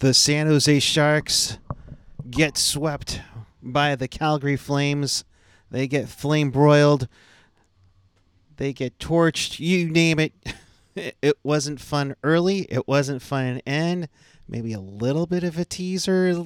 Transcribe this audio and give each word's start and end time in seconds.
the 0.00 0.14
San 0.14 0.46
Jose 0.46 0.80
Sharks 0.80 1.58
get 2.30 2.56
swept 2.56 3.20
by 3.62 3.94
the 3.94 4.08
Calgary 4.08 4.56
Flames. 4.56 5.24
They 5.70 5.86
get 5.86 6.08
flame 6.08 6.50
broiled. 6.50 7.06
They 8.56 8.72
get 8.72 8.98
torched. 8.98 9.60
You 9.60 9.88
name 9.88 10.18
it. 10.18 10.32
It 10.96 11.38
wasn't 11.44 11.80
fun 11.80 12.16
early. 12.24 12.62
It 12.62 12.88
wasn't 12.88 13.22
fun 13.22 13.46
in 13.46 13.58
end. 13.60 14.08
Maybe 14.48 14.72
a 14.72 14.80
little 14.80 15.24
bit 15.24 15.44
of 15.44 15.56
a 15.56 15.64
teaser 15.64 16.44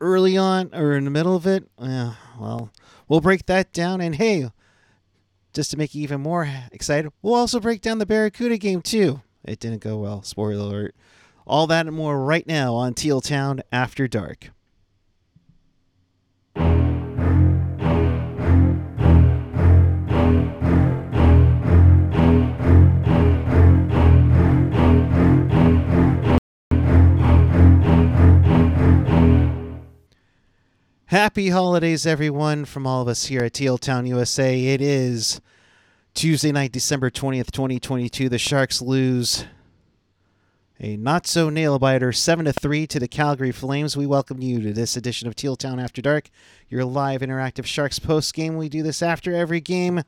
early 0.00 0.36
on 0.36 0.70
or 0.74 0.96
in 0.96 1.04
the 1.04 1.10
middle 1.10 1.36
of 1.36 1.46
it. 1.46 1.64
Yeah, 1.78 2.14
well, 2.38 2.72
we'll 3.08 3.20
break 3.20 3.46
that 3.46 3.72
down. 3.72 4.00
And 4.00 4.16
hey, 4.16 4.50
just 5.54 5.70
to 5.70 5.78
make 5.78 5.94
you 5.94 6.02
even 6.02 6.20
more 6.20 6.50
excited, 6.72 7.12
we'll 7.22 7.36
also 7.36 7.60
break 7.60 7.80
down 7.80 7.98
the 7.98 8.06
Barracuda 8.06 8.58
game 8.58 8.82
too. 8.82 9.22
It 9.44 9.60
didn't 9.60 9.82
go 9.82 9.96
well. 9.98 10.22
Spoiler 10.24 10.54
alert. 10.60 10.94
All 11.46 11.66
that 11.66 11.86
and 11.86 11.96
more 11.96 12.24
right 12.24 12.46
now 12.46 12.74
on 12.74 12.94
Teal 12.94 13.20
Town 13.20 13.62
After 13.72 14.06
Dark. 14.06 14.50
Happy 31.06 31.50
holidays, 31.50 32.06
everyone, 32.06 32.64
from 32.64 32.86
all 32.86 33.02
of 33.02 33.08
us 33.08 33.26
here 33.26 33.44
at 33.44 33.52
Teal 33.52 33.76
Town, 33.76 34.06
USA. 34.06 34.58
It 34.64 34.80
is 34.80 35.42
Tuesday 36.14 36.52
night, 36.52 36.72
December 36.72 37.10
20th, 37.10 37.50
2022. 37.50 38.30
The 38.30 38.38
Sharks 38.38 38.80
lose 38.80 39.44
a 40.82 40.96
not 40.96 41.28
so 41.28 41.48
nail 41.48 41.78
biter, 41.78 42.12
7 42.12 42.44
to 42.44 42.52
3 42.52 42.88
to 42.88 42.98
the 42.98 43.06
Calgary 43.06 43.52
Flames. 43.52 43.96
We 43.96 44.04
welcome 44.04 44.42
you 44.42 44.60
to 44.62 44.72
this 44.72 44.96
edition 44.96 45.28
of 45.28 45.36
Teal 45.36 45.54
Town 45.54 45.78
After 45.78 46.02
Dark, 46.02 46.28
your 46.68 46.84
live 46.84 47.20
interactive 47.20 47.64
Sharks 47.64 48.00
post 48.00 48.34
game. 48.34 48.56
We 48.56 48.68
do 48.68 48.82
this 48.82 49.00
after 49.00 49.32
every 49.32 49.60
game, 49.60 50.02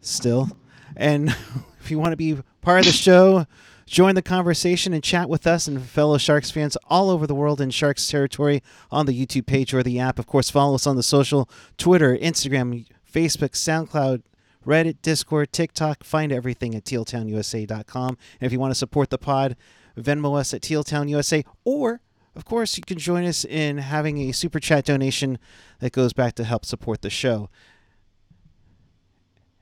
still. 0.00 0.56
And 0.96 1.28
if 1.80 1.90
you 1.90 1.98
want 1.98 2.12
to 2.12 2.16
be 2.16 2.38
part 2.62 2.80
of 2.80 2.86
the 2.86 2.92
show, 2.92 3.46
Join 3.86 4.14
the 4.14 4.22
conversation 4.22 4.94
and 4.94 5.04
chat 5.04 5.28
with 5.28 5.46
us 5.46 5.66
and 5.68 5.82
fellow 5.82 6.16
Sharks 6.16 6.50
fans 6.50 6.74
all 6.88 7.10
over 7.10 7.26
the 7.26 7.34
world 7.34 7.60
in 7.60 7.68
Sharks 7.68 8.08
territory 8.08 8.62
on 8.90 9.04
the 9.04 9.12
YouTube 9.12 9.44
page 9.44 9.74
or 9.74 9.82
the 9.82 10.00
app. 10.00 10.18
Of 10.18 10.26
course, 10.26 10.48
follow 10.48 10.74
us 10.74 10.86
on 10.86 10.96
the 10.96 11.02
social 11.02 11.50
Twitter, 11.76 12.16
Instagram, 12.16 12.86
Facebook, 13.12 13.50
SoundCloud, 13.50 14.22
Reddit, 14.64 14.96
Discord, 15.02 15.52
TikTok. 15.52 16.04
Find 16.04 16.32
everything 16.32 16.74
at 16.74 16.84
tealtownusa.com. 16.84 18.08
And 18.08 18.46
if 18.46 18.52
you 18.52 18.60
want 18.60 18.70
to 18.72 18.78
support 18.78 19.10
the 19.10 19.18
pod, 19.18 19.56
Venmo 19.96 20.38
us 20.38 20.52
at 20.52 20.62
tealtownusa 20.62 21.44
or 21.64 22.00
of 22.36 22.44
course, 22.44 22.76
you 22.76 22.82
can 22.82 22.98
join 22.98 23.24
us 23.24 23.44
in 23.44 23.78
having 23.78 24.18
a 24.18 24.32
super 24.32 24.58
chat 24.58 24.84
donation 24.84 25.38
that 25.78 25.92
goes 25.92 26.12
back 26.12 26.34
to 26.34 26.44
help 26.44 26.64
support 26.64 27.02
the 27.02 27.10
show. 27.10 27.48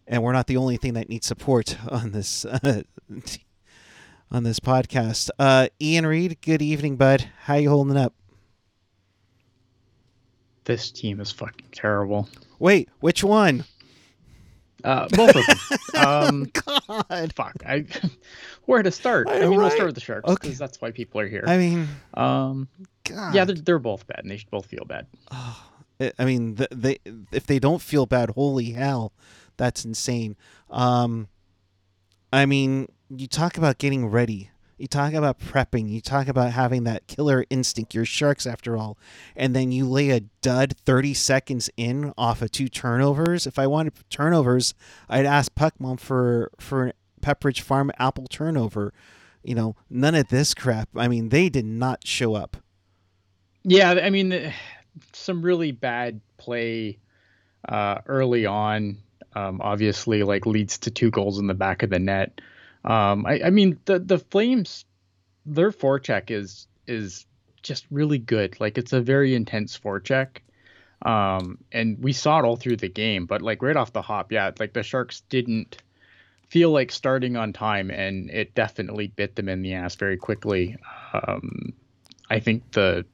And 0.06 0.23
we're 0.23 0.33
not 0.33 0.47
the 0.47 0.56
only 0.56 0.77
thing 0.78 0.95
that 0.95 1.08
needs 1.08 1.27
support 1.27 1.77
on 1.91 2.12
this 2.12 2.45
uh, 2.45 2.83
on 4.30 4.45
this 4.45 4.58
podcast. 4.58 5.30
Uh, 5.39 5.69
Ian 5.80 6.06
Reed, 6.06 6.39
good 6.41 6.62
evening, 6.62 6.97
bud. 6.97 7.28
How 7.42 7.56
you 7.56 7.69
holding 7.69 7.97
up? 7.97 8.14
This 10.64 10.91
team 10.91 11.20
is 11.20 11.30
fucking 11.30 11.69
terrible. 11.73 12.28
Wait, 12.58 12.89
which 13.00 13.23
one? 13.23 13.64
Uh, 14.84 15.08
both 15.08 15.36
of 15.36 15.47
them. 15.47 15.56
Um, 15.94 16.50
God, 16.55 17.33
fuck. 17.34 17.55
I, 17.66 17.84
where 18.64 18.83
to 18.83 18.91
start? 18.91 19.28
I, 19.28 19.36
I 19.36 19.41
mean, 19.41 19.50
right? 19.50 19.58
we'll 19.58 19.70
start 19.70 19.86
with 19.86 19.94
the 19.94 20.00
Sharks 20.00 20.28
because 20.28 20.48
okay. 20.48 20.55
that's 20.55 20.80
why 20.80 20.91
people 20.91 21.20
are 21.20 21.28
here. 21.28 21.44
I 21.47 21.58
mean, 21.58 21.86
um, 22.14 22.66
God. 23.05 23.34
yeah, 23.34 23.44
they're, 23.44 23.55
they're 23.55 23.78
both 23.78 24.07
bad, 24.07 24.20
and 24.20 24.30
they 24.30 24.39
should 24.39 24.51
both 24.51 24.67
feel 24.67 24.84
bad. 24.86 25.07
Oh, 25.30 25.70
I 26.18 26.24
mean, 26.24 26.58
they 26.70 26.98
if 27.30 27.46
they 27.46 27.58
don't 27.58 27.83
feel 27.83 28.07
bad, 28.07 28.30
holy 28.30 28.70
hell, 28.70 29.12
that's 29.58 29.84
insane. 29.84 30.34
Um, 30.70 31.28
I 32.33 32.46
mean, 32.46 32.89
you 33.11 33.27
talk 33.27 33.58
about 33.58 33.78
getting 33.78 34.07
ready. 34.07 34.51
You 34.83 34.89
talk 34.89 35.13
about 35.13 35.39
prepping. 35.39 35.89
You 35.89 36.01
talk 36.01 36.27
about 36.27 36.51
having 36.51 36.83
that 36.83 37.07
killer 37.07 37.45
instinct. 37.48 37.95
You're 37.95 38.05
sharks 38.05 38.48
after 38.48 38.77
all. 38.77 38.98
And 39.37 39.55
then 39.55 39.70
you 39.70 39.89
lay 39.89 40.11
a 40.11 40.23
dud 40.41 40.77
30 40.77 41.15
seconds 41.15 41.70
in 41.77 42.13
off 42.19 42.43
of 42.43 42.51
two 42.51 42.69
turnovers. 42.69 43.47
If 43.47 43.61
I 43.61 43.69
wanted 43.69 43.93
turnovers, 44.11 44.75
I'd 45.09 45.25
ask 45.25 45.55
Puckmom 45.55 46.01
for 46.01 46.51
for 46.59 46.87
an 46.87 46.93
Pepperidge 47.20 47.61
Farm 47.61 47.93
apple 48.01 48.27
turnover. 48.27 48.93
You 49.45 49.55
know, 49.55 49.77
none 49.89 50.17
of 50.17 50.27
this 50.31 50.53
crap. 50.53 50.89
I 50.97 51.07
mean, 51.07 51.29
they 51.29 51.49
did 51.49 51.64
not 51.64 52.05
show 52.05 52.35
up. 52.35 52.57
Yeah, 53.63 53.93
I 53.93 54.11
mean, 54.11 54.53
some 55.13 55.43
really 55.43 55.70
bad 55.70 56.20
play 56.39 56.99
uh, 57.69 57.99
early 58.07 58.47
on. 58.47 58.99
Um, 59.37 59.61
obviously, 59.63 60.25
like 60.25 60.45
leads 60.45 60.79
to 60.79 60.91
two 60.91 61.13
goals 61.13 61.39
in 61.39 61.47
the 61.47 61.55
back 61.55 61.85
of 61.85 61.91
the 61.91 62.01
net. 62.01 62.41
Um, 62.85 63.27
I, 63.27 63.43
I 63.45 63.51
mean 63.51 63.79
the 63.85 63.98
the 63.98 64.19
Flames, 64.19 64.85
their 65.47 65.70
forecheck 65.70 66.31
is 66.31 66.67
is 66.87 67.27
just 67.63 67.87
really 67.91 68.19
good. 68.19 68.61
Like 68.61 68.79
it's 68.79 68.93
a 68.93 69.01
very 69.01 69.35
intense 69.35 69.79
forecheck. 69.79 70.39
Um, 71.05 71.59
and 71.73 71.98
we 72.03 72.13
saw 72.13 72.39
it 72.39 72.45
all 72.45 72.57
through 72.57 72.77
the 72.77 72.89
game, 72.89 73.27
but 73.27 73.43
like 73.43 73.63
right 73.63 73.77
off 73.77 73.93
the 73.93 74.03
hop, 74.03 74.31
yeah, 74.31 74.53
like 74.61 74.73
the 74.73 74.85
Sharks 74.85 75.23
didn't 75.29 75.83
feel 76.48 76.70
like 76.70 76.93
starting 76.93 77.37
on 77.37 77.53
time, 77.53 77.91
and 77.91 78.31
it 78.31 78.55
definitely 78.55 79.09
bit 79.09 79.35
them 79.35 79.49
in 79.49 79.63
the 79.63 79.75
ass 79.75 79.97
very 79.97 80.17
quickly. 80.17 80.77
Um, 81.13 81.73
I 82.31 82.41
think 82.41 82.70
the 82.73 83.05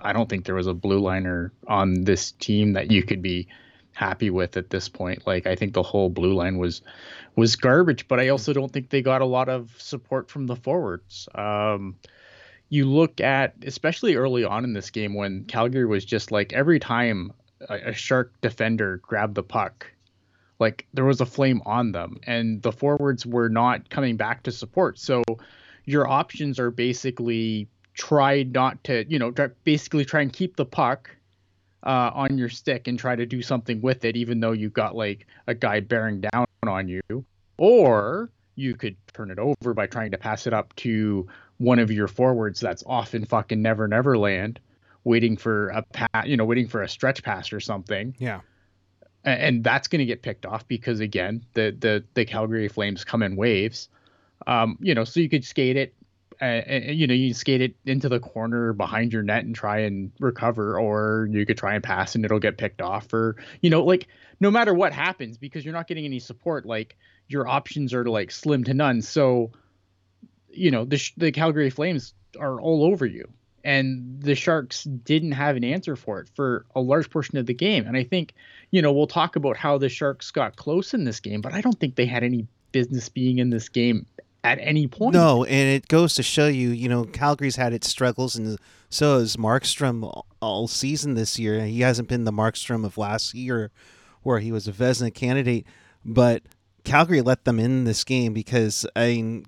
I 0.00 0.12
don't 0.12 0.28
think 0.28 0.44
there 0.44 0.54
was 0.54 0.66
a 0.66 0.74
blue 0.74 0.98
liner 0.98 1.52
on 1.66 2.04
this 2.04 2.32
team 2.32 2.72
that 2.72 2.90
you 2.90 3.02
could 3.02 3.22
be 3.22 3.48
happy 3.96 4.28
with 4.28 4.58
at 4.58 4.68
this 4.68 4.90
point. 4.90 5.26
Like 5.26 5.46
I 5.46 5.56
think 5.56 5.72
the 5.72 5.82
whole 5.82 6.10
blue 6.10 6.34
line 6.34 6.58
was 6.58 6.82
was 7.34 7.56
garbage, 7.56 8.06
but 8.08 8.20
I 8.20 8.28
also 8.28 8.52
don't 8.52 8.70
think 8.70 8.90
they 8.90 9.00
got 9.00 9.22
a 9.22 9.26
lot 9.26 9.48
of 9.48 9.74
support 9.78 10.30
from 10.30 10.46
the 10.46 10.54
forwards. 10.54 11.28
Um, 11.34 11.96
you 12.68 12.84
look 12.84 13.22
at 13.22 13.54
especially 13.62 14.16
early 14.16 14.44
on 14.44 14.64
in 14.64 14.74
this 14.74 14.90
game 14.90 15.14
when 15.14 15.44
Calgary 15.44 15.86
was 15.86 16.04
just 16.04 16.30
like 16.30 16.52
every 16.52 16.78
time 16.78 17.32
a, 17.70 17.90
a 17.90 17.92
shark 17.94 18.34
defender 18.42 18.98
grabbed 18.98 19.34
the 19.34 19.42
puck, 19.42 19.90
like 20.58 20.86
there 20.92 21.06
was 21.06 21.22
a 21.22 21.26
flame 21.26 21.62
on 21.64 21.92
them, 21.92 22.20
and 22.26 22.60
the 22.60 22.72
forwards 22.72 23.24
were 23.24 23.48
not 23.48 23.88
coming 23.88 24.18
back 24.18 24.42
to 24.42 24.52
support. 24.52 24.98
So 24.98 25.22
your 25.86 26.06
options 26.06 26.58
are 26.58 26.70
basically 26.70 27.66
try 27.94 28.42
not 28.42 28.84
to, 28.84 29.06
you 29.08 29.18
know, 29.18 29.32
basically 29.64 30.04
try 30.04 30.20
and 30.20 30.30
keep 30.30 30.56
the 30.56 30.66
puck 30.66 31.15
uh, 31.82 32.10
on 32.14 32.38
your 32.38 32.48
stick 32.48 32.88
and 32.88 32.98
try 32.98 33.16
to 33.16 33.26
do 33.26 33.42
something 33.42 33.80
with 33.80 34.04
it, 34.04 34.16
even 34.16 34.40
though 34.40 34.52
you've 34.52 34.72
got 34.72 34.94
like 34.94 35.26
a 35.46 35.54
guy 35.54 35.80
bearing 35.80 36.20
down 36.20 36.46
on 36.66 36.88
you. 36.88 37.02
Or 37.58 38.30
you 38.56 38.74
could 38.74 38.96
turn 39.12 39.30
it 39.30 39.38
over 39.38 39.74
by 39.74 39.86
trying 39.86 40.10
to 40.10 40.18
pass 40.18 40.46
it 40.46 40.52
up 40.52 40.74
to 40.76 41.26
one 41.58 41.78
of 41.78 41.90
your 41.90 42.08
forwards 42.08 42.60
that's 42.60 42.82
often 42.86 43.24
fucking 43.24 43.62
never 43.62 43.88
never 43.88 44.18
land, 44.18 44.60
waiting 45.04 45.36
for 45.36 45.68
a 45.68 45.82
pat, 45.82 46.26
you 46.26 46.36
know, 46.36 46.44
waiting 46.44 46.68
for 46.68 46.82
a 46.82 46.88
stretch 46.88 47.22
pass 47.22 47.52
or 47.52 47.60
something. 47.60 48.14
Yeah. 48.18 48.40
And 49.24 49.64
that's 49.64 49.88
going 49.88 49.98
to 50.00 50.04
get 50.06 50.22
picked 50.22 50.46
off 50.46 50.66
because 50.68 51.00
again, 51.00 51.44
the 51.54 51.76
the 51.78 52.04
the 52.14 52.24
Calgary 52.24 52.68
Flames 52.68 53.04
come 53.04 53.22
in 53.22 53.36
waves. 53.36 53.88
Um, 54.46 54.78
you 54.80 54.94
know, 54.94 55.04
so 55.04 55.18
you 55.20 55.28
could 55.28 55.44
skate 55.44 55.76
it, 55.76 55.94
and, 56.40 56.98
you 56.98 57.06
know 57.06 57.14
you 57.14 57.32
skate 57.32 57.60
it 57.60 57.74
into 57.84 58.08
the 58.08 58.20
corner 58.20 58.72
behind 58.72 59.12
your 59.12 59.22
net 59.22 59.44
and 59.44 59.54
try 59.54 59.78
and 59.80 60.12
recover 60.20 60.78
or 60.78 61.28
you 61.30 61.46
could 61.46 61.58
try 61.58 61.74
and 61.74 61.82
pass 61.82 62.14
and 62.14 62.24
it'll 62.24 62.38
get 62.38 62.58
picked 62.58 62.82
off 62.82 63.12
or 63.12 63.36
you 63.60 63.70
know 63.70 63.82
like 63.82 64.08
no 64.40 64.50
matter 64.50 64.74
what 64.74 64.92
happens 64.92 65.38
because 65.38 65.64
you're 65.64 65.74
not 65.74 65.88
getting 65.88 66.04
any 66.04 66.18
support 66.18 66.66
like 66.66 66.96
your 67.28 67.48
options 67.48 67.92
are 67.94 68.04
like 68.04 68.30
slim 68.30 68.64
to 68.64 68.74
none. 68.74 69.02
So 69.02 69.52
you 70.50 70.70
know 70.70 70.84
the 70.84 71.02
the 71.16 71.32
Calgary 71.32 71.70
Flames 71.70 72.14
are 72.38 72.60
all 72.60 72.84
over 72.84 73.06
you 73.06 73.28
and 73.64 74.22
the 74.22 74.34
Sharks 74.34 74.84
didn't 74.84 75.32
have 75.32 75.56
an 75.56 75.64
answer 75.64 75.96
for 75.96 76.20
it 76.20 76.30
for 76.34 76.66
a 76.74 76.80
large 76.80 77.10
portion 77.10 77.38
of 77.38 77.46
the 77.46 77.54
game. 77.54 77.86
And 77.86 77.96
I 77.96 78.04
think 78.04 78.34
you 78.70 78.82
know 78.82 78.92
we'll 78.92 79.06
talk 79.06 79.36
about 79.36 79.56
how 79.56 79.78
the 79.78 79.88
Sharks 79.88 80.30
got 80.30 80.56
close 80.56 80.94
in 80.94 81.04
this 81.04 81.20
game 81.20 81.40
but 81.40 81.52
I 81.52 81.60
don't 81.60 81.78
think 81.78 81.94
they 81.94 82.06
had 82.06 82.22
any 82.22 82.46
business 82.72 83.08
being 83.08 83.38
in 83.38 83.50
this 83.50 83.68
game 83.68 84.06
at 84.46 84.58
any 84.60 84.86
point. 84.86 85.12
No, 85.14 85.44
and 85.44 85.68
it 85.68 85.88
goes 85.88 86.14
to 86.14 86.22
show 86.22 86.46
you, 86.46 86.70
you 86.70 86.88
know, 86.88 87.04
Calgary's 87.04 87.56
had 87.56 87.72
its 87.72 87.88
struggles, 87.88 88.36
and 88.36 88.58
so 88.88 89.18
has 89.18 89.36
Markstrom 89.36 90.24
all 90.40 90.68
season 90.68 91.14
this 91.14 91.38
year. 91.38 91.64
He 91.64 91.80
hasn't 91.80 92.08
been 92.08 92.24
the 92.24 92.32
Markstrom 92.32 92.84
of 92.84 92.96
last 92.96 93.34
year, 93.34 93.72
where 94.22 94.38
he 94.38 94.52
was 94.52 94.68
a 94.68 94.72
Vezina 94.72 95.12
candidate, 95.12 95.66
but 96.04 96.42
Calgary 96.84 97.20
let 97.20 97.44
them 97.44 97.58
in 97.58 97.84
this 97.84 98.04
game 98.04 98.32
because 98.32 98.86
I 98.94 99.06
mean, 99.08 99.46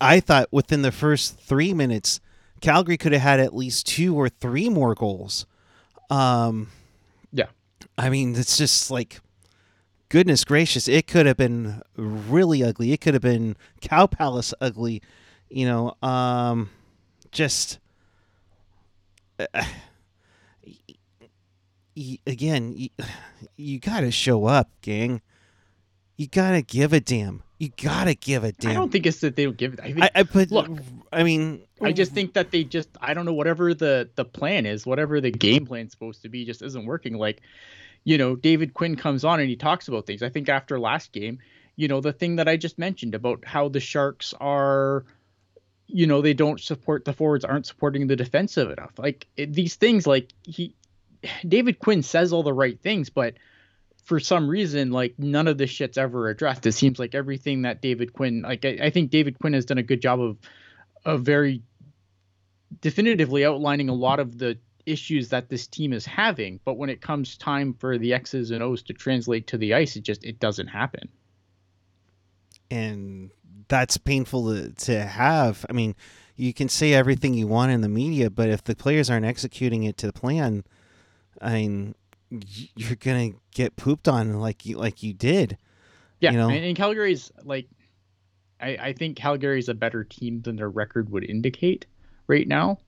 I 0.00 0.20
thought 0.20 0.48
within 0.52 0.82
the 0.82 0.92
first 0.92 1.40
three 1.40 1.72
minutes, 1.72 2.20
Calgary 2.60 2.98
could 2.98 3.12
have 3.12 3.22
had 3.22 3.40
at 3.40 3.56
least 3.56 3.86
two 3.86 4.14
or 4.14 4.28
three 4.28 4.68
more 4.68 4.94
goals. 4.94 5.46
Um, 6.10 6.68
yeah, 7.32 7.46
I 7.96 8.10
mean, 8.10 8.36
it's 8.36 8.58
just 8.58 8.90
like 8.90 9.21
goodness 10.12 10.44
gracious, 10.44 10.88
it 10.88 11.06
could 11.06 11.24
have 11.24 11.38
been 11.38 11.80
really 11.96 12.62
ugly. 12.62 12.92
It 12.92 13.00
could 13.00 13.14
have 13.14 13.22
been 13.22 13.56
Cow 13.80 14.06
Palace 14.06 14.52
ugly. 14.60 15.00
You 15.48 15.64
know, 15.64 15.94
um, 16.06 16.68
just 17.30 17.78
uh, 19.38 19.46
y- 21.96 22.18
again, 22.26 22.76
y- 22.78 22.90
you 23.56 23.80
got 23.80 24.00
to 24.00 24.10
show 24.10 24.44
up, 24.44 24.68
gang. 24.82 25.22
You 26.18 26.26
got 26.26 26.50
to 26.50 26.60
give 26.60 26.92
a 26.92 27.00
damn. 27.00 27.42
You 27.58 27.70
got 27.70 28.04
to 28.04 28.14
give 28.14 28.44
a 28.44 28.52
damn. 28.52 28.72
I 28.72 28.74
don't 28.74 28.92
think 28.92 29.06
it's 29.06 29.20
that 29.20 29.34
they 29.34 29.44
don't 29.44 29.56
give. 29.56 29.80
I 29.82 29.92
think 29.92 30.02
I, 30.02 30.10
I 30.16 30.22
but 30.24 30.50
look, 30.50 30.68
I 31.10 31.22
mean, 31.22 31.62
I 31.80 31.92
just 31.92 32.12
think 32.12 32.34
that 32.34 32.50
they 32.50 32.64
just 32.64 32.90
I 33.00 33.14
don't 33.14 33.24
know 33.24 33.32
whatever 33.32 33.72
the 33.72 34.10
the 34.14 34.26
plan 34.26 34.66
is, 34.66 34.84
whatever 34.84 35.22
the 35.22 35.30
game 35.30 35.64
plan's 35.64 35.92
supposed 35.92 36.20
to 36.22 36.28
be, 36.28 36.44
just 36.44 36.60
isn't 36.60 36.84
working. 36.84 37.16
Like, 37.16 37.40
you 38.04 38.18
know, 38.18 38.34
David 38.36 38.74
Quinn 38.74 38.96
comes 38.96 39.24
on 39.24 39.40
and 39.40 39.48
he 39.48 39.56
talks 39.56 39.88
about 39.88 40.06
things. 40.06 40.22
I 40.22 40.28
think 40.28 40.48
after 40.48 40.78
last 40.78 41.12
game, 41.12 41.38
you 41.76 41.88
know, 41.88 42.00
the 42.00 42.12
thing 42.12 42.36
that 42.36 42.48
I 42.48 42.56
just 42.56 42.78
mentioned 42.78 43.14
about 43.14 43.44
how 43.44 43.68
the 43.68 43.80
Sharks 43.80 44.34
are, 44.40 45.04
you 45.86 46.06
know, 46.06 46.20
they 46.20 46.34
don't 46.34 46.60
support 46.60 47.04
the 47.04 47.12
forwards, 47.12 47.44
aren't 47.44 47.66
supporting 47.66 48.06
the 48.06 48.16
defensive 48.16 48.70
enough. 48.70 48.92
Like 48.98 49.26
it, 49.36 49.52
these 49.52 49.76
things, 49.76 50.06
like 50.06 50.32
he, 50.42 50.74
David 51.46 51.78
Quinn 51.78 52.02
says 52.02 52.32
all 52.32 52.42
the 52.42 52.52
right 52.52 52.80
things, 52.80 53.10
but 53.10 53.34
for 54.04 54.18
some 54.18 54.48
reason, 54.48 54.90
like 54.90 55.14
none 55.18 55.46
of 55.46 55.58
this 55.58 55.70
shit's 55.70 55.96
ever 55.96 56.28
addressed. 56.28 56.66
It 56.66 56.72
seems 56.72 56.98
like 56.98 57.14
everything 57.14 57.62
that 57.62 57.80
David 57.80 58.12
Quinn, 58.12 58.42
like 58.42 58.64
I, 58.64 58.78
I 58.82 58.90
think 58.90 59.10
David 59.10 59.38
Quinn 59.38 59.52
has 59.52 59.64
done 59.64 59.78
a 59.78 59.82
good 59.82 60.02
job 60.02 60.20
of, 60.20 60.38
of 61.04 61.22
very 61.22 61.62
definitively 62.80 63.44
outlining 63.44 63.88
a 63.88 63.94
lot 63.94 64.18
of 64.18 64.36
the 64.36 64.58
issues 64.86 65.28
that 65.28 65.48
this 65.48 65.66
team 65.66 65.92
is 65.92 66.06
having. 66.06 66.60
But 66.64 66.74
when 66.74 66.90
it 66.90 67.00
comes 67.00 67.36
time 67.36 67.74
for 67.74 67.98
the 67.98 68.12
X's 68.12 68.50
and 68.50 68.62
O's 68.62 68.82
to 68.84 68.92
translate 68.92 69.46
to 69.48 69.58
the 69.58 69.74
ice, 69.74 69.96
it 69.96 70.02
just 70.02 70.24
it 70.24 70.40
doesn't 70.40 70.68
happen. 70.68 71.08
And 72.70 73.30
that's 73.68 73.96
painful 73.96 74.54
to, 74.54 74.72
to 74.72 75.04
have. 75.04 75.66
I 75.68 75.72
mean, 75.72 75.94
you 76.36 76.52
can 76.52 76.68
say 76.68 76.94
everything 76.94 77.34
you 77.34 77.46
want 77.46 77.72
in 77.72 77.82
the 77.82 77.88
media, 77.88 78.30
but 78.30 78.48
if 78.48 78.64
the 78.64 78.74
players 78.74 79.10
aren't 79.10 79.26
executing 79.26 79.84
it 79.84 79.96
to 79.98 80.06
the 80.06 80.12
plan, 80.12 80.64
I 81.40 81.54
mean, 81.54 81.94
you're 82.30 82.96
gonna 82.96 83.32
get 83.54 83.76
pooped 83.76 84.08
on 84.08 84.40
like 84.40 84.64
you 84.64 84.78
like 84.78 85.02
you 85.02 85.12
did. 85.12 85.58
Yeah, 86.20 86.32
you 86.32 86.38
know? 86.38 86.48
and, 86.48 86.64
and 86.64 86.76
Calgary's 86.76 87.30
like, 87.44 87.68
I 88.60 88.76
I 88.80 88.92
think 88.92 89.16
Calgary's 89.16 89.68
a 89.68 89.74
better 89.74 90.04
team 90.04 90.40
than 90.42 90.56
their 90.56 90.70
record 90.70 91.10
would 91.10 91.28
indicate 91.28 91.86
right 92.26 92.48
now. 92.48 92.78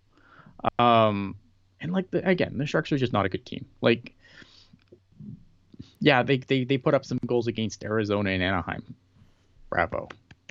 Um, 0.79 1.37
and 1.85 1.93
like 1.93 2.11
the, 2.11 2.27
again, 2.27 2.57
the 2.57 2.65
Sharks 2.65 2.91
are 2.93 2.99
just 2.99 3.13
not 3.13 3.27
a 3.27 3.29
good 3.29 3.45
team. 3.45 3.67
Like, 3.83 4.15
yeah, 6.01 6.23
they 6.23 6.39
they 6.39 6.65
they 6.65 6.79
put 6.79 6.95
up 6.95 7.05
some 7.05 7.21
goals 7.27 7.47
against 7.47 7.85
Arizona 7.85 8.31
and 8.31 8.43
Anaheim. 8.43 8.83
Bravo, 9.69 10.09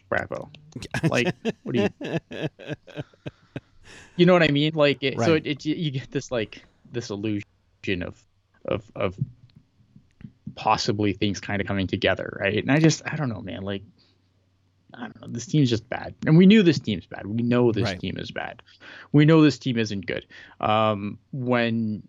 bravo. 0.09 0.49
Like, 1.09 1.35
what 1.63 1.75
do 1.75 1.81
you? 1.81 1.89
You 4.15 4.27
know 4.27 4.33
what 4.33 4.43
I 4.43 4.49
mean? 4.49 4.73
Like, 4.75 5.01
it, 5.01 5.19
so 5.19 5.33
it, 5.33 5.47
it 5.47 5.65
you 5.65 5.89
get 5.89 6.11
this 6.11 6.31
like 6.31 6.63
this 6.91 7.09
illusion 7.09 8.03
of 8.03 8.23
of 8.65 8.83
of 8.95 9.17
possibly 10.55 11.13
things 11.13 11.39
kind 11.39 11.61
of 11.61 11.67
coming 11.67 11.87
together, 11.87 12.37
right? 12.39 12.57
And 12.57 12.71
I 12.71 12.79
just 12.79 13.01
I 13.05 13.15
don't 13.15 13.29
know, 13.29 13.41
man. 13.41 13.63
Like 13.63 13.81
I 14.93 15.01
don't 15.01 15.21
know. 15.21 15.27
This 15.27 15.45
team's 15.45 15.69
just 15.69 15.87
bad, 15.89 16.13
and 16.25 16.37
we 16.37 16.45
knew 16.45 16.61
this 16.63 16.79
team's 16.79 17.05
bad. 17.05 17.25
We 17.25 17.41
know 17.43 17.71
this 17.71 17.83
Right. 17.83 17.99
team 17.99 18.17
is 18.17 18.31
bad. 18.31 18.61
We 19.11 19.25
know 19.25 19.41
this 19.41 19.57
team 19.57 19.77
isn't 19.77 20.05
good. 20.05 20.25
Um, 20.61 21.17
when 21.31 22.03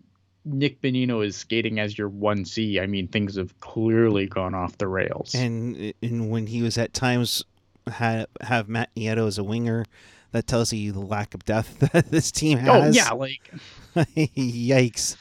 Nick 0.45 0.81
Bonino 0.81 1.25
is 1.25 1.35
skating 1.35 1.79
as 1.79 1.97
your 1.97 2.09
one 2.09 2.45
C, 2.45 2.79
I 2.79 2.85
mean 2.85 3.07
things 3.07 3.35
have 3.37 3.59
clearly 3.59 4.27
gone 4.27 4.53
off 4.53 4.77
the 4.77 4.87
rails. 4.87 5.33
and 5.33 5.93
and 6.03 6.29
when 6.29 6.47
he 6.47 6.61
was 6.61 6.77
at 6.77 6.93
times 6.93 7.43
have 7.87 8.27
have 8.41 8.69
Matt 8.69 8.93
Nieto 8.95 9.27
as 9.27 9.37
a 9.39 9.43
winger, 9.43 9.85
that 10.31 10.45
tells 10.47 10.71
you 10.73 10.91
the 10.91 10.99
lack 10.99 11.33
of 11.33 11.43
depth 11.45 11.79
that 11.91 12.11
this 12.11 12.31
team 12.31 12.57
has. 12.59 12.69
oh 12.69 12.81
has. 12.81 12.95
yeah, 12.95 13.11
like 13.11 13.51
Yikes. 13.95 15.17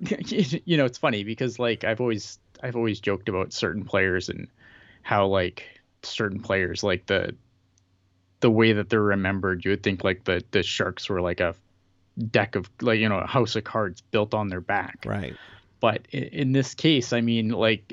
you 0.64 0.76
know 0.76 0.84
it's 0.86 0.96
funny 0.98 1.24
because 1.24 1.58
like 1.58 1.84
i've 1.84 2.00
always 2.00 2.38
i've 2.62 2.74
always 2.74 3.00
joked 3.00 3.28
about 3.28 3.52
certain 3.52 3.84
players 3.84 4.30
and 4.30 4.48
how 5.02 5.26
like 5.26 5.64
certain 6.02 6.40
players 6.40 6.82
like 6.82 7.06
the 7.06 7.34
the 8.40 8.50
way 8.50 8.72
that 8.72 8.88
they're 8.88 9.02
remembered 9.02 9.64
you 9.64 9.70
would 9.70 9.82
think 9.82 10.02
like 10.04 10.24
the 10.24 10.42
the 10.50 10.62
sharks 10.62 11.08
were 11.08 11.20
like 11.20 11.40
a 11.40 11.54
deck 12.30 12.54
of 12.56 12.68
like 12.80 12.98
you 12.98 13.08
know 13.08 13.18
a 13.18 13.26
house 13.26 13.54
of 13.56 13.64
cards 13.64 14.00
built 14.10 14.34
on 14.34 14.48
their 14.48 14.60
back 14.60 14.98
Right. 15.06 15.34
but 15.80 16.02
in, 16.10 16.22
in 16.24 16.52
this 16.52 16.74
case 16.74 17.12
i 17.12 17.20
mean 17.20 17.50
like 17.50 17.92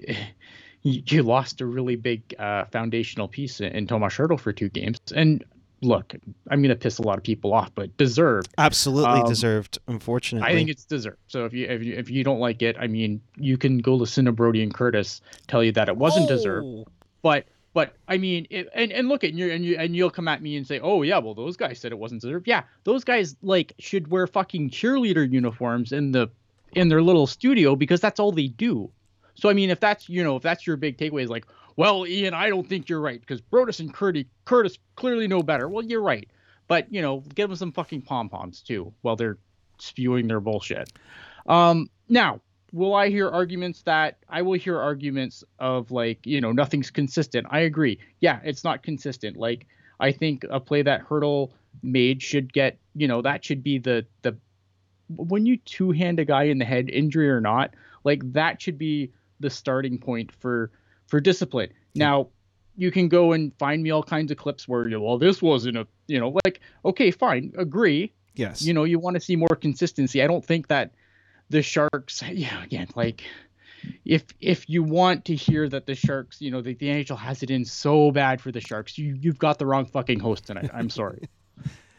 you, 0.83 1.01
you 1.05 1.23
lost 1.23 1.61
a 1.61 1.65
really 1.65 1.95
big 1.95 2.21
uh, 2.39 2.65
foundational 2.65 3.27
piece 3.27 3.59
in, 3.59 3.73
in 3.73 3.87
Tomas 3.87 4.13
Hertl 4.13 4.39
for 4.39 4.53
two 4.53 4.69
games 4.69 4.99
and 5.15 5.43
look 5.81 6.15
i'm 6.49 6.59
going 6.61 6.69
to 6.69 6.75
piss 6.75 6.97
a 6.97 7.03
lot 7.03 7.17
of 7.17 7.23
people 7.23 7.53
off 7.53 7.69
but 7.75 7.95
deserved 7.97 8.49
Absolutely 8.57 9.19
Um, 9.21 9.27
deserved, 9.27 9.77
unfortunately. 9.87 10.49
I 10.49 10.53
think 10.53 10.69
it's 10.69 10.85
deserved. 10.85 11.17
So 11.27 11.45
if 11.45 11.53
you 11.53 11.67
if 11.67 11.83
you 11.83 11.93
if 11.93 12.09
you 12.09 12.23
don't 12.23 12.39
like 12.39 12.63
it, 12.63 12.75
I 12.79 12.87
mean, 12.87 13.21
you 13.35 13.57
can 13.57 13.77
go 13.77 13.93
listen 13.93 14.25
to 14.25 14.31
Brodie 14.31 14.63
and 14.63 14.73
Curtis 14.73 15.21
tell 15.47 15.63
you 15.63 15.71
that 15.73 15.87
it 15.87 15.95
wasn't 15.95 16.27
deserved. 16.27 16.65
Oh. 16.65 16.85
But 17.21 17.45
but 17.77 17.93
I 18.07 18.17
mean, 18.17 18.47
it, 18.49 18.69
and 18.73 18.91
and 18.91 19.07
look 19.07 19.23
at 19.23 19.35
you 19.35 19.51
and 19.51 19.63
you 19.63 19.77
and 19.77 19.95
you'll 19.95 20.09
come 20.09 20.27
at 20.27 20.41
me 20.41 20.57
and 20.57 20.65
say, 20.65 20.79
oh 20.79 21.03
yeah, 21.03 21.19
well 21.19 21.35
those 21.35 21.55
guys 21.55 21.77
said 21.77 21.91
it 21.91 21.99
wasn't 21.99 22.21
deserved. 22.21 22.47
Yeah, 22.47 22.63
those 22.85 23.03
guys 23.03 23.35
like 23.43 23.73
should 23.77 24.07
wear 24.07 24.25
fucking 24.25 24.71
cheerleader 24.71 25.31
uniforms 25.31 25.91
in 25.91 26.11
the 26.11 26.27
in 26.71 26.89
their 26.89 27.03
little 27.03 27.27
studio 27.27 27.75
because 27.75 28.01
that's 28.01 28.19
all 28.19 28.31
they 28.31 28.47
do. 28.47 28.89
So 29.35 29.47
I 29.47 29.53
mean, 29.53 29.69
if 29.69 29.79
that's 29.79 30.09
you 30.09 30.23
know 30.23 30.37
if 30.37 30.41
that's 30.41 30.65
your 30.65 30.75
big 30.75 30.97
takeaway 30.97 31.21
is 31.21 31.29
like, 31.29 31.45
well, 31.75 32.07
Ian, 32.07 32.33
I 32.33 32.49
don't 32.49 32.67
think 32.67 32.89
you're 32.89 32.99
right 32.99 33.19
because 33.19 33.41
Brodus 33.41 33.79
and 33.79 33.93
Curtis 33.93 34.25
Curtis 34.45 34.79
clearly 34.95 35.27
know 35.27 35.43
better. 35.43 35.69
Well, 35.69 35.85
you're 35.85 36.01
right, 36.01 36.27
but 36.67 36.91
you 36.91 37.03
know, 37.03 37.19
give 37.35 37.47
them 37.47 37.57
some 37.57 37.71
fucking 37.71 38.01
pom 38.01 38.27
poms 38.27 38.61
too 38.61 38.91
while 39.03 39.15
they're 39.15 39.37
spewing 39.77 40.27
their 40.27 40.39
bullshit. 40.39 40.91
Um, 41.45 41.91
now, 42.09 42.41
will 42.71 42.93
I 42.93 43.09
hear 43.09 43.29
arguments 43.29 43.81
that 43.83 44.17
I 44.29 44.41
will 44.41 44.59
hear 44.59 44.79
arguments 44.79 45.43
of 45.59 45.91
like, 45.91 46.25
you 46.25 46.41
know, 46.41 46.51
nothing's 46.51 46.89
consistent. 46.89 47.47
I 47.49 47.59
agree. 47.61 47.99
Yeah, 48.19 48.39
it's 48.43 48.63
not 48.63 48.83
consistent. 48.83 49.37
Like, 49.37 49.67
I 49.99 50.11
think 50.11 50.45
a 50.49 50.59
play 50.59 50.81
that 50.81 51.07
Hertl 51.07 51.51
made 51.81 52.21
should 52.21 52.51
get, 52.51 52.77
you 52.95 53.07
know, 53.07 53.21
that 53.21 53.43
should 53.45 53.63
be 53.63 53.77
the 53.79 54.05
the 54.21 54.37
when 55.09 55.45
you 55.45 55.57
two 55.57 55.91
hand 55.91 56.19
a 56.19 56.25
guy 56.25 56.43
in 56.43 56.57
the 56.57 56.65
head, 56.65 56.89
injury 56.89 57.29
or 57.29 57.39
not, 57.39 57.73
like 58.03 58.21
that 58.33 58.61
should 58.61 58.77
be 58.77 59.11
the 59.39 59.49
starting 59.49 59.97
point 59.97 60.31
for 60.31 60.71
for 61.07 61.19
discipline. 61.19 61.71
Now, 61.95 62.27
you 62.75 62.91
can 62.91 63.07
go 63.07 63.31
and 63.31 63.51
find 63.57 63.81
me 63.81 63.89
all 63.89 64.03
kinds 64.03 64.31
of 64.31 64.37
clips 64.37 64.67
where 64.67 64.87
you 64.87 64.99
well, 64.99 65.17
this 65.17 65.41
wasn't 65.41 65.77
a 65.77 65.87
you 66.07 66.19
know, 66.19 66.37
like, 66.45 66.59
okay, 66.85 67.11
fine, 67.11 67.53
agree 67.57 68.13
Yes. 68.37 68.61
you 68.61 68.71
know 68.73 68.83
you 68.83 68.99
want 68.99 69.15
to 69.15 69.19
see 69.19 69.35
more 69.35 69.55
consistency 69.59 70.21
i 70.21 70.27
don't 70.27 70.45
think 70.45 70.67
that 70.67 70.91
the 71.49 71.61
sharks 71.61 72.23
yeah 72.31 72.63
again 72.63 72.87
like 72.95 73.23
if 74.05 74.25
if 74.41 74.69
you 74.69 74.83
want 74.83 75.25
to 75.25 75.35
hear 75.35 75.67
that 75.69 75.85
the 75.85 75.95
sharks 75.95 76.41
you 76.41 76.51
know 76.51 76.61
the, 76.61 76.73
the 76.75 76.87
nhl 76.87 77.17
has 77.17 77.43
it 77.43 77.51
in 77.51 77.63
so 77.65 78.11
bad 78.11 78.41
for 78.41 78.51
the 78.51 78.61
sharks 78.61 78.97
you 78.97 79.17
you've 79.19 79.39
got 79.39 79.59
the 79.59 79.65
wrong 79.65 79.85
fucking 79.85 80.19
host 80.19 80.45
tonight. 80.45 80.69
I'm 80.73 80.89
sorry. 80.89 81.29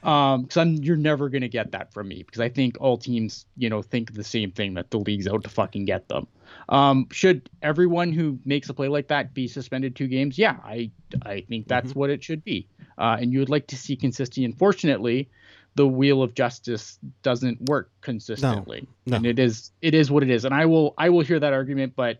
Um 0.00 0.42
because 0.42 0.58
i'm 0.58 0.74
you're 0.76 0.96
never 0.96 1.28
gonna 1.28 1.48
get 1.48 1.72
that 1.72 1.92
from 1.92 2.06
me 2.06 2.22
because 2.22 2.40
i 2.40 2.48
think 2.48 2.76
all 2.78 2.96
teams 2.96 3.46
you 3.56 3.68
know 3.68 3.82
think 3.82 4.14
the 4.14 4.22
same 4.22 4.52
thing 4.52 4.74
that 4.74 4.92
the 4.92 4.98
league's 5.00 5.26
out 5.26 5.42
to 5.42 5.50
fucking 5.50 5.86
get 5.86 6.06
them. 6.08 6.28
Um 6.68 7.08
should 7.10 7.50
everyone 7.62 8.12
who 8.12 8.38
makes 8.44 8.68
a 8.68 8.74
play 8.74 8.86
like 8.86 9.08
that 9.08 9.34
be 9.34 9.48
suspended 9.48 9.96
two 9.96 10.06
games? 10.06 10.38
Yeah 10.38 10.56
i 10.62 10.92
i 11.22 11.40
think 11.40 11.66
that's 11.66 11.96
what 11.96 12.10
it 12.10 12.22
should 12.22 12.44
be. 12.44 12.68
Uh 12.96 13.16
and 13.20 13.32
you 13.32 13.40
would 13.40 13.48
like 13.48 13.66
to 13.66 13.76
see 13.76 13.96
consistency 13.96 14.44
unfortunately 14.44 15.30
the 15.78 15.86
wheel 15.86 16.24
of 16.24 16.34
justice 16.34 16.98
doesn't 17.22 17.60
work 17.68 17.88
consistently 18.00 18.88
no. 19.06 19.16
and 19.16 19.24
it 19.24 19.38
is 19.38 19.70
it 19.80 19.94
is 19.94 20.10
what 20.10 20.24
it 20.24 20.28
is 20.28 20.44
and 20.44 20.52
i 20.52 20.66
will 20.66 20.92
i 20.98 21.08
will 21.08 21.20
hear 21.20 21.38
that 21.38 21.52
argument 21.52 21.92
but 21.94 22.18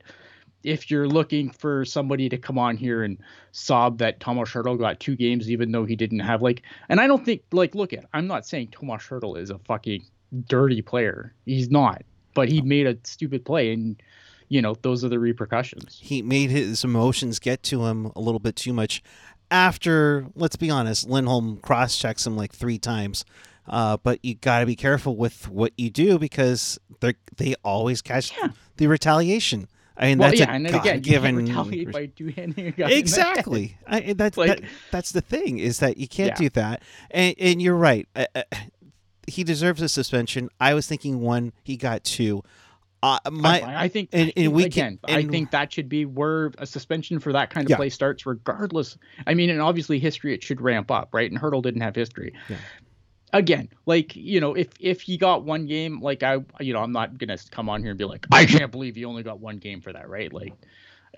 if 0.62 0.92
you're 0.92 1.08
looking 1.08 1.50
for 1.50 1.84
somebody 1.84 2.28
to 2.28 2.36
come 2.36 2.56
on 2.56 2.76
here 2.76 3.02
and 3.02 3.18
sob 3.52 3.98
that 3.98 4.20
Tomas 4.20 4.50
Hertl 4.50 4.78
got 4.78 5.00
two 5.00 5.16
games 5.16 5.50
even 5.50 5.72
though 5.72 5.84
he 5.84 5.96
didn't 5.96 6.20
have 6.20 6.42
like 6.42 6.62
and 6.88 7.00
I 7.00 7.06
don't 7.06 7.24
think 7.24 7.42
like 7.52 7.74
look 7.74 7.92
at 7.92 8.04
I'm 8.12 8.26
not 8.26 8.46
saying 8.46 8.68
Tomas 8.68 9.02
Hertl 9.04 9.38
is 9.38 9.50
a 9.50 9.58
fucking 9.58 10.04
dirty 10.48 10.82
player. 10.82 11.32
He's 11.46 11.70
not. 11.70 12.02
But 12.34 12.48
he 12.48 12.60
made 12.60 12.86
a 12.86 12.96
stupid 13.04 13.44
play 13.44 13.72
and 13.72 14.02
you 14.48 14.62
know, 14.62 14.74
those 14.80 15.04
are 15.04 15.08
the 15.08 15.18
repercussions. 15.18 15.98
he 16.02 16.22
made 16.22 16.50
his 16.50 16.82
emotions 16.82 17.38
get 17.38 17.62
to 17.64 17.84
him 17.84 18.10
a 18.16 18.20
little 18.20 18.40
bit 18.40 18.56
too 18.56 18.72
much 18.72 19.02
after 19.50 20.26
let's 20.34 20.56
be 20.56 20.70
honest 20.70 21.08
lindholm 21.08 21.58
cross-checks 21.58 22.26
him 22.26 22.36
like 22.36 22.52
three 22.52 22.78
times 22.78 23.24
uh, 23.66 23.98
but 24.02 24.18
you 24.24 24.34
got 24.34 24.60
to 24.60 24.66
be 24.66 24.74
careful 24.76 25.14
with 25.16 25.48
what 25.48 25.72
you 25.76 25.90
do 25.90 26.18
because 26.18 26.78
they 27.00 27.14
they 27.36 27.54
always 27.64 28.00
catch 28.02 28.32
Yeah. 28.36 28.48
the 28.76 28.86
retaliation 28.86 29.68
i 29.96 30.06
mean 30.06 30.18
Well, 30.18 30.28
that's 30.30 30.40
yeah, 30.40 30.50
a 30.50 30.54
and 30.54 30.66
then 30.66 30.74
again, 30.74 31.02
you 31.04 31.18
can't 31.20 31.36
retaliate 31.36 31.92
by 31.92 32.06
two 32.06 32.28
handing 32.28 32.66
a 32.68 32.70
guy. 32.72 32.84
in 32.84 32.88
the 32.90 32.94
head. 32.94 32.98
exactly 32.98 33.76
I, 33.86 34.12
that's 34.14 34.36
Like- 34.36 34.60
that, 34.60 34.68
that's 34.90 35.12
the 35.12 35.20
thing 35.20 35.58
is 35.58 35.80
that 35.80 35.96
you 35.98 36.08
can't 36.08 36.30
Yeah. 36.30 36.36
do 36.36 36.48
that 36.50 36.82
and 37.10 37.34
and 37.38 37.62
you're 37.62 37.76
right 37.76 38.06
uh, 38.16 38.26
uh, 38.34 38.42
he 39.26 39.44
deserves 39.44 39.82
a 39.82 39.88
suspension 39.88 40.48
i 40.60 40.72
was 40.74 40.86
thinking 40.86 41.20
one 41.20 41.52
he 41.62 41.76
got 41.76 42.04
two 42.04 42.42
uh, 43.02 43.18
my 43.30 43.60
I, 43.60 43.84
I 43.84 43.88
think 43.88 44.10
and- 44.12 44.32
and 44.36 44.52
we 44.52 44.64
again, 44.64 44.98
can- 45.06 45.16
I 45.16 45.24
think 45.24 45.50
that 45.52 45.72
should 45.72 45.88
be 45.88 46.04
where 46.04 46.52
a 46.58 46.66
suspension 46.66 47.18
for 47.18 47.32
that 47.32 47.50
kind 47.50 47.66
of 47.66 47.70
Yeah. 47.70 47.76
play 47.76 47.90
starts, 47.90 48.26
regardless. 48.26 48.98
I 49.26 49.34
mean, 49.34 49.50
and 49.50 49.60
obviously 49.60 49.98
history 49.98 50.34
it 50.34 50.42
should 50.42 50.60
ramp 50.60 50.90
up, 50.90 51.10
right? 51.12 51.30
And 51.30 51.40
Hertl 51.40 51.62
didn't 51.62 51.82
have 51.82 51.94
history. 51.94 52.32
Yeah. 52.48 52.56
again, 53.34 53.68
like 53.86 54.16
you 54.16 54.40
know, 54.40 54.54
if 54.54 54.68
if 54.80 55.00
he 55.02 55.16
got 55.18 55.44
one 55.44 55.66
game, 55.66 56.00
like 56.00 56.22
I, 56.22 56.38
you 56.60 56.72
know, 56.72 56.80
I'm 56.82 56.92
not 56.92 57.18
gonna 57.18 57.38
come 57.50 57.68
on 57.68 57.82
here 57.82 57.90
and 57.90 57.98
be 57.98 58.04
like, 58.06 58.26
I 58.32 58.46
can't 58.46 58.72
believe 58.72 58.96
he 58.96 59.04
only 59.04 59.22
got 59.22 59.38
one 59.38 59.58
game 59.58 59.80
for 59.82 59.92
that, 59.92 60.08
right? 60.08 60.32
Like, 60.32 60.54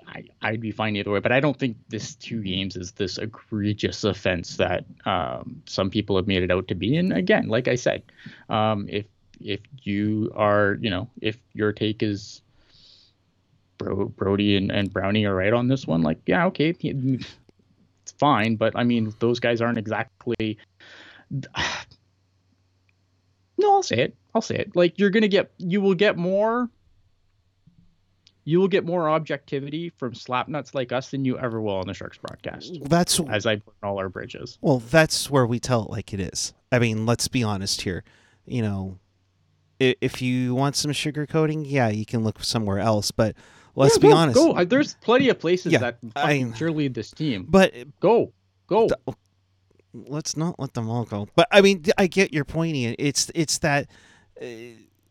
I 0.09 0.25
I'd 0.43 0.61
be 0.61 0.73
fine 0.73 0.97
either 0.97 1.11
way, 1.13 1.21
but 1.21 1.31
I 1.33 1.39
don't 1.41 1.57
think 1.59 1.77
this 1.89 2.15
two 2.17 2.43
games 2.43 2.75
is 2.77 2.93
this 2.93 3.17
egregious 3.19 4.03
offense 4.05 4.57
that 4.57 4.85
um, 5.07 5.63
some 5.67 5.89
people 5.89 6.17
have 6.17 6.27
made 6.27 6.43
it 6.43 6.51
out 6.51 6.67
to 6.69 6.75
be. 6.75 6.97
And 6.97 7.13
again, 7.13 7.47
like 7.49 7.69
I 7.69 7.77
said, 7.77 8.03
um, 8.49 8.87
if 8.89 9.07
if 9.41 9.61
you 9.83 10.33
are, 10.35 10.79
you 10.81 10.91
know, 10.91 11.09
if 11.21 11.37
your 11.53 11.73
take 11.73 12.03
is 12.03 12.43
Bro, 13.79 14.09
Brodie 14.09 14.57
and, 14.57 14.71
and 14.71 14.93
Brownie 14.93 15.25
are 15.25 15.35
right 15.35 15.53
on 15.53 15.69
this 15.69 15.87
one, 15.87 16.03
like 16.03 16.19
yeah, 16.27 16.47
okay, 16.47 16.75
it's 16.81 18.13
fine, 18.19 18.57
but 18.57 18.75
I 18.77 18.85
mean, 18.85 19.15
those 19.21 19.41
guys 19.41 19.61
aren't 19.61 19.79
exactly 19.79 20.59
no, 23.59 23.75
I'll 23.75 23.83
say 23.83 23.99
it. 23.99 24.17
I'll 24.35 24.43
say 24.43 24.57
it. 24.57 24.75
Like 24.75 24.99
you're 24.99 25.11
gonna 25.11 25.29
get, 25.29 25.53
you 25.59 25.81
will 25.81 25.95
get 25.95 26.17
more. 26.17 26.69
You 28.45 28.59
will 28.59 28.69
get 28.69 28.85
more 28.85 29.09
objectivity 29.09 29.91
from 29.91 30.15
slapnuts 30.15 30.75
like 30.75 30.93
us 30.93 31.11
than 31.11 31.25
you 31.25 31.39
ever 31.39 31.61
will 31.61 31.77
on 31.77 31.87
the 31.87 31.95
Sharks 31.95 32.19
broadcast. 32.19 32.79
That's 32.83 33.21
as 33.21 33.47
I 33.47 33.57
burn 33.57 33.75
all 33.83 33.99
our 33.99 34.09
bridges. 34.09 34.59
Well, 34.61 34.79
that's 34.79 35.31
where 35.31 35.47
we 35.47 35.61
tell 35.61 35.85
it 35.85 35.91
like 35.91 36.13
it 36.15 36.21
is. 36.21 36.55
I 36.73 36.79
mean, 36.79 37.07
let's 37.07 37.29
be 37.29 37.43
honest 37.43 37.83
here. 37.83 38.03
You 38.47 38.63
know, 38.63 38.99
if 39.81 40.23
you 40.23 40.55
want 40.55 40.77
some 40.77 40.93
sugar 40.93 41.27
coating, 41.27 41.65
yeah, 41.65 41.89
you 41.89 42.07
can 42.07 42.23
look 42.23 42.45
somewhere 42.45 42.79
else. 42.79 43.11
But 43.11 43.35
let's 43.75 43.97
yeah, 43.97 44.03
be 44.03 44.09
go, 44.09 44.15
honest. 44.15 44.35
Go. 44.37 44.65
There's 44.65 44.95
plenty 44.95 45.29
of 45.29 45.39
places 45.39 45.73
yeah, 45.73 45.79
that 45.79 45.99
I, 46.15 46.39
cheerlead 46.39 46.95
this 46.95 47.11
team. 47.11 47.47
But 47.49 47.75
go, 48.01 48.33
go 48.67 48.89
let's 49.95 50.37
not 50.37 50.59
let 50.59 50.75
them 50.75 50.89
all 50.89 51.05
go. 51.05 51.29
But 51.35 51.49
I 51.51 51.61
mean, 51.61 51.85
I 51.99 52.07
get 52.07 52.33
your 52.33 52.45
point. 52.45 52.77
Ian. 52.77 52.97
It's 52.99 53.31
it's 53.35 53.59
that 53.59 53.89
uh, 54.41 54.47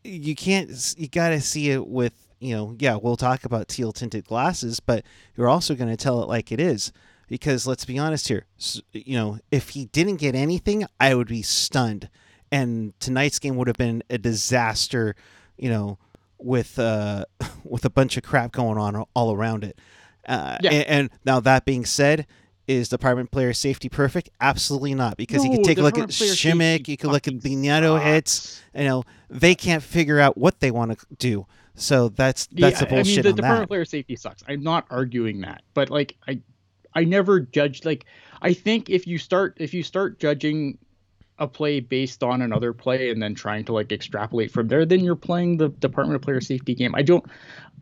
you 0.04 0.34
can't. 0.34 0.70
You 0.96 1.08
got 1.08 1.30
to 1.30 1.40
see 1.40 1.70
it 1.70 1.86
with 1.86 2.14
you 2.38 2.54
know. 2.54 2.76
Yeah, 2.78 2.96
we'll 2.96 3.16
talk 3.16 3.44
about 3.44 3.68
teal 3.68 3.92
tinted 3.92 4.24
glasses, 4.24 4.80
but 4.80 5.04
you're 5.36 5.48
also 5.48 5.74
going 5.74 5.90
to 5.90 5.96
tell 5.96 6.22
it 6.22 6.28
like 6.28 6.52
it 6.52 6.60
is. 6.60 6.92
Because 7.28 7.64
let's 7.64 7.84
be 7.84 7.96
honest 7.96 8.26
here, 8.26 8.46
you 8.92 9.16
know, 9.16 9.38
if 9.52 9.68
he 9.70 9.84
didn't 9.86 10.16
get 10.16 10.34
anything, 10.34 10.84
I 10.98 11.14
would 11.14 11.28
be 11.28 11.42
stunned, 11.42 12.08
and 12.52 12.98
tonight's 13.00 13.38
game 13.38 13.56
would 13.56 13.68
have 13.68 13.76
been 13.76 14.02
a 14.10 14.18
disaster. 14.18 15.14
You 15.56 15.68
know, 15.68 15.98
with 16.38 16.78
uh, 16.78 17.24
with 17.64 17.84
a 17.84 17.90
bunch 17.90 18.16
of 18.16 18.22
crap 18.22 18.52
going 18.52 18.78
on 18.78 19.04
all 19.14 19.34
around 19.34 19.64
it. 19.64 19.78
Uh, 20.26 20.58
yeah. 20.62 20.70
and, 20.70 20.86
and 20.86 21.10
now 21.24 21.40
that 21.40 21.64
being 21.64 21.84
said, 21.84 22.26
is 22.66 22.88
department 22.88 23.30
player 23.30 23.52
safety 23.52 23.88
perfect? 23.88 24.30
Absolutely 24.40 24.94
not, 24.94 25.16
because 25.16 25.44
no, 25.44 25.50
you 25.50 25.56
can 25.56 25.64
take 25.64 25.78
a 25.78 25.82
look 25.82 25.98
at 25.98 26.08
Simek, 26.08 26.86
you 26.88 26.96
can 26.96 27.10
look 27.10 27.26
at 27.26 27.34
Binetto 27.34 28.00
hits. 28.00 28.62
You 28.74 28.84
know, 28.84 29.04
they 29.28 29.54
can't 29.54 29.82
figure 29.82 30.20
out 30.20 30.38
what 30.38 30.60
they 30.60 30.70
want 30.70 30.98
to 30.98 31.06
do. 31.18 31.46
So 31.74 32.10
that's 32.10 32.46
that's 32.46 32.80
yeah, 32.80 32.86
the 32.86 32.86
bullshit. 32.86 33.24
I 33.24 33.28
mean, 33.28 33.36
the 33.36 33.42
department 33.42 33.62
that. 33.62 33.68
player 33.68 33.84
safety 33.84 34.16
sucks. 34.16 34.44
I'm 34.46 34.62
not 34.62 34.86
arguing 34.90 35.40
that, 35.40 35.62
but 35.74 35.90
like 35.90 36.16
I, 36.28 36.40
I 36.94 37.04
never 37.04 37.40
judge. 37.40 37.84
Like 37.84 38.04
I 38.42 38.52
think 38.52 38.90
if 38.90 39.06
you 39.06 39.18
start 39.18 39.56
if 39.58 39.72
you 39.72 39.82
start 39.82 40.20
judging 40.20 40.78
a 41.40 41.48
play 41.48 41.80
based 41.80 42.22
on 42.22 42.42
another 42.42 42.72
play 42.72 43.10
and 43.10 43.22
then 43.22 43.34
trying 43.34 43.64
to 43.64 43.72
like 43.72 43.90
extrapolate 43.90 44.52
from 44.52 44.68
there, 44.68 44.84
then 44.84 45.00
you're 45.00 45.16
playing 45.16 45.56
the 45.56 45.70
department 45.70 46.16
of 46.16 46.22
player 46.22 46.40
safety 46.40 46.74
game. 46.74 46.94
I 46.94 47.02
don't. 47.02 47.24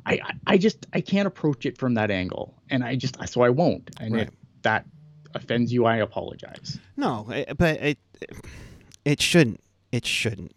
I, 0.07 0.21
I 0.47 0.57
just 0.57 0.87
I 0.95 1.00
can't 1.00 1.27
approach 1.27 1.67
it 1.67 1.77
from 1.77 1.95
that 1.95 2.11
angle, 2.11 2.55
and 2.71 2.83
I 2.83 2.95
just 2.95 3.19
so 3.29 3.43
I 3.43 3.50
won't. 3.50 3.91
And 4.00 4.15
right. 4.15 4.29
it, 4.29 4.35
that 4.62 4.87
offends 5.35 5.73
you, 5.73 5.85
I 5.85 5.97
apologize. 5.97 6.79
No, 6.97 7.29
eh, 7.31 7.53
but 7.59 7.83
it 7.83 7.99
it 9.05 9.21
shouldn't. 9.21 9.61
It 9.93 10.07
shouldn't. 10.07 10.53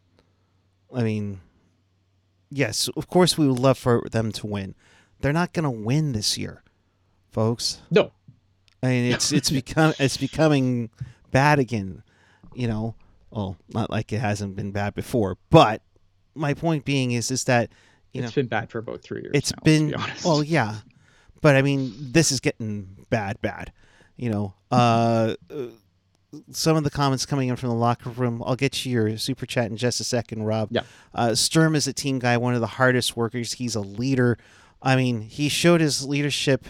I 0.94 1.04
mean, 1.04 1.42
yes, 2.50 2.90
of 2.96 3.08
course 3.08 3.38
we 3.38 3.48
would 3.48 3.60
love 3.60 3.78
for 3.78 4.08
them 4.12 4.32
to 4.34 4.48
win. 4.48 4.76
They're 5.20 5.34
not 5.34 5.54
going 5.54 5.64
to 5.64 5.70
win 5.70 6.14
this 6.14 6.38
year, 6.38 6.64
folks. 7.32 7.82
No. 7.90 8.12
I 8.84 8.88
mean, 8.88 9.12
it's 9.12 9.32
it's 9.32 9.50
become 9.50 9.94
it's 10.00 10.18
becoming 10.18 10.92
bad 11.32 11.60
again. 11.60 12.04
You 12.54 12.68
know, 12.68 12.96
well, 13.30 13.58
not 13.70 13.90
like 13.90 14.12
it 14.12 14.20
hasn't 14.20 14.56
been 14.56 14.72
bad 14.72 14.94
before, 14.94 15.38
but 15.50 15.82
my 16.36 16.54
point 16.54 16.86
being 16.86 17.12
is 17.12 17.32
is 17.32 17.46
that 17.46 17.72
you 18.14 18.24
it's 18.24 18.36
know, 18.36 18.42
been 18.42 18.48
bad 18.48 18.70
for 18.70 18.80
about 18.80 19.02
three 19.02 19.22
years. 19.22 19.32
It's 19.34 19.52
now, 19.52 19.62
been 19.64 19.88
be 19.90 19.96
well, 20.26 20.44
yeah, 20.44 20.78
but 21.42 21.56
I 21.56 21.62
mean, 21.62 21.94
this 21.98 22.32
is 22.32 22.40
getting 22.40 23.06
bad, 23.10 23.42
bad 23.42 23.72
you 24.22 24.30
know, 24.30 24.54
uh, 24.70 25.34
some 26.52 26.78
of 26.78 26.84
the 26.84 26.92
comments 26.92 27.26
coming 27.26 27.50
in 27.50 27.56
from 27.56 27.70
the 27.70 27.76
locker 27.76 28.12
room. 28.12 28.42
I'll 28.46 28.56
get 28.56 28.86
you 28.86 28.92
your 28.92 29.18
super 29.18 29.48
chat 29.48 29.72
in 29.72 29.78
just 29.78 30.00
a 30.00 30.04
second, 30.04 30.44
Rob. 30.44 30.70
Yeah. 30.72 30.84
Uh, 31.14 31.34
Sturm 31.34 31.76
is 31.76 31.88
a 31.88 31.94
team 31.94 32.20
guy, 32.20 32.38
one 32.38 32.54
of 32.54 32.62
the 32.62 32.68
hardest 32.68 33.18
workers. 33.18 33.54
He's 33.54 33.76
a 33.76 33.82
leader. 33.82 34.38
I 34.80 34.96
mean, 34.96 35.22
he 35.22 35.50
showed 35.50 35.82
his 35.82 36.06
leadership 36.06 36.68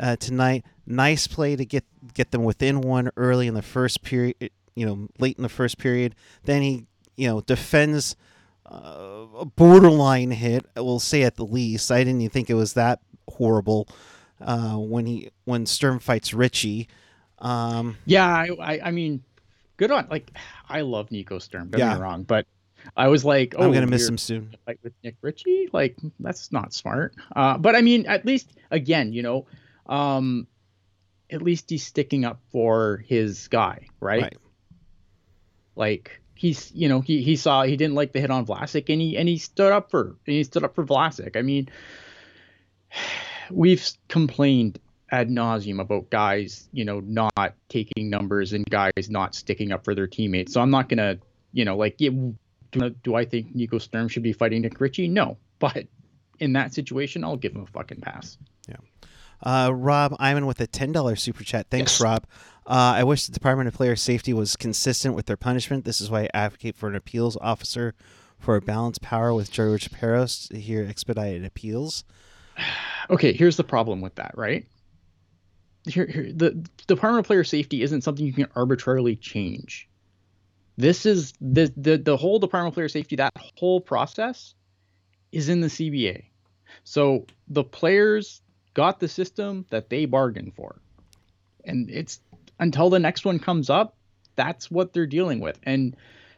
uh, 0.00 0.16
tonight. 0.16 0.64
Nice 0.84 1.28
play 1.28 1.54
to 1.54 1.64
get 1.64 1.84
get 2.12 2.32
them 2.32 2.42
within 2.42 2.80
one 2.80 3.10
early 3.16 3.46
in 3.46 3.54
the 3.54 3.62
first 3.62 4.02
period. 4.02 4.50
You 4.80 4.86
know, 4.86 5.08
late 5.18 5.36
in 5.36 5.42
the 5.42 5.50
first 5.50 5.76
period. 5.76 6.14
Then 6.44 6.62
he, 6.62 6.86
you 7.16 7.28
know, 7.28 7.42
defends 7.42 8.16
uh, 8.70 9.26
a 9.38 9.44
borderline 9.44 10.30
hit. 10.30 10.64
We'll 10.74 11.00
say 11.00 11.22
at 11.22 11.36
the 11.36 11.44
least. 11.44 11.92
I 11.92 11.98
didn't 11.98 12.22
even 12.22 12.30
think 12.30 12.48
it 12.48 12.54
was 12.54 12.72
that 12.74 13.00
horrible 13.28 13.88
uh, 14.40 14.76
when 14.76 15.06
he 15.06 15.30
when 15.44 15.66
Sturm 15.66 15.98
fights 15.98 16.32
Ritchie. 16.32 16.88
Um, 17.38 17.96
yeah, 18.04 18.26
I, 18.26 18.48
I, 18.60 18.80
I 18.86 18.90
mean, 18.90 19.22
good 19.76 19.90
on 19.90 20.06
like 20.10 20.30
I 20.68 20.82
love 20.82 21.10
Nico 21.10 21.38
Sturm. 21.38 21.68
Don't 21.68 21.78
yeah. 21.78 21.90
get 21.90 21.96
me 21.96 22.02
wrong, 22.02 22.22
but 22.22 22.46
I 22.96 23.08
was 23.08 23.24
like, 23.24 23.54
oh, 23.58 23.64
I'm 23.64 23.72
gonna 23.72 23.86
miss 23.86 24.08
him 24.08 24.18
soon. 24.18 24.54
Fight 24.66 24.78
with 24.82 24.92
Nick 25.04 25.16
Ritchie, 25.20 25.68
like 25.72 25.96
that's 26.20 26.52
not 26.52 26.72
smart. 26.72 27.14
Uh, 27.34 27.58
but 27.58 27.76
I 27.76 27.82
mean, 27.82 28.06
at 28.06 28.24
least 28.24 28.50
again, 28.70 29.12
you 29.12 29.22
know, 29.22 29.46
um, 29.86 30.46
at 31.30 31.42
least 31.42 31.70
he's 31.70 31.86
sticking 31.86 32.24
up 32.24 32.40
for 32.50 33.04
his 33.06 33.48
guy, 33.48 33.88
right? 34.00 34.22
right. 34.22 34.36
Like 35.80 36.20
he's, 36.34 36.70
you 36.72 36.88
know, 36.88 37.00
he 37.00 37.22
he 37.22 37.34
saw 37.34 37.62
he 37.62 37.76
didn't 37.76 37.94
like 37.94 38.12
the 38.12 38.20
hit 38.20 38.30
on 38.30 38.46
Vlasic, 38.46 38.90
and 38.90 39.00
he 39.00 39.16
and 39.16 39.28
he 39.28 39.38
stood 39.38 39.72
up 39.72 39.90
for 39.90 40.08
and 40.26 40.36
he 40.36 40.44
stood 40.44 40.62
up 40.62 40.74
for 40.74 40.84
Vlasic. 40.84 41.36
I 41.36 41.42
mean 41.42 41.70
we've 43.50 43.84
complained 44.08 44.78
ad 45.10 45.28
nauseum 45.28 45.80
about 45.80 46.10
guys, 46.10 46.68
you 46.72 46.84
know, 46.84 47.00
not 47.00 47.54
taking 47.68 48.10
numbers 48.10 48.52
and 48.52 48.64
guys 48.66 49.08
not 49.08 49.34
sticking 49.34 49.72
up 49.72 49.84
for 49.84 49.94
their 49.94 50.06
teammates. 50.06 50.52
So 50.52 50.60
I'm 50.60 50.70
not 50.70 50.88
gonna, 50.88 51.18
you 51.52 51.64
know, 51.64 51.76
like, 51.76 51.96
do, 51.96 52.36
do 52.70 53.14
I 53.14 53.24
think 53.24 53.54
Nico 53.54 53.78
Sturm 53.78 54.08
should 54.08 54.22
be 54.22 54.32
fighting 54.32 54.62
Nick 54.62 54.80
Ritchie? 54.80 55.08
No, 55.08 55.36
but 55.58 55.86
in 56.38 56.52
that 56.52 56.72
situation, 56.74 57.24
I'll 57.24 57.36
give 57.36 57.54
him 57.54 57.62
a 57.62 57.66
fucking 57.66 58.00
pass. 58.00 58.38
Uh, 59.42 59.72
Rob 59.74 60.16
Iman 60.18 60.46
with 60.46 60.60
a 60.60 60.66
ten 60.66 60.92
dollars 60.92 61.22
super 61.22 61.44
chat. 61.44 61.66
Thanks, 61.70 61.92
yes. 61.92 62.00
Rob. 62.00 62.26
Uh, 62.66 62.94
I 62.96 63.04
wish 63.04 63.26
the 63.26 63.32
Department 63.32 63.68
of 63.68 63.74
Player 63.74 63.96
Safety 63.96 64.32
was 64.32 64.54
consistent 64.54 65.14
with 65.14 65.26
their 65.26 65.36
punishment. 65.36 65.84
This 65.84 66.00
is 66.00 66.10
why 66.10 66.22
I 66.22 66.28
advocate 66.34 66.76
for 66.76 66.88
an 66.88 66.94
appeals 66.94 67.36
officer 67.40 67.94
for 68.38 68.56
a 68.56 68.60
balanced 68.60 69.02
power 69.02 69.34
with 69.34 69.50
George 69.50 69.90
Parros 69.90 70.48
to 70.48 70.58
hear 70.58 70.86
expedited 70.86 71.44
appeals 71.44 72.04
okay, 73.10 73.32
here's 73.32 73.56
the 73.56 73.64
problem 73.64 74.00
with 74.00 74.14
that, 74.16 74.32
right? 74.36 74.66
Here, 75.86 76.06
here, 76.06 76.30
the 76.32 76.50
Department 76.86 77.20
of 77.20 77.26
Player 77.26 77.44
Safety 77.44 77.82
isn't 77.82 78.02
something 78.02 78.24
you 78.24 78.32
can 78.32 78.48
arbitrarily 78.54 79.16
change. 79.16 79.88
This 80.76 81.04
is 81.06 81.32
the, 81.40 81.72
the 81.76 81.98
the 81.98 82.16
whole 82.16 82.38
Department 82.38 82.72
of 82.72 82.74
Player 82.74 82.88
Safety. 82.88 83.16
That 83.16 83.32
whole 83.56 83.80
process 83.80 84.54
is 85.32 85.48
in 85.48 85.60
the 85.60 85.68
CBA. 85.68 86.24
So 86.84 87.26
the 87.48 87.64
players 87.64 88.42
got 88.80 88.98
the 88.98 89.08
system 89.08 89.66
that 89.68 89.90
they 89.90 90.06
bargained 90.06 90.54
for, 90.54 90.80
and 91.66 91.90
it's 91.90 92.20
until 92.58 92.88
the 92.88 92.98
next 92.98 93.26
one 93.26 93.38
comes 93.38 93.68
up. 93.68 93.94
That's 94.36 94.70
what 94.70 94.94
they're 94.94 95.06
dealing 95.06 95.40
with. 95.40 95.58
And 95.64 95.94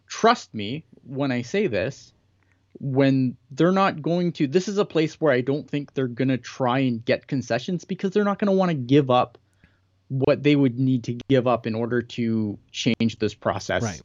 trust 0.09 0.53
me 0.53 0.85
when 1.07 1.31
I 1.31 1.43
say 1.43 1.69
this, 1.69 2.13
when 2.81 3.37
they're 3.53 3.71
not 3.71 4.03
going 4.03 4.33
to 4.33 4.49
this 4.49 4.67
is 4.67 4.79
a 4.79 4.85
place 4.85 5.21
where 5.21 5.33
I 5.33 5.41
don't 5.41 5.71
think 5.71 5.95
they're 5.95 6.09
going 6.09 6.35
to 6.35 6.39
try 6.39 6.81
and 6.81 7.05
get 7.05 7.29
concessions 7.29 7.85
because 7.85 8.11
they're 8.11 8.25
not 8.25 8.41
going 8.41 8.51
to 8.51 8.59
want 8.59 8.71
to 8.71 8.75
give 8.75 9.09
up 9.09 9.39
what 10.09 10.43
they 10.43 10.57
would 10.57 10.81
need 10.81 11.05
to 11.05 11.17
give 11.29 11.47
up 11.47 11.65
in 11.67 11.77
order 11.77 12.03
to 12.03 12.59
change 12.73 13.21
this 13.21 13.35
process. 13.35 13.83
Right. 13.83 14.03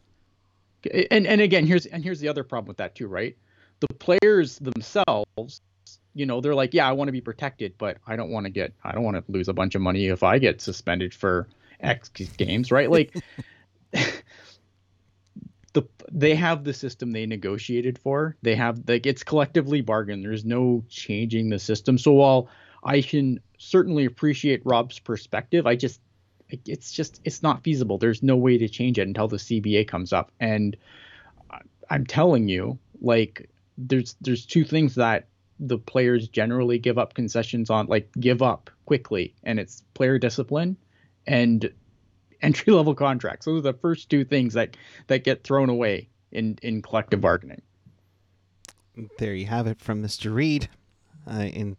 And 1.09 1.25
and 1.25 1.41
again, 1.41 1.65
here's 1.65 1.87
and 1.87 2.03
here's 2.03 2.19
the 2.19 2.27
other 2.27 2.43
problem 2.43 2.67
with 2.67 2.77
that 2.77 2.93
too, 2.93 3.07
right? 3.07 3.35
The 3.79 3.93
players 3.95 4.59
themselves, 4.59 5.61
you 6.17 6.25
know, 6.25 6.41
they're 6.41 6.55
like, 6.55 6.73
yeah, 6.73 6.89
I 6.89 6.93
want 6.93 7.09
to 7.09 7.11
be 7.11 7.21
protected, 7.21 7.75
but 7.77 7.99
I 8.07 8.15
don't 8.15 8.31
want 8.31 8.45
to 8.45 8.49
get 8.49 8.73
I 8.83 8.91
don't 8.91 9.03
want 9.03 9.17
to 9.17 9.31
lose 9.31 9.47
a 9.47 9.53
bunch 9.53 9.75
of 9.75 9.81
money 9.81 10.07
if 10.07 10.23
I 10.23 10.39
get 10.39 10.61
suspended 10.61 11.13
for 11.13 11.47
X 11.79 12.09
games, 12.09 12.71
right? 12.71 12.89
Like 12.89 13.15
the 15.73 15.87
they 16.11 16.33
have 16.33 16.63
the 16.63 16.73
system 16.73 17.11
they 17.11 17.27
negotiated 17.27 17.99
for. 17.99 18.35
They 18.41 18.55
have 18.55 18.81
like 18.87 19.05
it's 19.05 19.23
collectively 19.23 19.81
bargained. 19.81 20.25
There's 20.25 20.43
no 20.43 20.83
changing 20.89 21.49
the 21.49 21.59
system. 21.59 21.99
So 21.99 22.13
while 22.13 22.49
I 22.83 23.01
can 23.01 23.39
certainly 23.59 24.05
appreciate 24.05 24.63
Rob's 24.65 24.97
perspective, 24.97 25.67
I 25.67 25.75
just 25.75 26.01
it's 26.49 26.91
just 26.91 27.21
it's 27.25 27.43
not 27.43 27.63
feasible. 27.63 27.99
There's 27.99 28.23
no 28.23 28.37
way 28.37 28.57
to 28.57 28.67
change 28.67 28.97
it 28.97 29.07
until 29.07 29.27
the 29.27 29.37
CBA 29.37 29.87
comes 29.87 30.13
up. 30.13 30.31
And 30.39 30.75
I'm 31.91 32.07
telling 32.07 32.47
you, 32.47 32.79
like 33.01 33.51
there's 33.77 34.15
there's 34.19 34.47
two 34.47 34.63
things 34.63 34.95
that 34.95 35.27
the 35.59 35.77
players 35.77 36.27
generally 36.27 36.77
give 36.77 36.97
up 36.97 37.13
concessions 37.13 37.69
on, 37.69 37.87
like 37.87 38.09
give 38.19 38.41
up 38.41 38.69
quickly, 38.85 39.33
and 39.43 39.59
it's 39.59 39.83
player 39.93 40.17
discipline 40.19 40.77
and 41.25 41.71
entry 42.41 42.73
level 42.73 42.95
contracts. 42.95 43.45
Those 43.45 43.59
are 43.59 43.71
the 43.71 43.73
first 43.73 44.09
two 44.09 44.23
things 44.23 44.53
that 44.53 44.77
that 45.07 45.23
get 45.23 45.43
thrown 45.43 45.69
away 45.69 46.09
in 46.31 46.57
in 46.61 46.81
collective 46.81 47.21
bargaining. 47.21 47.61
There 49.17 49.33
you 49.33 49.45
have 49.45 49.67
it 49.67 49.79
from 49.79 50.01
Mr. 50.03 50.33
Reed. 50.33 50.69
Uh, 51.29 51.41
in, 51.41 51.77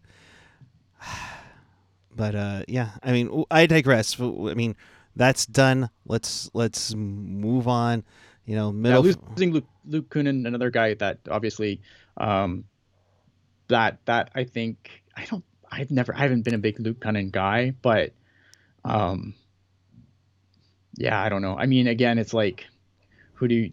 but 2.17 2.35
uh, 2.35 2.63
yeah, 2.69 2.91
I 3.03 3.13
mean, 3.13 3.45
I 3.51 3.67
digress. 3.67 4.21
I 4.21 4.55
mean, 4.55 4.77
that's 5.17 5.47
done. 5.47 5.91
Let's 6.07 6.51
let's 6.55 6.95
move 6.95 7.69
on. 7.69 8.05
You 8.45 8.57
know, 8.57 8.73
middle 8.73 9.07
yeah, 9.07 9.15
losing 9.29 9.53
Luke, 9.53 9.67
Luke 9.87 10.09
Kunin, 10.09 10.47
another 10.47 10.71
guy 10.71 10.95
that 10.95 11.19
obviously, 11.31 11.83
um, 12.17 12.65
that 13.69 13.99
that 14.07 14.31
I 14.35 14.45
think 14.45 15.03
I 15.17 15.25
don't. 15.25 15.45
I've 15.71 15.91
never. 15.91 16.15
I 16.15 16.21
haven't 16.21 16.43
been 16.43 16.55
a 16.55 16.59
big 16.59 16.81
Luke 16.81 17.01
Kunin 17.01 17.31
guy, 17.31 17.75
but, 17.83 18.13
um, 18.85 19.35
yeah, 20.97 21.21
I 21.21 21.29
don't 21.29 21.43
know. 21.43 21.57
I 21.59 21.67
mean, 21.67 21.87
again, 21.89 22.19
it's 22.19 22.33
like, 22.33 22.67
who 23.35 23.49
do 23.49 23.55
you 23.55 23.73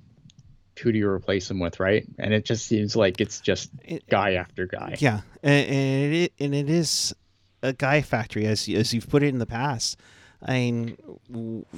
who 0.82 0.92
do 0.92 0.98
you 0.98 1.08
replace 1.08 1.50
him 1.50 1.60
with, 1.60 1.80
right? 1.80 2.06
And 2.18 2.34
it 2.34 2.44
just 2.44 2.66
seems 2.66 2.96
like 2.96 3.22
it's 3.22 3.40
just 3.40 3.72
it, 3.84 4.08
guy 4.10 4.34
after 4.34 4.66
guy. 4.66 4.98
Yeah, 5.00 5.22
and, 5.42 5.70
and 5.70 6.14
it 6.14 6.34
and 6.40 6.54
it 6.54 6.70
is 6.70 7.16
a 7.64 7.74
guy 7.74 8.02
factory 8.02 8.46
as 8.46 8.68
as 8.68 8.94
you've 8.94 9.10
put 9.10 9.24
it 9.24 9.28
in 9.28 9.40
the 9.40 9.46
past. 9.46 9.98
I 10.42 10.54
mean, 10.54 10.98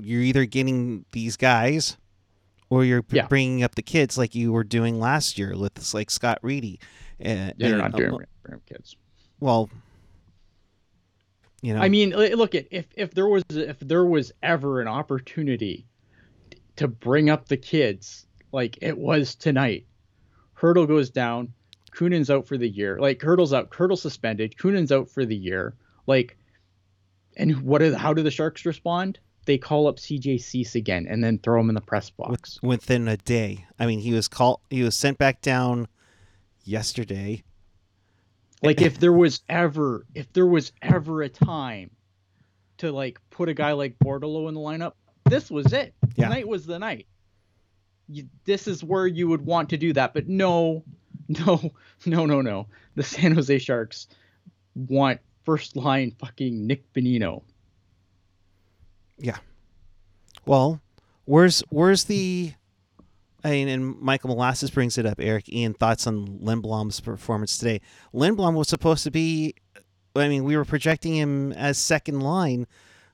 you're 0.01 0.21
either 0.21 0.45
getting 0.45 1.05
these 1.11 1.37
guys, 1.37 1.95
or 2.69 2.83
you're 2.83 3.05
yeah. 3.11 3.27
bringing 3.27 3.63
up 3.63 3.75
the 3.75 3.83
kids 3.83 4.17
like 4.17 4.35
you 4.35 4.51
were 4.51 4.63
doing 4.63 4.99
last 4.99 5.37
year 5.37 5.55
with 5.55 5.93
like 5.93 6.09
Scott 6.09 6.39
Reedy. 6.41 6.79
Uh, 7.19 7.29
yeah, 7.29 7.51
you're 7.57 7.77
not 7.77 7.93
doing 7.93 8.13
uh, 8.51 8.55
kids. 8.67 8.95
Well, 9.39 9.69
you 11.61 11.73
know, 11.73 11.81
I 11.81 11.89
mean, 11.89 12.11
look 12.11 12.55
at 12.55 12.67
if 12.71 12.87
if 12.95 13.13
there 13.13 13.27
was 13.27 13.43
if 13.49 13.79
there 13.79 14.05
was 14.05 14.31
ever 14.43 14.81
an 14.81 14.87
opportunity 14.87 15.87
to 16.75 16.87
bring 16.87 17.29
up 17.29 17.47
the 17.47 17.57
kids 17.57 18.25
like 18.51 18.77
it 18.81 18.97
was 18.97 19.35
tonight. 19.35 19.85
Hertl 20.55 20.87
goes 20.87 21.09
down. 21.09 21.53
Kunin's 21.91 22.29
out 22.29 22.47
for 22.47 22.57
the 22.57 22.69
year. 22.69 22.99
Like 22.99 23.19
Hertl's 23.19 23.53
out. 23.53 23.71
Hertl's 23.71 24.01
suspended. 24.01 24.55
Kunin's 24.57 24.91
out 24.91 25.09
for 25.09 25.25
the 25.25 25.35
year. 25.35 25.75
Like, 26.05 26.37
and 27.35 27.61
what? 27.61 27.81
Is, 27.81 27.95
how 27.95 28.13
do 28.13 28.23
the 28.23 28.31
Sharks 28.31 28.65
respond? 28.65 29.19
They 29.45 29.57
call 29.57 29.87
up 29.87 29.97
CJ 29.97 30.41
Suess 30.41 30.75
again 30.75 31.07
and 31.09 31.23
then 31.23 31.39
throw 31.39 31.59
him 31.59 31.69
in 31.69 31.75
the 31.75 31.81
press 31.81 32.09
box 32.09 32.59
within 32.61 33.07
a 33.07 33.17
day. 33.17 33.65
I 33.79 33.85
mean, 33.85 33.99
he 33.99 34.13
was 34.13 34.27
called. 34.27 34.59
He 34.69 34.83
was 34.83 34.95
sent 34.95 35.17
back 35.17 35.41
down 35.41 35.87
yesterday. 36.67 37.43
Like 38.63 38.81
if 38.81 38.99
there 38.99 39.13
was 39.13 39.41
ever, 39.47 40.05
if 40.15 40.33
there 40.33 40.47
was 40.47 40.71
ever 40.81 41.21
a 41.21 41.29
time 41.29 41.91
to 42.77 42.91
like 42.91 43.19
put 43.29 43.49
a 43.49 43.53
guy 43.53 43.73
like 43.73 43.97
Bordeleau 43.99 44.47
in 44.47 44.55
the 44.55 44.59
lineup, 44.59 44.93
this 45.25 45.51
was 45.51 45.73
it. 45.73 45.93
Yeah. 46.15 46.25
Tonight 46.25 46.47
was 46.47 46.65
the 46.65 46.79
night 46.79 47.07
you, 48.07 48.27
this 48.45 48.67
is 48.67 48.83
where 48.83 49.07
you 49.07 49.27
would 49.27 49.45
want 49.45 49.69
to 49.69 49.77
do 49.77 49.93
that. 49.93 50.13
But 50.13 50.27
no, 50.27 50.83
no, 51.27 51.73
no, 52.05 52.25
no, 52.25 52.41
no. 52.41 52.67
The 52.95 53.03
San 53.03 53.33
Jose 53.33 53.57
Sharks 53.59 54.07
want 54.75 55.19
first 55.43 55.75
line 55.75 56.15
fucking 56.19 56.65
Nick 56.65 56.91
Bonino. 56.93 57.43
Yeah. 59.17 59.37
Well, 60.45 60.81
where's 61.25 61.61
where's 61.69 62.05
the 62.05 62.53
I 63.43 63.51
mean, 63.51 63.67
and 63.67 63.99
Michael 63.99 64.29
Molasses 64.29 64.71
brings 64.71 64.97
it 64.97 65.05
up. 65.05 65.19
Eric, 65.19 65.47
Ian, 65.49 65.73
thoughts 65.73 66.07
on 66.07 66.39
Lindblom's 66.39 66.99
performance 66.99 67.57
today? 67.57 67.81
Lindblom 68.13 68.55
was 68.55 68.67
supposed 68.67 69.03
to 69.03 69.11
be. 69.11 69.55
I 70.15 70.27
mean, 70.27 70.43
we 70.43 70.57
were 70.57 70.65
projecting 70.65 71.13
him 71.13 71.51
as 71.53 71.77
second 71.77 72.21
line 72.21 72.65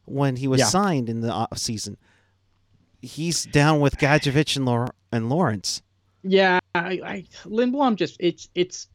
when 0.05 0.37
he 0.37 0.47
was 0.47 0.59
yeah. 0.59 0.65
signed 0.67 1.09
in 1.09 1.19
the 1.19 1.31
off 1.31 1.57
season 1.57 1.97
he's 3.03 3.43
down 3.43 3.81
with 3.81 3.97
Gadjovich 3.97 4.55
and, 4.55 4.91
and 5.11 5.29
Lorentz. 5.29 5.83
Yeah, 6.23 6.59
I, 6.73 7.01
I 7.05 7.25
Lindblom 7.45 7.97
just 7.97 8.15
it's 8.19 8.47
it's 8.55 8.87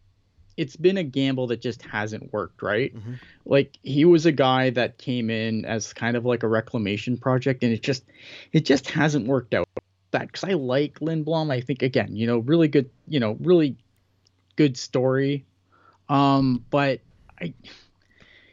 it's 0.57 0.77
been 0.77 0.97
a 0.97 1.05
gamble 1.05 1.47
that 1.49 1.61
just 1.61 1.83
hasn't 1.83 2.33
worked, 2.33 2.63
right? 2.63 2.95
Mm-hmm. 2.95 3.15
Like 3.45 3.79
he 3.83 4.05
was 4.05 4.27
a 4.27 4.33
guy 4.33 4.71
that 4.71 4.99
came 4.99 5.31
in 5.31 5.65
as 5.67 5.93
kind 5.93 6.17
of 6.17 6.25
like 6.25 6.43
a 6.43 6.49
reclamation 6.49 7.19
project, 7.19 7.63
and 7.63 7.73
it 7.73 7.83
just 7.83 8.05
it 8.53 8.65
just 8.65 8.91
hasn't 8.91 9.27
worked 9.27 9.53
out. 9.55 9.69
That 10.11 10.29
because 10.29 10.45
I 10.45 10.55
like 10.55 11.01
Lindblom, 11.01 11.53
I 11.53 11.61
think 11.61 11.83
again, 11.83 12.17
you 12.17 12.27
know, 12.27 12.39
really 12.39 12.69
good, 12.69 12.91
you 13.07 13.21
know, 13.21 13.37
really 13.41 13.77
good 14.57 14.77
story. 14.77 15.45
Um, 16.09 16.65
but 16.71 17.01
I 17.41 17.53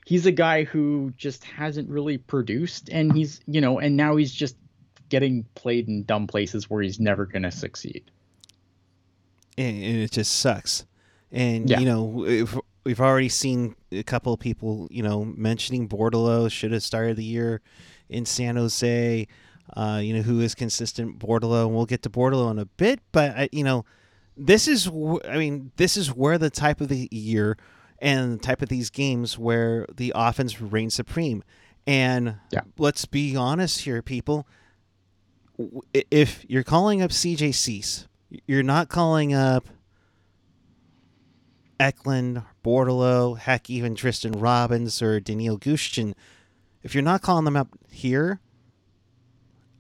he's 0.06 0.26
a 0.26 0.32
guy 0.32 0.64
who 0.64 1.14
just 1.18 1.44
hasn't 1.44 1.90
really 1.90 2.18
produced, 2.18 2.90
and 2.90 3.14
he's 3.16 3.42
you 3.48 3.62
know, 3.62 3.80
and 3.80 3.96
now 3.96 4.16
he's 4.16 4.34
just 4.34 4.56
getting 5.10 5.46
played 5.56 5.88
in 5.88 6.04
dumb 6.04 6.28
places 6.28 6.70
where 6.70 6.82
he's 6.82 7.00
never 7.00 7.26
going 7.26 7.44
to 7.44 7.52
succeed. 7.52 8.04
And, 9.58 9.84
and, 9.84 9.98
it 9.98 10.12
just 10.12 10.40
sucks. 10.40 10.86
And, 11.32 11.70
yeah. 11.70 11.80
you 11.80 11.86
know, 11.86 12.04
we've 12.84 13.02
already 13.02 13.30
seen 13.30 13.76
a 13.92 14.04
couple 14.04 14.34
of 14.34 14.40
people, 14.40 14.88
you 14.90 15.04
know, 15.04 15.26
mentioning 15.26 15.88
Bordeleau 15.88 16.52
should 16.52 16.72
have 16.72 16.84
started 16.84 17.18
the 17.18 17.24
year 17.24 17.62
in 18.10 18.26
San 18.26 18.56
Jose, 18.56 19.28
uh, 19.74 20.00
you 20.02 20.14
know, 20.14 20.22
who 20.22 20.42
is 20.42 20.56
consistent 20.56 21.20
Bordeleau. 21.20 21.68
And 21.68 21.76
we'll 21.76 21.86
get 21.86 22.04
to 22.04 22.10
Bordeleau 22.10 22.52
in 22.52 22.60
a 22.60 22.66
bit. 22.66 23.00
But, 23.12 23.32
I, 23.32 23.50
you 23.52 23.64
know, 23.64 23.86
this 24.38 24.68
is, 24.68 24.88
I 24.88 25.38
mean, 25.38 25.72
this 25.78 25.98
is 25.98 26.14
where 26.14 26.38
the 26.38 26.50
type 26.50 26.82
of 26.82 26.90
the 26.90 27.08
year 27.12 27.58
and 28.00 28.34
the 28.34 28.38
type 28.38 28.62
of 28.62 28.70
these 28.70 28.90
games 28.90 29.38
where 29.38 29.86
the 29.96 30.12
offense 30.16 30.62
reigns 30.62 30.94
supreme. 30.94 31.44
And 31.88 32.38
yeah. 32.52 32.62
let's 32.78 33.06
be 33.06 33.36
honest 33.36 33.82
here, 33.82 34.02
people 34.02 34.48
if 36.12 36.46
you're 36.48 36.64
calling 36.64 37.02
up 37.02 37.12
CJ 37.12 37.54
Suess, 37.54 38.08
you're 38.46 38.64
not 38.64 38.90
calling 38.90 39.34
up 39.34 39.68
Eklund, 41.80 42.44
Bordeleau, 42.64 43.38
heck, 43.38 43.70
even 43.70 43.96
Tristen 43.96 44.34
Robins 44.34 45.02
or 45.02 45.20
Daniil 45.20 45.58
Gushchin. 45.58 46.14
If 46.84 46.94
you're 46.94 47.04
not 47.04 47.22
calling 47.22 47.46
them 47.46 47.58
up 47.58 47.70
here, 47.90 48.40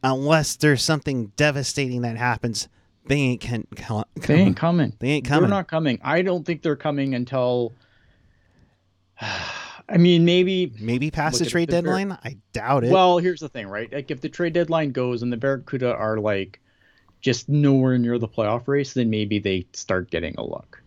unless 0.05 0.55
there's 0.55 0.83
something 0.83 1.31
devastating 1.35 2.01
that 2.03 2.15
happens, 2.15 2.69
they 3.07 3.15
ain't 3.15 3.41
can, 3.41 3.65
come. 3.75 4.05
They 4.15 4.35
ain't 4.35 4.57
coming. 4.57 4.93
They 4.99 5.09
ain't 5.09 5.25
coming. 5.25 5.41
They're 5.41 5.57
not 5.57 5.67
coming. 5.67 5.99
I 6.03 6.21
don't 6.21 6.45
think 6.45 6.61
they're 6.61 6.75
coming 6.75 7.15
until. 7.15 7.73
I 9.87 9.97
mean, 9.97 10.25
maybe 10.25 10.73
maybe 10.79 11.11
past 11.11 11.37
the 11.37 11.45
trade 11.45 11.69
the 11.69 11.73
deadline. 11.73 12.09
Bar- 12.09 12.19
I 12.23 12.37
doubt 12.53 12.85
it. 12.85 12.91
Well, 12.91 13.19
here's 13.19 13.39
the 13.39 13.49
thing, 13.49 13.67
right? 13.67 13.91
Like, 13.91 14.09
if 14.09 14.19
the 14.19 14.29
trade 14.29 14.53
deadline 14.53 14.91
goes 14.91 15.21
and 15.21 15.31
the 15.31 15.37
Barracuda 15.37 15.93
are 15.93 16.17
like 16.17 16.59
just 17.21 17.49
nowhere 17.49 17.97
near 17.99 18.17
the 18.17 18.27
playoff 18.27 18.67
race, 18.67 18.93
then 18.93 19.11
maybe 19.11 19.37
they 19.37 19.67
start 19.73 20.09
getting 20.09 20.33
a 20.39 20.43
look. 20.43 20.81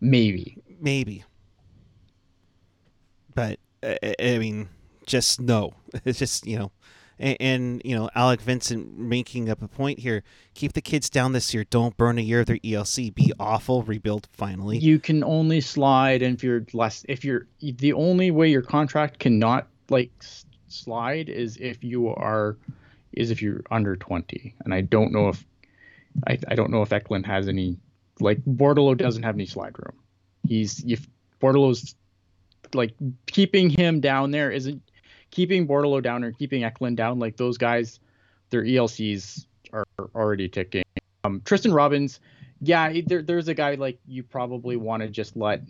Maybe, 0.00 0.58
maybe. 0.80 1.22
But 3.34 3.60
I 3.84 4.38
mean, 4.38 4.68
just 5.06 5.40
no. 5.40 5.74
It's 6.04 6.18
just 6.18 6.46
you 6.46 6.58
know, 6.58 6.72
and, 7.18 7.36
and, 7.40 7.82
you 7.84 7.94
know 7.94 8.08
Alec 8.14 8.40
Vincent 8.40 8.98
making 8.98 9.50
up 9.50 9.62
a 9.62 9.68
point 9.68 9.98
here. 9.98 10.22
Keep 10.54 10.72
the 10.72 10.80
kids 10.80 11.10
down 11.10 11.32
this 11.32 11.52
year. 11.52 11.64
Don't 11.64 11.96
burn 11.96 12.18
a 12.18 12.22
year 12.22 12.40
of 12.40 12.46
their 12.46 12.58
ELC. 12.58 13.14
Be 13.14 13.32
awful. 13.38 13.82
Rebuild 13.82 14.28
finally. 14.32 14.78
You 14.78 14.98
can 14.98 15.22
only 15.22 15.60
slide 15.60 16.22
if 16.22 16.42
you're 16.42 16.64
less. 16.72 17.04
If 17.08 17.24
you're 17.24 17.46
the 17.60 17.92
only 17.92 18.30
way 18.30 18.48
your 18.48 18.62
contract 18.62 19.18
cannot 19.18 19.68
like 19.90 20.10
slide 20.68 21.28
is 21.28 21.58
if 21.58 21.84
you 21.84 22.08
are 22.08 22.56
is 23.12 23.30
if 23.30 23.42
you're 23.42 23.62
under 23.70 23.96
20. 23.96 24.54
And 24.64 24.74
I 24.74 24.80
don't 24.80 25.12
know 25.12 25.28
if 25.28 25.44
I, 26.26 26.38
I 26.48 26.54
don't 26.54 26.70
know 26.70 26.82
if 26.82 26.92
Eklund 26.92 27.26
has 27.26 27.48
any 27.48 27.76
like 28.20 28.42
Bordeleau 28.44 28.96
doesn't 28.96 29.22
have 29.22 29.34
any 29.34 29.46
slide 29.46 29.74
room. 29.78 29.98
He's 30.46 30.82
if 30.84 31.06
Bordeleau's 31.40 31.94
like 32.74 32.94
keeping 33.26 33.70
him 33.70 34.00
down 34.00 34.30
there 34.30 34.50
isn't 34.50 34.82
keeping 35.32 35.66
Bordeleau 35.66 36.00
down 36.00 36.22
or 36.22 36.30
keeping 36.30 36.62
Eklund 36.62 36.96
down, 36.96 37.18
like 37.18 37.36
those 37.36 37.58
guys, 37.58 37.98
their 38.50 38.62
ELCs 38.62 39.46
are 39.72 39.84
already 40.14 40.48
ticking. 40.48 40.84
Um, 41.24 41.42
Tristen 41.44 41.72
Robins, 41.72 42.20
yeah, 42.60 42.92
there, 43.06 43.22
there's 43.22 43.48
a 43.48 43.54
guy 43.54 43.74
like 43.74 43.98
you 44.06 44.22
probably 44.22 44.76
want 44.76 45.02
to 45.02 45.08
just 45.08 45.36
let 45.36 45.62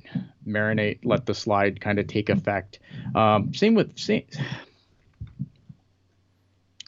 marinate, 0.46 0.98
let 1.04 1.24
the 1.24 1.34
slide 1.34 1.80
kind 1.80 1.98
of 1.98 2.06
take 2.06 2.28
effect. 2.28 2.80
Um, 3.14 3.54
same 3.54 3.74
with 3.74 3.98
same. 3.98 4.24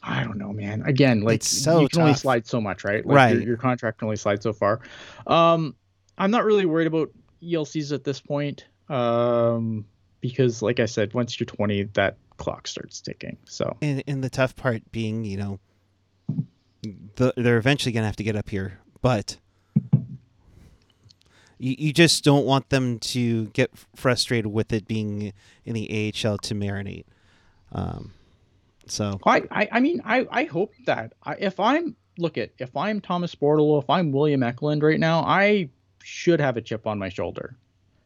I 0.03 0.23
don't 0.23 0.37
know, 0.37 0.53
man. 0.53 0.83
Again, 0.83 1.21
like 1.21 1.41
so 1.41 1.79
you 1.79 1.87
can 1.87 1.97
tough. 1.97 2.01
only 2.01 2.13
slide 2.13 2.45
so 2.45 2.61
much, 2.61 2.83
right? 2.83 3.03
Like 3.03 3.15
right. 3.15 3.35
Your, 3.35 3.43
your, 3.43 3.57
contract 3.57 3.97
can 3.97 4.05
only 4.05 4.17
slide 4.17 4.43
so 4.43 4.53
far. 4.53 4.81
Um, 5.25 5.75
I'm 6.19 6.29
not 6.29 6.45
really 6.45 6.67
worried 6.67 6.85
about 6.85 7.09
ELCs 7.41 7.91
at 7.91 8.03
this 8.03 8.19
point. 8.19 8.65
Um, 8.87 9.85
because 10.21 10.61
like 10.61 10.79
I 10.79 10.85
said, 10.85 11.13
once 11.15 11.39
you're 11.39 11.45
20, 11.45 11.83
that 11.93 12.17
clock 12.37 12.67
starts 12.67 13.01
ticking. 13.01 13.37
So 13.45 13.77
and, 13.81 14.03
and 14.07 14.23
the 14.23 14.29
tough 14.29 14.55
part 14.55 14.91
being, 14.91 15.25
you 15.25 15.37
know, 15.37 15.59
the, 17.15 17.33
they're 17.35 17.57
eventually 17.57 17.91
going 17.91 18.03
to 18.03 18.07
have 18.07 18.15
to 18.17 18.23
get 18.23 18.35
up 18.35 18.49
here, 18.49 18.79
but 19.01 19.37
you, 21.57 21.75
you 21.77 21.93
just 21.93 22.23
don't 22.23 22.45
want 22.45 22.69
them 22.69 22.99
to 22.99 23.45
get 23.47 23.71
frustrated 23.95 24.51
with 24.51 24.71
it 24.73 24.87
being 24.87 25.33
in 25.63 25.73
the 25.73 26.13
AHL 26.13 26.37
to 26.39 26.53
marinate. 26.53 27.05
Um, 27.71 28.13
so 28.87 29.19
I, 29.25 29.43
I, 29.51 29.69
I 29.73 29.79
mean, 29.79 30.01
I, 30.05 30.27
I 30.29 30.43
hope 30.45 30.73
that 30.85 31.13
I, 31.23 31.35
if 31.35 31.59
I'm 31.59 31.95
look 32.17 32.37
at 32.37 32.51
if 32.59 32.75
I'm 32.75 33.01
Thomas 33.01 33.33
Bordeleau, 33.35 33.81
if 33.81 33.89
I'm 33.89 34.11
William 34.11 34.43
Eklund 34.43 34.83
right 34.83 34.99
now, 34.99 35.21
I 35.21 35.69
should 36.03 36.39
have 36.39 36.57
a 36.57 36.61
chip 36.61 36.85
on 36.85 36.99
my 36.99 37.09
shoulder, 37.09 37.57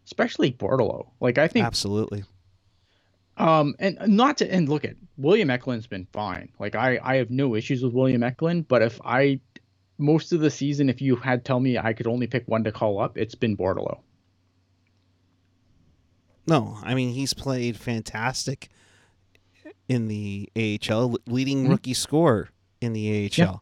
especially 0.06 0.52
Bordeleau. 0.52 1.08
Like 1.20 1.38
I 1.38 1.48
think 1.48 1.66
absolutely. 1.66 2.24
Um, 3.40 3.74
and 3.80 3.98
not 4.06 4.38
to 4.40 4.54
and 4.54 4.68
look 4.68 4.84
at 4.84 4.96
William 5.18 5.50
Eklund's 5.50 5.88
been 5.88 6.08
fine. 6.12 6.50
Like 6.60 6.76
I, 6.76 7.00
I 7.02 7.16
have 7.16 7.30
no 7.30 7.56
issues 7.56 7.82
with 7.82 7.94
William 7.94 8.22
Eklund, 8.22 8.68
but 8.68 8.82
if 8.82 9.00
I 9.04 9.40
most 9.98 10.34
of 10.34 10.42
the 10.42 10.52
season, 10.52 10.90
if 10.90 11.02
you 11.02 11.16
had 11.16 11.46
tell 11.46 11.60
me 11.60 11.78
I 11.78 11.94
could 11.94 12.08
only 12.08 12.28
pick 12.28 12.48
one 12.48 12.66
to 12.66 12.72
call 12.72 13.00
up, 13.00 13.18
it's 13.18 13.36
been 13.36 13.56
Bordeleau. 13.56 14.00
No, 16.48 16.78
I 16.84 16.96
mean 16.96 17.14
he's 17.14 17.34
played 17.34 17.78
fantastic 17.78 18.70
in 19.88 20.08
the 20.08 20.50
AHL, 20.56 21.18
leading 21.26 21.64
mm-hmm. 21.64 21.72
rookie 21.72 21.94
score 21.94 22.50
in 22.82 22.94
the 22.94 23.26
AHL. 23.26 23.30
Yeah. 23.38 23.56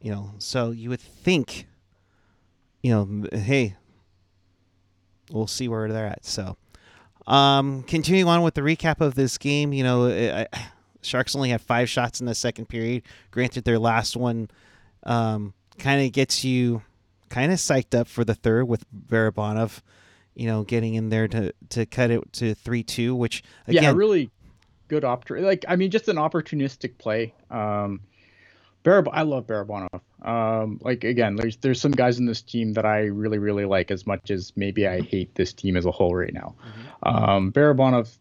You 0.00 0.12
know, 0.12 0.32
so 0.38 0.70
you 0.70 0.88
would 0.88 1.00
think, 1.00 1.66
you 2.82 2.90
know, 2.90 3.28
hey, 3.38 3.76
we'll 5.30 5.46
see 5.46 5.68
where 5.68 5.88
they're 5.88 6.06
at. 6.06 6.24
So, 6.24 6.56
um, 7.30 7.84
continuing 7.84 8.28
on 8.28 8.42
with 8.42 8.54
the 8.54 8.60
recap 8.60 9.00
of 9.00 9.14
this 9.14 9.38
game, 9.38 9.72
you 9.72 9.84
know, 9.84 10.08
I, 10.08 10.48
Sharks 11.00 11.36
only 11.36 11.50
had 11.50 11.60
five 11.60 11.88
shots 11.88 12.18
in 12.20 12.26
the 12.26 12.34
second 12.34 12.66
period. 12.66 13.04
Granted, 13.30 13.64
their 13.64 13.78
last 13.78 14.16
one 14.16 14.50
um, 15.04 15.54
kind 15.78 16.04
of 16.04 16.12
gets 16.12 16.44
you 16.44 16.82
kind 17.28 17.52
of 17.52 17.58
psyched 17.58 17.98
up 17.98 18.08
for 18.08 18.24
the 18.24 18.34
third 18.34 18.66
with 18.66 18.84
Barabanov, 18.92 19.80
you 20.34 20.46
know, 20.46 20.64
getting 20.64 20.94
in 20.94 21.08
there 21.08 21.28
to 21.28 21.54
to 21.70 21.86
cut 21.86 22.10
it 22.10 22.32
to 22.34 22.54
three 22.54 22.82
two, 22.82 23.14
which 23.14 23.44
again, 23.68 23.84
yeah, 23.84 23.92
really 23.92 24.28
good 24.88 25.04
opportunity. 25.04 25.46
Like 25.46 25.64
I 25.68 25.76
mean, 25.76 25.92
just 25.92 26.08
an 26.08 26.16
opportunistic 26.16 26.98
play. 26.98 27.32
Um, 27.48 28.00
Barab- 28.84 29.10
I 29.12 29.22
love 29.22 29.46
Barabanov. 29.46 30.00
Um, 30.22 30.80
like 30.82 31.04
again, 31.04 31.36
there's 31.36 31.56
there's 31.58 31.80
some 31.80 31.92
guys 31.92 32.18
in 32.18 32.26
this 32.26 32.42
team 32.42 32.74
that 32.74 32.86
I 32.86 33.00
really 33.06 33.38
really 33.38 33.64
like 33.64 33.90
as 33.90 34.06
much 34.06 34.30
as 34.30 34.52
maybe 34.56 34.86
I 34.86 35.00
hate 35.00 35.34
this 35.34 35.52
team 35.52 35.76
as 35.76 35.86
a 35.86 35.90
whole 35.90 36.14
right 36.14 36.32
now. 36.32 36.54
Mm-hmm. 36.64 37.08
Um, 37.08 37.52
Barabanov 37.52 38.16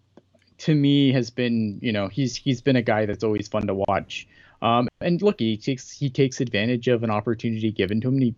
to 0.59 0.75
me 0.75 1.11
has 1.13 1.29
been 1.29 1.79
you 1.81 1.91
know 1.91 2.07
he's 2.07 2.35
he's 2.35 2.61
been 2.61 2.75
a 2.75 2.81
guy 2.81 3.05
that's 3.05 3.23
always 3.23 3.47
fun 3.47 3.67
to 3.67 3.73
watch. 3.73 4.27
Um, 4.61 4.89
and 4.99 5.21
look, 5.21 5.39
he 5.39 5.57
takes 5.57 5.91
he 5.91 6.09
takes 6.09 6.41
advantage 6.41 6.87
of 6.87 7.03
an 7.03 7.09
opportunity 7.09 7.71
given 7.71 8.01
to 8.01 8.09
him. 8.09 8.15
and 8.15 8.23
he 8.23 8.35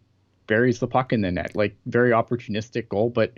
buries 0.48 0.80
the 0.80 0.88
puck 0.88 1.14
in 1.14 1.22
the 1.22 1.32
net, 1.32 1.56
like 1.56 1.76
very 1.86 2.12
opportunistic 2.12 2.90
goal. 2.90 3.10
But 3.10 3.34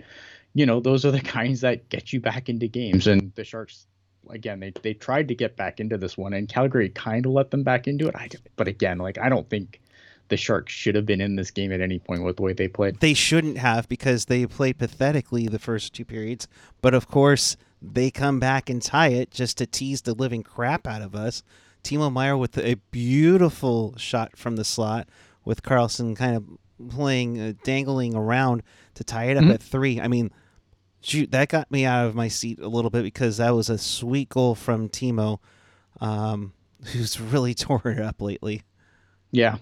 you 0.52 0.66
know 0.66 0.80
those 0.80 1.04
are 1.04 1.10
the 1.10 1.20
kinds 1.36 1.62
that 1.62 1.88
get 1.88 2.12
you 2.12 2.20
back 2.20 2.48
into 2.48 2.68
games. 2.68 3.06
And 3.06 3.32
the 3.34 3.44
Sharks, 3.44 3.86
again, 4.30 4.60
they 4.60 4.72
they 4.82 4.94
tried 4.94 5.28
to 5.28 5.34
get 5.34 5.56
back 5.56 5.80
into 5.80 5.98
this 5.98 6.16
one, 6.16 6.32
and 6.32 6.48
Calgary 6.48 6.88
kind 6.90 7.26
of 7.26 7.32
let 7.32 7.50
them 7.50 7.62
back 7.62 7.86
into 7.86 8.08
it. 8.08 8.16
I, 8.16 8.28
but 8.56 8.68
again, 8.68 8.98
like 8.98 9.18
I 9.18 9.28
don't 9.28 9.48
think 9.48 9.80
the 10.28 10.36
Sharks 10.36 10.72
should 10.72 10.94
have 10.94 11.06
been 11.06 11.20
in 11.20 11.36
this 11.36 11.50
game 11.50 11.72
at 11.72 11.80
any 11.80 11.98
point 11.98 12.24
with 12.24 12.36
the 12.36 12.42
way 12.42 12.52
they 12.52 12.68
played. 12.68 13.00
They 13.00 13.14
shouldn't 13.14 13.58
have 13.58 13.88
because 13.88 14.26
they 14.26 14.46
played 14.46 14.78
pathetically 14.78 15.48
the 15.48 15.58
first 15.58 15.92
two 15.92 16.04
periods. 16.04 16.48
But 16.80 16.94
of 16.94 17.08
course, 17.08 17.56
they 17.82 18.10
come 18.10 18.40
back 18.40 18.70
and 18.70 18.80
tie 18.80 19.08
it 19.08 19.30
just 19.30 19.58
to 19.58 19.66
tease 19.66 20.02
the 20.02 20.14
living 20.14 20.42
crap 20.42 20.86
out 20.86 21.02
of 21.02 21.14
us. 21.14 21.42
Timo 21.82 22.10
Meier 22.10 22.36
with 22.36 22.56
a 22.56 22.76
beautiful 22.90 23.94
shot 23.98 24.36
from 24.36 24.56
the 24.56 24.64
slot, 24.64 25.08
with 25.44 25.62
Karlsson 25.62 26.16
kind 26.16 26.36
of 26.36 26.90
playing, 26.90 27.38
uh, 27.38 27.52
dangling 27.62 28.14
around 28.14 28.62
to 28.94 29.04
tie 29.04 29.24
it 29.24 29.36
up 29.36 29.42
mm-hmm. 29.44 29.52
at 29.52 29.62
three. 29.62 30.00
I 30.00 30.08
mean, 30.08 30.30
shoot, 31.04 31.30
that 31.32 31.48
got 31.48 31.70
me 31.70 31.84
out 31.84 32.06
of 32.06 32.14
my 32.14 32.28
seat 32.28 32.58
a 32.60 32.68
little 32.68 32.90
bit 32.90 33.02
because 33.02 33.36
that 33.36 33.54
was 33.54 33.68
a 33.68 33.78
sweet 33.78 34.28
goal 34.30 34.54
from 34.54 34.88
Timo, 34.88 35.38
um, 36.00 36.52
who's 36.86 37.20
really 37.20 37.54
tore 37.54 37.82
it 37.84 38.00
up 38.00 38.20
lately. 38.20 38.62
Yeah. 39.30 39.58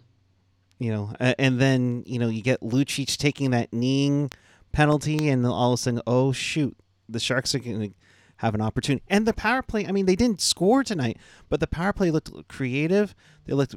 You 0.78 0.92
know, 0.92 1.12
and 1.20 1.60
then, 1.60 2.02
you 2.06 2.18
know, 2.18 2.28
you 2.28 2.42
get 2.42 2.60
Lucic 2.60 3.16
taking 3.16 3.52
that 3.52 3.72
kneeing 3.72 4.32
penalty, 4.72 5.28
and 5.28 5.46
all 5.46 5.72
of 5.72 5.78
a 5.78 5.80
sudden, 5.80 6.02
oh, 6.08 6.32
shoot, 6.32 6.76
the 7.08 7.20
Sharks 7.20 7.54
are 7.54 7.60
going 7.60 7.80
to 7.80 7.94
have 8.38 8.56
an 8.56 8.60
opportunity. 8.60 9.04
And 9.08 9.24
the 9.24 9.32
power 9.32 9.62
play, 9.62 9.86
I 9.86 9.92
mean, 9.92 10.06
they 10.06 10.16
didn't 10.16 10.40
score 10.40 10.82
tonight, 10.82 11.18
but 11.48 11.60
the 11.60 11.68
power 11.68 11.92
play 11.92 12.10
looked 12.10 12.48
creative. 12.48 13.14
They 13.44 13.52
looked 13.52 13.76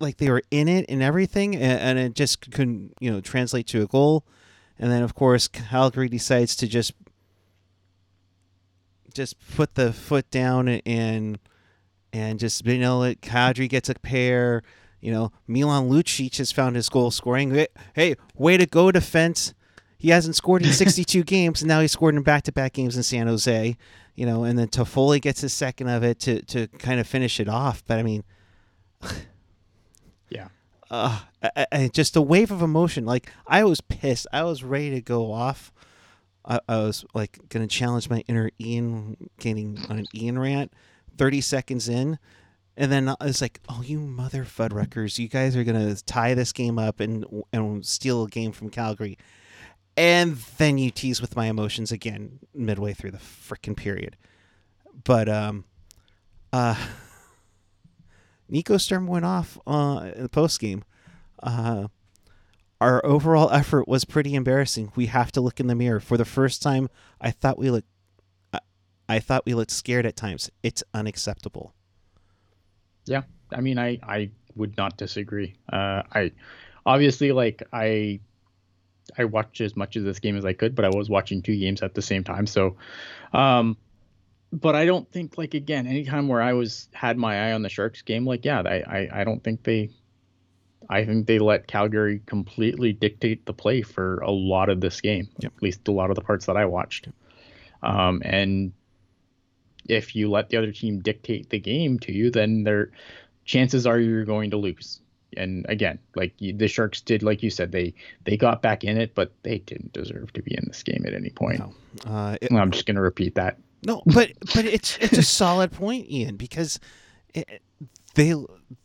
like 0.00 0.18
they 0.18 0.30
were 0.30 0.42
in 0.50 0.68
it 0.68 0.84
and 0.90 1.02
everything, 1.02 1.56
and, 1.56 1.80
and 1.80 1.98
it 1.98 2.14
just 2.14 2.50
couldn't, 2.50 2.92
you 3.00 3.10
know, 3.10 3.22
translate 3.22 3.66
to 3.68 3.82
a 3.82 3.86
goal. 3.86 4.26
And 4.82 4.90
then, 4.90 5.04
of 5.04 5.14
course, 5.14 5.46
Calgary 5.46 6.08
decides 6.08 6.56
to 6.56 6.66
just 6.66 6.92
just 9.14 9.36
put 9.54 9.76
the 9.76 9.92
foot 9.92 10.28
down 10.30 10.68
and 10.68 11.38
and 12.12 12.40
just 12.40 12.66
you 12.66 12.78
know 12.78 12.98
let 12.98 13.20
Kadri 13.20 13.68
gets 13.68 13.88
a 13.88 13.94
pair. 13.94 14.64
You 15.00 15.12
know, 15.12 15.30
Milan 15.46 15.88
Lucic 15.88 16.36
has 16.38 16.50
found 16.50 16.74
his 16.74 16.88
goal 16.88 17.12
scoring. 17.12 17.64
Hey, 17.94 18.16
way 18.34 18.56
to 18.56 18.66
go, 18.66 18.90
defense! 18.90 19.54
he 20.02 20.10
hasn't 20.10 20.34
scored 20.34 20.66
in 20.66 20.72
62 20.72 21.22
games, 21.22 21.62
and 21.62 21.68
now 21.68 21.80
he's 21.80 21.92
scored 21.92 22.16
in 22.16 22.22
back-to-back 22.22 22.72
games 22.72 22.96
in 22.96 23.04
San 23.04 23.28
Jose. 23.28 23.76
You 24.16 24.26
know, 24.26 24.42
and 24.42 24.58
then 24.58 24.66
Toffoli 24.66 25.20
gets 25.20 25.42
his 25.42 25.52
second 25.52 25.90
of 25.90 26.02
it 26.02 26.18
to 26.20 26.42
to 26.42 26.66
kind 26.66 26.98
of 26.98 27.06
finish 27.06 27.38
it 27.38 27.48
off. 27.48 27.84
But 27.86 28.00
I 28.00 28.02
mean, 28.02 28.24
yeah, 30.28 30.48
uh, 30.92 31.20
I, 31.42 31.66
I, 31.72 31.88
just 31.88 32.16
a 32.16 32.22
wave 32.22 32.50
of 32.50 32.62
emotion. 32.62 33.04
Like 33.04 33.30
I 33.46 33.64
was 33.64 33.80
pissed. 33.80 34.26
I 34.32 34.44
was 34.44 34.62
ready 34.62 34.90
to 34.90 35.00
go 35.00 35.32
off. 35.32 35.72
I, 36.44 36.60
I 36.68 36.76
was 36.78 37.04
like 37.14 37.38
gonna 37.48 37.66
challenge 37.66 38.08
my 38.08 38.22
inner 38.28 38.50
Ian, 38.60 39.30
getting 39.40 39.78
on 39.88 39.98
an 39.98 40.06
Ian 40.14 40.38
rant. 40.38 40.72
30 41.18 41.42
seconds 41.42 41.90
in, 41.90 42.18
and 42.74 42.90
then 42.90 43.14
it's 43.20 43.42
like, 43.42 43.60
oh, 43.68 43.82
you 43.82 43.98
mother 43.98 44.44
fudruckers, 44.44 45.18
you 45.18 45.28
guys 45.28 45.54
are 45.56 45.64
gonna 45.64 45.94
tie 45.94 46.34
this 46.34 46.52
game 46.52 46.78
up 46.78 47.00
and 47.00 47.26
and 47.52 47.84
steal 47.84 48.24
a 48.24 48.28
game 48.28 48.52
from 48.52 48.70
Calgary 48.70 49.18
and 49.96 50.36
then 50.58 50.78
you 50.78 50.90
tease 50.90 51.20
with 51.20 51.36
my 51.36 51.46
emotions 51.46 51.92
again 51.92 52.38
midway 52.54 52.92
through 52.92 53.10
the 53.10 53.18
freaking 53.18 53.76
period. 53.76 54.16
But 55.04 55.28
um, 55.28 55.64
uh, 56.52 56.76
Nico 58.52 58.76
Sturm 58.76 59.06
went 59.06 59.24
off 59.24 59.58
uh, 59.66 60.10
in 60.14 60.24
the 60.24 60.28
post 60.28 60.60
game. 60.60 60.84
Uh, 61.42 61.88
our 62.82 63.04
overall 63.04 63.50
effort 63.50 63.88
was 63.88 64.04
pretty 64.04 64.34
embarrassing. 64.34 64.92
We 64.94 65.06
have 65.06 65.32
to 65.32 65.40
look 65.40 65.58
in 65.58 65.68
the 65.68 65.74
mirror. 65.74 66.00
For 66.00 66.18
the 66.18 66.26
first 66.26 66.60
time, 66.60 66.90
I 67.18 67.30
thought 67.30 67.58
we 67.58 67.70
looked. 67.70 67.88
I 69.08 69.20
thought 69.20 69.46
we 69.46 69.54
looked 69.54 69.70
scared 69.70 70.04
at 70.04 70.16
times. 70.16 70.50
It's 70.62 70.84
unacceptable. 70.92 71.74
Yeah, 73.06 73.22
I 73.50 73.62
mean, 73.62 73.78
I 73.78 73.98
I 74.02 74.30
would 74.54 74.76
not 74.76 74.98
disagree. 74.98 75.54
Uh, 75.72 76.02
I 76.12 76.32
obviously 76.84 77.32
like 77.32 77.62
I 77.72 78.20
I 79.16 79.24
watched 79.24 79.62
as 79.62 79.76
much 79.76 79.96
of 79.96 80.04
this 80.04 80.18
game 80.18 80.36
as 80.36 80.44
I 80.44 80.52
could, 80.52 80.74
but 80.74 80.84
I 80.84 80.90
was 80.90 81.08
watching 81.08 81.40
two 81.40 81.56
games 81.58 81.80
at 81.82 81.94
the 81.94 82.02
same 82.02 82.22
time. 82.22 82.46
So, 82.46 82.76
um, 83.32 83.78
but 84.52 84.76
I 84.76 84.84
don't 84.84 85.10
think 85.10 85.38
like 85.38 85.54
again, 85.54 85.86
anytime 85.86 86.28
where 86.28 86.42
I 86.42 86.52
was 86.52 86.88
had 86.92 87.16
my 87.16 87.48
eye 87.48 87.52
on 87.52 87.62
the 87.62 87.68
Sharks 87.68 88.02
game, 88.02 88.26
like 88.26 88.44
yeah, 88.44 88.62
I 88.64 88.82
I, 88.86 89.20
I 89.20 89.24
don't 89.24 89.42
think 89.42 89.62
they, 89.62 89.90
I 90.90 91.04
think 91.04 91.26
they 91.26 91.38
let 91.38 91.66
Calgary 91.66 92.20
completely 92.26 92.92
dictate 92.92 93.46
the 93.46 93.54
play 93.54 93.82
for 93.82 94.18
a 94.18 94.30
lot 94.30 94.68
of 94.68 94.80
this 94.80 95.00
game, 95.00 95.28
yep. 95.38 95.52
at 95.56 95.62
least 95.62 95.88
a 95.88 95.92
lot 95.92 96.10
of 96.10 96.16
the 96.16 96.22
parts 96.22 96.46
that 96.46 96.56
I 96.56 96.66
watched. 96.66 97.08
Um, 97.82 98.22
and 98.24 98.72
if 99.88 100.14
you 100.14 100.30
let 100.30 100.50
the 100.50 100.58
other 100.58 100.70
team 100.70 101.00
dictate 101.00 101.50
the 101.50 101.58
game 101.58 101.98
to 102.00 102.12
you, 102.12 102.30
then 102.30 102.62
their 102.62 102.90
chances 103.44 103.86
are 103.86 103.98
you're 103.98 104.24
going 104.24 104.50
to 104.50 104.56
lose 104.56 105.00
and 105.36 105.66
again, 105.68 105.98
like 106.14 106.34
the 106.38 106.68
Sharks 106.68 107.00
did, 107.00 107.22
like 107.22 107.42
you 107.42 107.50
said, 107.50 107.72
they 107.72 107.94
they 108.24 108.36
got 108.36 108.62
back 108.62 108.84
in 108.84 108.98
it, 108.98 109.14
but 109.14 109.32
they 109.42 109.58
didn't 109.58 109.92
deserve 109.92 110.32
to 110.34 110.42
be 110.42 110.54
in 110.54 110.64
this 110.66 110.82
game 110.82 111.04
at 111.06 111.14
any 111.14 111.30
point. 111.30 111.58
No. 111.58 111.74
Uh, 112.10 112.36
it, 112.40 112.52
I'm 112.52 112.70
just 112.70 112.86
going 112.86 112.96
to 112.96 113.02
repeat 113.02 113.36
that. 113.36 113.58
No, 113.84 114.02
but 114.06 114.32
but 114.54 114.64
it's 114.64 114.96
it's 114.98 115.18
a 115.18 115.22
solid 115.22 115.72
point, 115.72 116.08
Ian, 116.08 116.36
because 116.36 116.78
it, 117.34 117.62
they 118.14 118.34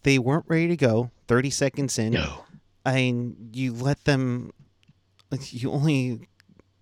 they 0.03 0.19
weren't 0.19 0.45
ready 0.47 0.67
to 0.69 0.77
go. 0.77 1.12
Thirty 1.27 1.49
seconds 1.49 1.99
in, 1.99 2.13
no. 2.13 2.45
I 2.86 2.95
mean, 2.95 3.49
you 3.53 3.73
let 3.73 4.03
them. 4.05 4.51
You 5.49 5.71
only, 5.71 6.29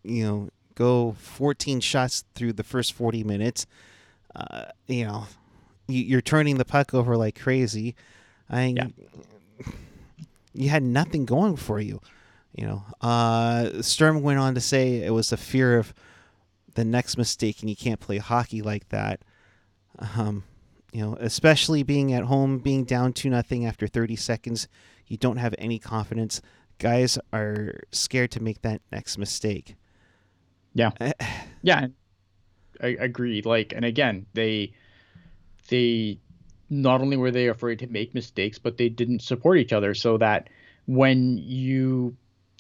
you 0.04 0.23
know, 0.23 0.49
go 0.75 1.15
14 1.17 1.80
shots 1.80 2.25
through 2.36 2.54
the 2.54 2.63
first 2.63 2.93
40 2.93 3.23
minutes. 3.23 3.65
Uh, 4.36 4.65
you 4.86 5.04
know, 5.04 5.25
you, 5.88 6.15
are 6.15 6.21
turning 6.21 6.60
the 6.60 6.65
puck 6.65 6.93
over 6.93 7.17
like 7.17 7.39
crazy. 7.39 7.95
I 8.47 8.65
yeah 8.65 8.88
you 10.56 10.69
had 10.69 10.84
nothing 10.84 11.25
going 11.25 11.58
for 11.58 11.80
you. 11.80 12.01
You 12.56 12.65
know, 12.67 12.84
uh, 13.01 13.82
Sturm 13.82 14.21
went 14.21 14.39
on 14.39 14.56
to 14.56 14.62
say 14.62 15.04
it 15.04 15.12
was 15.12 15.32
a 15.32 15.38
fear 15.38 15.78
of 15.78 15.93
the 16.75 16.85
next 16.85 17.17
mistake, 17.17 17.61
and 17.61 17.69
you 17.69 17.75
can't 17.75 17.99
play 17.99 18.17
hockey 18.17 18.61
like 18.61 18.89
that. 18.89 19.21
Um, 20.15 20.43
you 20.91 21.01
know, 21.01 21.17
especially 21.19 21.83
being 21.83 22.13
at 22.13 22.23
home, 22.23 22.59
being 22.59 22.83
down 22.83 23.13
two 23.13 23.29
nothing 23.29 23.65
after 23.65 23.88
30 23.88 24.15
seconds, 24.15 24.67
you 25.07 25.17
don't 25.17 25.38
have 25.38 25.55
any 25.57 25.79
confidence. 25.79 26.41
Guys 26.77 27.17
are 27.33 27.79
scared 27.91 28.31
to 28.31 28.41
make 28.41 28.61
that 28.61 28.81
next 28.91 29.17
mistake. 29.17 29.75
Yeah. 30.73 30.91
yeah. 31.61 31.88
I 32.81 32.88
agree. 32.99 33.41
Like, 33.41 33.73
and 33.73 33.85
again, 33.85 34.25
they 34.33 34.73
they 35.69 36.19
not 36.69 37.01
only 37.01 37.17
were 37.17 37.31
they 37.31 37.47
afraid 37.47 37.79
to 37.79 37.88
make 37.88 38.13
mistakes, 38.13 38.59
but 38.59 38.77
they 38.77 38.89
didn't 38.89 39.21
support 39.21 39.57
each 39.57 39.73
other 39.73 39.93
so 39.93 40.17
that 40.17 40.49
when 40.85 41.38
you 41.38 42.15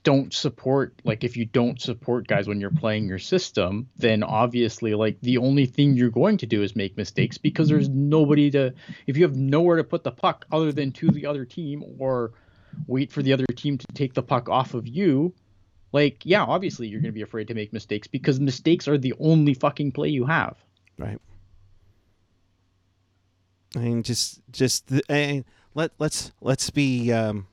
don't 0.05 0.33
support 0.33 0.93
like 1.03 1.23
if 1.23 1.35
you 1.35 1.45
don't 1.45 1.81
support 1.81 2.27
guys 2.27 2.47
when 2.47 2.61
you're 2.61 2.69
playing 2.69 3.07
your 3.07 3.17
system 3.17 3.89
then 3.97 4.21
obviously 4.21 4.93
like 4.93 5.19
the 5.21 5.37
only 5.37 5.65
thing 5.65 5.95
you're 5.95 6.11
going 6.11 6.37
to 6.37 6.45
do 6.45 6.61
is 6.61 6.75
make 6.75 6.95
mistakes 6.95 7.39
because 7.39 7.67
there's 7.67 7.89
nobody 7.89 8.51
to 8.51 8.71
if 9.07 9.17
you 9.17 9.23
have 9.23 9.35
nowhere 9.35 9.77
to 9.77 9.83
put 9.83 10.03
the 10.03 10.11
puck 10.11 10.45
other 10.51 10.71
than 10.71 10.91
to 10.91 11.09
the 11.09 11.25
other 11.25 11.43
team 11.43 11.83
or 11.97 12.31
wait 12.85 13.11
for 13.11 13.23
the 13.23 13.33
other 13.33 13.47
team 13.55 13.79
to 13.79 13.87
take 13.95 14.13
the 14.13 14.21
puck 14.21 14.47
off 14.47 14.75
of 14.75 14.87
you 14.87 15.33
like 15.91 16.23
yeah 16.23 16.43
obviously 16.43 16.87
you're 16.87 17.01
going 17.01 17.11
to 17.11 17.15
be 17.15 17.23
afraid 17.23 17.47
to 17.47 17.55
make 17.55 17.73
mistakes 17.73 18.07
because 18.07 18.39
mistakes 18.39 18.87
are 18.87 18.99
the 18.99 19.13
only 19.19 19.55
fucking 19.55 19.91
play 19.91 20.09
you 20.09 20.25
have. 20.25 20.55
Right. 20.99 21.19
I 23.75 23.79
mean 23.79 24.03
just 24.03 24.39
just 24.51 24.87
the, 24.87 25.01
I 25.09 25.43
let 25.73 25.91
let's 25.97 26.31
let's 26.41 26.69
be 26.69 27.11
um 27.11 27.47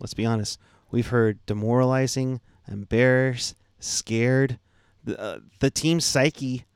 let's 0.00 0.14
be 0.14 0.26
honest 0.26 0.58
We've 0.94 1.08
heard 1.08 1.44
demoralizing, 1.44 2.40
embarrassed, 2.68 3.56
scared. 3.80 4.60
The, 5.02 5.20
uh, 5.20 5.38
the 5.58 5.68
team 5.68 5.98
psyche, 5.98 6.66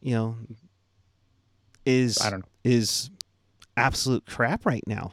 you 0.00 0.14
know, 0.14 0.36
is 1.84 2.20
I 2.22 2.30
don't 2.30 2.42
know. 2.42 2.48
is 2.62 3.10
absolute 3.76 4.24
crap 4.26 4.64
right 4.64 4.84
now. 4.86 5.10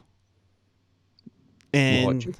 And 1.74 2.24
well, 2.24 2.34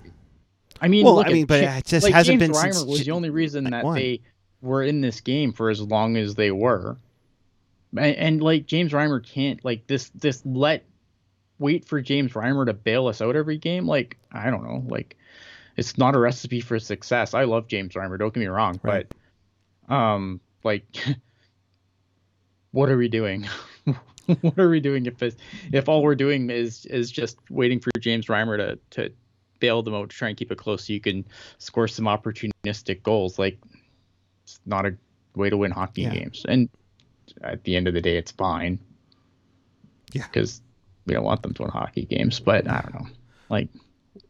I 0.81 0.87
mean, 0.87 1.05
well, 1.05 1.19
I 1.27 1.33
mean, 1.33 1.45
but 1.45 1.64
it 1.64 1.85
just 1.85 2.05
like 2.05 2.14
hasn't 2.14 2.38
James 2.38 2.57
been. 2.57 2.71
Reimer 2.71 2.87
was 2.87 3.05
the 3.05 3.11
only 3.11 3.31
reason 3.31 3.64
that 3.64 3.85
won. 3.85 3.97
they 3.97 4.21
were 4.61 4.85
in 4.85 5.01
this 5.01 5.21
game 5.21 5.53
for 5.53 5.71
as 5.71 5.81
long 5.81 6.16
as 6.16 6.37
they 6.37 6.53
were, 6.53 6.99
and, 7.99 8.14
and 8.16 8.42
like 8.42 8.66
James 8.66 8.92
Reimer 8.92 9.27
can't 9.27 9.64
like 9.64 9.88
this. 9.88 10.11
This 10.11 10.40
let 10.47 10.85
wait 11.59 11.85
for 11.85 12.01
James 12.01 12.35
Reimer 12.35 12.64
to 12.64 12.75
bail 12.75 13.09
us 13.09 13.21
out 13.21 13.35
every 13.35 13.59
game. 13.59 13.88
Like 13.88 14.16
I 14.31 14.51
don't 14.51 14.62
know, 14.62 14.85
like 14.87 15.16
it's 15.77 15.99
not 15.99 16.15
a 16.15 16.19
recipe 16.19 16.61
for 16.61 16.79
success. 16.79 17.35
I 17.35 17.45
love 17.45 17.69
James 17.69 17.95
Reimer, 17.95 18.19
don't 18.19 18.33
get 18.33 18.41
me 18.41 18.47
wrong, 18.47 18.81
right. 18.83 19.07
but 19.89 19.95
um 19.95 20.41
like 20.65 20.85
what 22.73 22.89
are 22.89 22.97
we 22.97 23.09
doing? 23.09 23.47
what 24.41 24.59
are 24.59 24.69
we 24.69 24.81
doing 24.81 25.07
if 25.07 25.23
if 25.73 25.89
all 25.89 26.03
we're 26.03 26.15
doing 26.15 26.51
is 26.51 26.87
is 26.87 27.11
just 27.11 27.39
waiting 27.51 27.81
for 27.81 27.91
James 28.01 28.27
Reimer 28.27 28.57
to 28.57 28.79
to 28.91 29.15
bail 29.61 29.83
them 29.83 29.95
out 29.95 30.11
to 30.11 30.17
try 30.17 30.29
and 30.29 30.37
keep 30.37 30.53
it 30.53 30.59
close 30.59 30.87
so 30.87 30.93
you 30.93 31.01
can 31.01 31.25
score 31.59 31.89
some 31.89 32.05
opportunistic 32.05 33.03
goals 33.03 33.39
like 33.39 33.59
it's 34.45 34.61
not 34.67 34.85
a 34.85 34.97
way 35.35 35.51
to 35.51 35.57
win 35.57 35.71
hockey 35.71 36.03
yeah. 36.03 36.11
games. 36.15 36.45
And 36.47 36.69
at 37.43 37.65
the 37.65 37.77
end 37.77 37.89
of 37.89 37.95
the 37.95 38.01
day 38.01 38.17
it's 38.17 38.33
fine. 38.33 38.79
Yeah. 40.12 40.27
Cuz 40.29 40.61
we 41.07 41.15
don't 41.15 41.25
want 41.25 41.43
them 41.43 41.55
to 41.55 41.62
win 41.62 41.71
hockey 41.71 42.05
games, 42.05 42.41
but 42.41 42.69
I 42.69 42.81
don't 42.81 42.95
know. 42.95 43.09
Like 43.49 43.69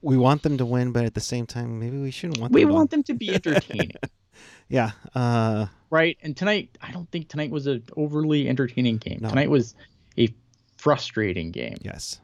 we 0.03 0.16
want 0.16 0.42
them 0.42 0.59
to 0.59 0.66
win, 0.66 0.92
but 0.92 1.05
at 1.05 1.14
the 1.14 1.20
same 1.20 1.46
time, 1.46 1.79
maybe 1.79 1.99
we 1.99 2.11
shouldn't 2.11 2.38
want. 2.38 2.53
We 2.53 2.64
them 2.64 2.72
want 2.72 2.90
them 2.90 3.03
to 3.05 3.14
be 3.14 3.35
entertaining. 3.35 3.92
yeah. 4.68 4.92
Uh, 5.14 5.66
right. 5.90 6.16
And 6.22 6.37
tonight, 6.37 6.77
I 6.81 6.92
don't 6.92 7.11
think 7.11 7.29
tonight 7.29 7.51
was 7.51 7.66
an 7.66 7.85
overly 7.96 8.49
entertaining 8.49 8.99
game. 8.99 9.18
No. 9.22 9.29
Tonight 9.29 9.51
was 9.51 9.75
a 10.18 10.33
frustrating 10.77 11.51
game. 11.51 11.77
Yes. 11.83 12.20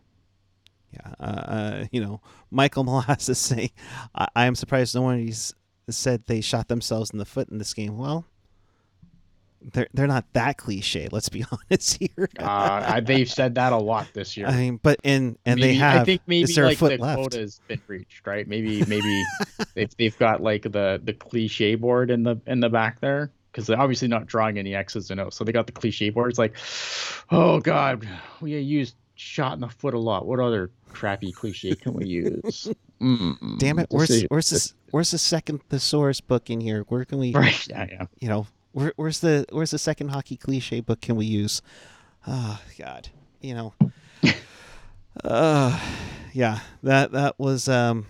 Yeah. 0.93 1.15
Uh, 1.19 1.25
uh, 1.25 1.85
you 1.91 2.01
know, 2.01 2.21
Michael 2.51 2.85
Molasses 2.85 3.39
saying, 3.39 3.71
I-, 4.15 4.29
I 4.35 4.47
am 4.47 4.55
surprised 4.55 4.95
no 4.95 5.03
one 5.03 5.33
said 5.89 6.25
they 6.27 6.41
shot 6.41 6.69
themselves 6.69 7.11
in 7.11 7.19
the 7.19 7.25
foot 7.25 7.49
in 7.49 7.59
this 7.59 7.75
game. 7.75 7.99
Well, 7.99 8.25
they're 9.73 9.89
they're 9.95 10.07
not 10.07 10.25
that 10.33 10.59
cliche. 10.59 11.09
Let's 11.11 11.29
be 11.29 11.45
honest 11.71 11.99
here. 11.99 12.29
uh, 12.39 13.01
they've 13.01 13.31
said 13.31 13.55
that 13.57 13.73
a 13.73 13.77
lot 13.77 14.09
this 14.15 14.37
year. 14.37 14.47
I 14.47 14.57
mean, 14.57 14.81
but 14.83 14.99
in 15.05 15.39
and 15.47 15.61
maybe, 15.61 15.73
they 15.73 15.75
have. 15.75 16.03
I 16.03 16.05
think 16.05 16.23
maybe 16.27 16.53
like 16.55 16.79
the 16.79 16.99
left? 16.99 17.19
quota's 17.19 17.61
been 17.69 17.81
reached, 17.87 18.27
right? 18.27 18.47
Maybe 18.47 18.85
maybe 18.87 19.25
they've 19.75 19.95
they've 19.97 20.19
got 20.19 20.43
like 20.43 20.63
the 20.63 21.01
the 21.03 21.13
cliche 21.13 21.75
board 21.75 22.11
in 22.11 22.23
the 22.23 22.41
in 22.47 22.61
the 22.61 22.69
back 22.69 23.01
there 23.01 23.33
because 23.51 23.67
they're 23.67 23.81
obviously 23.81 24.09
not 24.09 24.27
drawing 24.27 24.59
any 24.59 24.75
X's 24.75 25.11
and 25.11 25.21
O's. 25.21 25.35
So 25.35 25.45
they 25.45 25.53
got 25.53 25.67
the 25.67 25.73
cliche 25.73 26.11
board. 26.11 26.31
It's 26.31 26.39
like, 26.39 26.57
oh 27.31 27.61
god, 27.61 28.07
we 28.41 28.59
used 28.59 28.95
shot 29.15 29.55
in 29.55 29.61
the 29.61 29.69
foot 29.69 29.95
a 29.95 29.99
lot. 29.99 30.27
What 30.27 30.41
other 30.41 30.71
crappy 30.89 31.33
cliche 31.33 31.75
can 31.75 31.95
we 31.95 32.07
use? 32.07 32.69
Mm-mm. 33.01 33.59
Damn 33.59 33.81
it! 33.81 33.89
Where's 33.91 34.23
where's 34.29 34.51
this? 34.51 34.75
Where's 34.93 35.11
the 35.11 35.19
second 35.19 35.61
thesaurus 35.69 36.21
book 36.21 36.51
in 36.51 36.61
here? 36.61 36.85
Where 36.89 37.05
can 37.05 37.19
we? 37.19 37.33
Right. 37.33 37.67
Yeah. 37.69 37.87
Yeah. 37.91 38.07
You 38.21 38.29
know, 38.29 38.47
where, 38.73 38.93
where's 38.97 39.21
the 39.21 39.47
where's 39.51 39.71
the 39.71 39.79
second 39.79 40.09
hockey 40.09 40.37
cliche 40.37 40.81
book 40.81 41.01
can 41.01 41.17
we 41.17 41.27
use? 41.27 41.63
Oh 42.27 42.61
God, 42.79 43.09
you 43.41 43.55
know. 43.55 43.75
uh, 45.25 45.79
yeah, 46.33 46.61
that 46.83 47.13
that 47.13 47.39
was 47.39 47.69
um, 47.69 48.07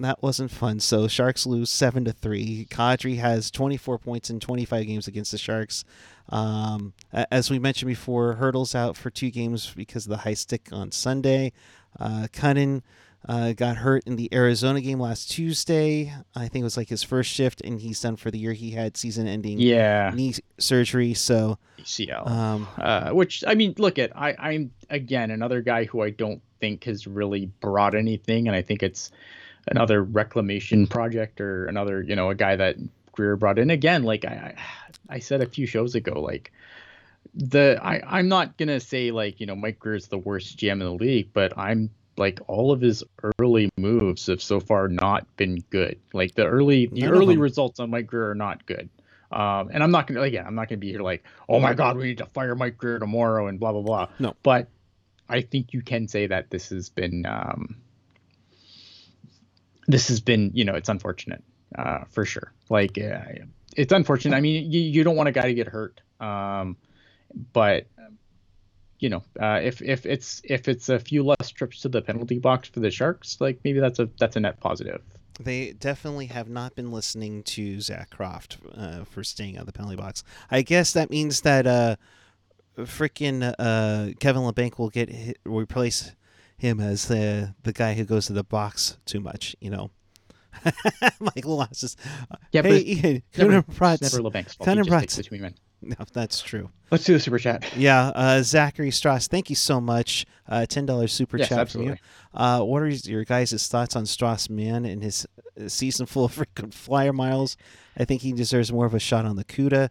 that 0.00 0.22
wasn't 0.22 0.50
fun. 0.50 0.80
So 0.80 1.08
Sharks 1.08 1.46
lose 1.46 1.70
seven 1.70 2.04
to 2.04 2.12
three. 2.12 2.66
Kadri 2.70 3.18
has 3.18 3.50
24 3.50 3.98
points 3.98 4.30
in 4.30 4.40
25 4.40 4.86
games 4.86 5.08
against 5.08 5.32
the 5.32 5.38
Sharks. 5.38 5.84
Um, 6.28 6.94
as 7.12 7.50
we 7.50 7.58
mentioned 7.58 7.88
before, 7.88 8.34
Hertl's 8.34 8.74
out 8.74 8.96
for 8.96 9.10
two 9.10 9.30
games 9.30 9.72
because 9.74 10.06
of 10.06 10.10
the 10.10 10.18
high 10.18 10.34
stick 10.34 10.68
on 10.72 10.90
Sunday. 10.90 11.52
Uh, 11.98 12.26
Kunin 12.32 12.82
uh, 13.26 13.52
got 13.52 13.76
hurt 13.76 14.04
in 14.06 14.16
the 14.16 14.32
Arizona 14.34 14.80
game 14.80 15.00
last 15.00 15.30
Tuesday. 15.30 16.12
I 16.34 16.48
think 16.48 16.62
it 16.62 16.64
was 16.64 16.76
like 16.76 16.88
his 16.88 17.02
first 17.02 17.30
shift, 17.30 17.60
and 17.62 17.80
he's 17.80 18.00
done 18.00 18.16
for 18.16 18.30
the 18.30 18.38
year. 18.38 18.52
He 18.52 18.70
had 18.70 18.96
season-ending 18.96 19.58
yeah. 19.58 20.10
knee 20.14 20.34
surgery. 20.58 21.14
So 21.14 21.58
ACL. 21.78 22.28
Um, 22.28 22.68
uh, 22.76 23.10
which 23.10 23.44
I 23.46 23.54
mean, 23.54 23.74
look 23.78 23.98
at 23.98 24.16
I, 24.16 24.34
I'm 24.38 24.72
again 24.90 25.30
another 25.30 25.62
guy 25.62 25.84
who 25.84 26.02
I 26.02 26.10
don't 26.10 26.42
think 26.60 26.84
has 26.84 27.06
really 27.06 27.46
brought 27.60 27.94
anything, 27.94 28.46
and 28.46 28.56
I 28.56 28.62
think 28.62 28.82
it's 28.82 29.10
another 29.68 30.02
reclamation 30.02 30.86
project 30.86 31.40
or 31.40 31.66
another 31.66 32.02
you 32.02 32.16
know 32.16 32.30
a 32.30 32.34
guy 32.34 32.56
that 32.56 32.76
Grier 33.12 33.36
brought 33.36 33.58
in 33.58 33.70
again. 33.70 34.02
Like 34.02 34.24
I, 34.24 34.54
I 35.08 35.18
said 35.18 35.40
a 35.40 35.46
few 35.46 35.66
shows 35.66 35.94
ago, 35.94 36.20
like 36.20 36.52
the 37.34 37.78
I 37.82 38.02
I'm 38.06 38.28
not 38.28 38.58
gonna 38.58 38.80
say 38.80 39.10
like 39.10 39.40
you 39.40 39.46
know 39.46 39.56
Mike 39.56 39.78
Grier 39.78 39.96
is 39.96 40.08
the 40.08 40.18
worst 40.18 40.58
GM 40.58 40.72
in 40.72 40.78
the 40.80 40.92
league, 40.92 41.30
but 41.32 41.56
I'm 41.56 41.90
like 42.16 42.40
all 42.46 42.72
of 42.72 42.80
his 42.80 43.04
early 43.38 43.70
moves 43.76 44.26
have 44.26 44.42
so 44.42 44.60
far 44.60 44.88
not 44.88 45.26
been 45.36 45.56
good. 45.70 45.98
Like 46.12 46.34
the 46.34 46.46
early 46.46 46.86
the 46.86 47.06
early 47.06 47.36
results 47.36 47.80
on 47.80 47.90
Mike 47.90 48.06
Grier 48.06 48.30
are 48.30 48.34
not 48.34 48.66
good. 48.66 48.88
Um, 49.32 49.70
and 49.72 49.82
I'm 49.82 49.90
not 49.90 50.06
gonna 50.06 50.20
again, 50.22 50.46
I'm 50.46 50.54
not 50.54 50.68
gonna 50.68 50.78
be 50.78 50.90
here 50.90 51.02
like, 51.02 51.24
oh 51.48 51.58
my 51.58 51.74
god, 51.74 51.96
we 51.96 52.04
need 52.04 52.18
to 52.18 52.26
fire 52.26 52.54
Mike 52.54 52.78
Grier 52.78 52.98
tomorrow 52.98 53.48
and 53.48 53.58
blah 53.58 53.72
blah 53.72 53.82
blah. 53.82 54.08
No, 54.18 54.34
but 54.42 54.68
I 55.28 55.42
think 55.42 55.72
you 55.72 55.82
can 55.82 56.08
say 56.08 56.26
that 56.28 56.50
this 56.50 56.68
has 56.68 56.88
been 56.88 57.26
um, 57.26 57.76
this 59.86 60.08
has 60.08 60.20
been 60.20 60.52
you 60.54 60.64
know 60.64 60.74
it's 60.74 60.88
unfortunate 60.88 61.42
uh, 61.76 62.04
for 62.10 62.24
sure. 62.24 62.52
Like 62.68 62.98
uh, 62.98 63.44
it's 63.76 63.92
unfortunate. 63.92 64.36
I 64.36 64.40
mean, 64.40 64.70
you, 64.70 64.80
you 64.80 65.04
don't 65.04 65.16
want 65.16 65.28
a 65.28 65.32
guy 65.32 65.46
to 65.46 65.54
get 65.54 65.66
hurt. 65.68 66.00
Um, 66.20 66.76
but 67.52 67.86
you 69.04 69.10
know, 69.10 69.22
uh, 69.38 69.60
if 69.62 69.82
if 69.82 70.06
it's 70.06 70.40
if 70.44 70.66
it's 70.66 70.88
a 70.88 70.98
few 70.98 71.22
less 71.22 71.50
trips 71.50 71.82
to 71.82 71.90
the 71.90 72.00
penalty 72.00 72.38
box 72.38 72.70
for 72.70 72.80
the 72.80 72.90
Sharks, 72.90 73.38
like 73.38 73.60
maybe 73.62 73.78
that's 73.78 73.98
a 73.98 74.08
that's 74.18 74.34
a 74.36 74.40
net 74.40 74.58
positive. 74.60 75.02
They 75.38 75.72
definitely 75.72 76.24
have 76.26 76.48
not 76.48 76.74
been 76.74 76.90
listening 76.90 77.42
to 77.42 77.82
Zach 77.82 78.08
Croft 78.08 78.56
uh, 78.74 79.04
for 79.04 79.22
staying 79.22 79.56
out 79.56 79.60
of 79.60 79.66
the 79.66 79.74
penalty 79.74 79.96
box. 79.96 80.24
I 80.50 80.62
guess 80.62 80.94
that 80.94 81.10
means 81.10 81.42
that 81.42 81.66
uh, 81.66 81.96
freaking 82.78 83.54
uh, 83.58 84.14
Kevin 84.20 84.40
Labanc 84.40 84.78
will 84.78 84.88
get 84.88 85.10
hit, 85.10 85.38
replace 85.44 86.12
him 86.56 86.80
as 86.80 87.06
the 87.08 87.54
the 87.62 87.74
guy 87.74 87.92
who 87.92 88.04
goes 88.04 88.24
to 88.28 88.32
the 88.32 88.42
box 88.42 88.96
too 89.04 89.20
much. 89.20 89.54
You 89.60 89.68
know. 89.68 89.90
Michael 91.20 91.56
Lass 91.56 91.96
yeah, 92.52 92.62
hey, 92.62 92.68
but 92.70 92.82
Ian, 92.82 93.22
never, 93.36 93.62
Prats, 93.64 94.00
never 94.00 94.22
Labanc's 94.22 94.56
fault. 95.90 95.90
He 95.90 95.90
just 95.90 95.90
between 95.90 95.90
men. 95.90 95.96
No, 95.98 96.04
that's 96.12 96.40
true. 96.42 96.70
Let's 96.90 97.04
do 97.04 97.14
the 97.14 97.20
super 97.20 97.38
chat. 97.38 97.64
Yeah, 97.76 98.08
uh, 98.14 98.42
Zachary 98.42 98.90
Strauss, 98.90 99.26
thank 99.26 99.50
you 99.50 99.56
so 99.56 99.80
much. 99.80 100.26
Uh, 100.48 100.66
Ten 100.66 100.86
dollars 100.86 101.12
super 101.12 101.38
yes, 101.38 101.48
chat 101.48 101.58
absolutely. 101.58 101.96
from 101.96 101.98
you. 102.34 102.40
Uh, 102.40 102.64
what 102.64 102.82
are 102.82 102.88
your 102.88 103.24
guys' 103.24 103.68
thoughts 103.68 103.96
on 103.96 104.06
Strauss-Mann 104.06 104.84
and 104.84 105.02
his 105.02 105.26
season 105.66 106.06
full 106.06 106.24
of 106.24 106.34
freaking 106.34 106.72
flyer 106.72 107.12
miles? 107.12 107.56
I 107.96 108.04
think 108.04 108.22
he 108.22 108.32
deserves 108.32 108.72
more 108.72 108.86
of 108.86 108.94
a 108.94 108.98
shot 108.98 109.24
on 109.24 109.36
the 109.36 109.44
CUDA. 109.44 109.90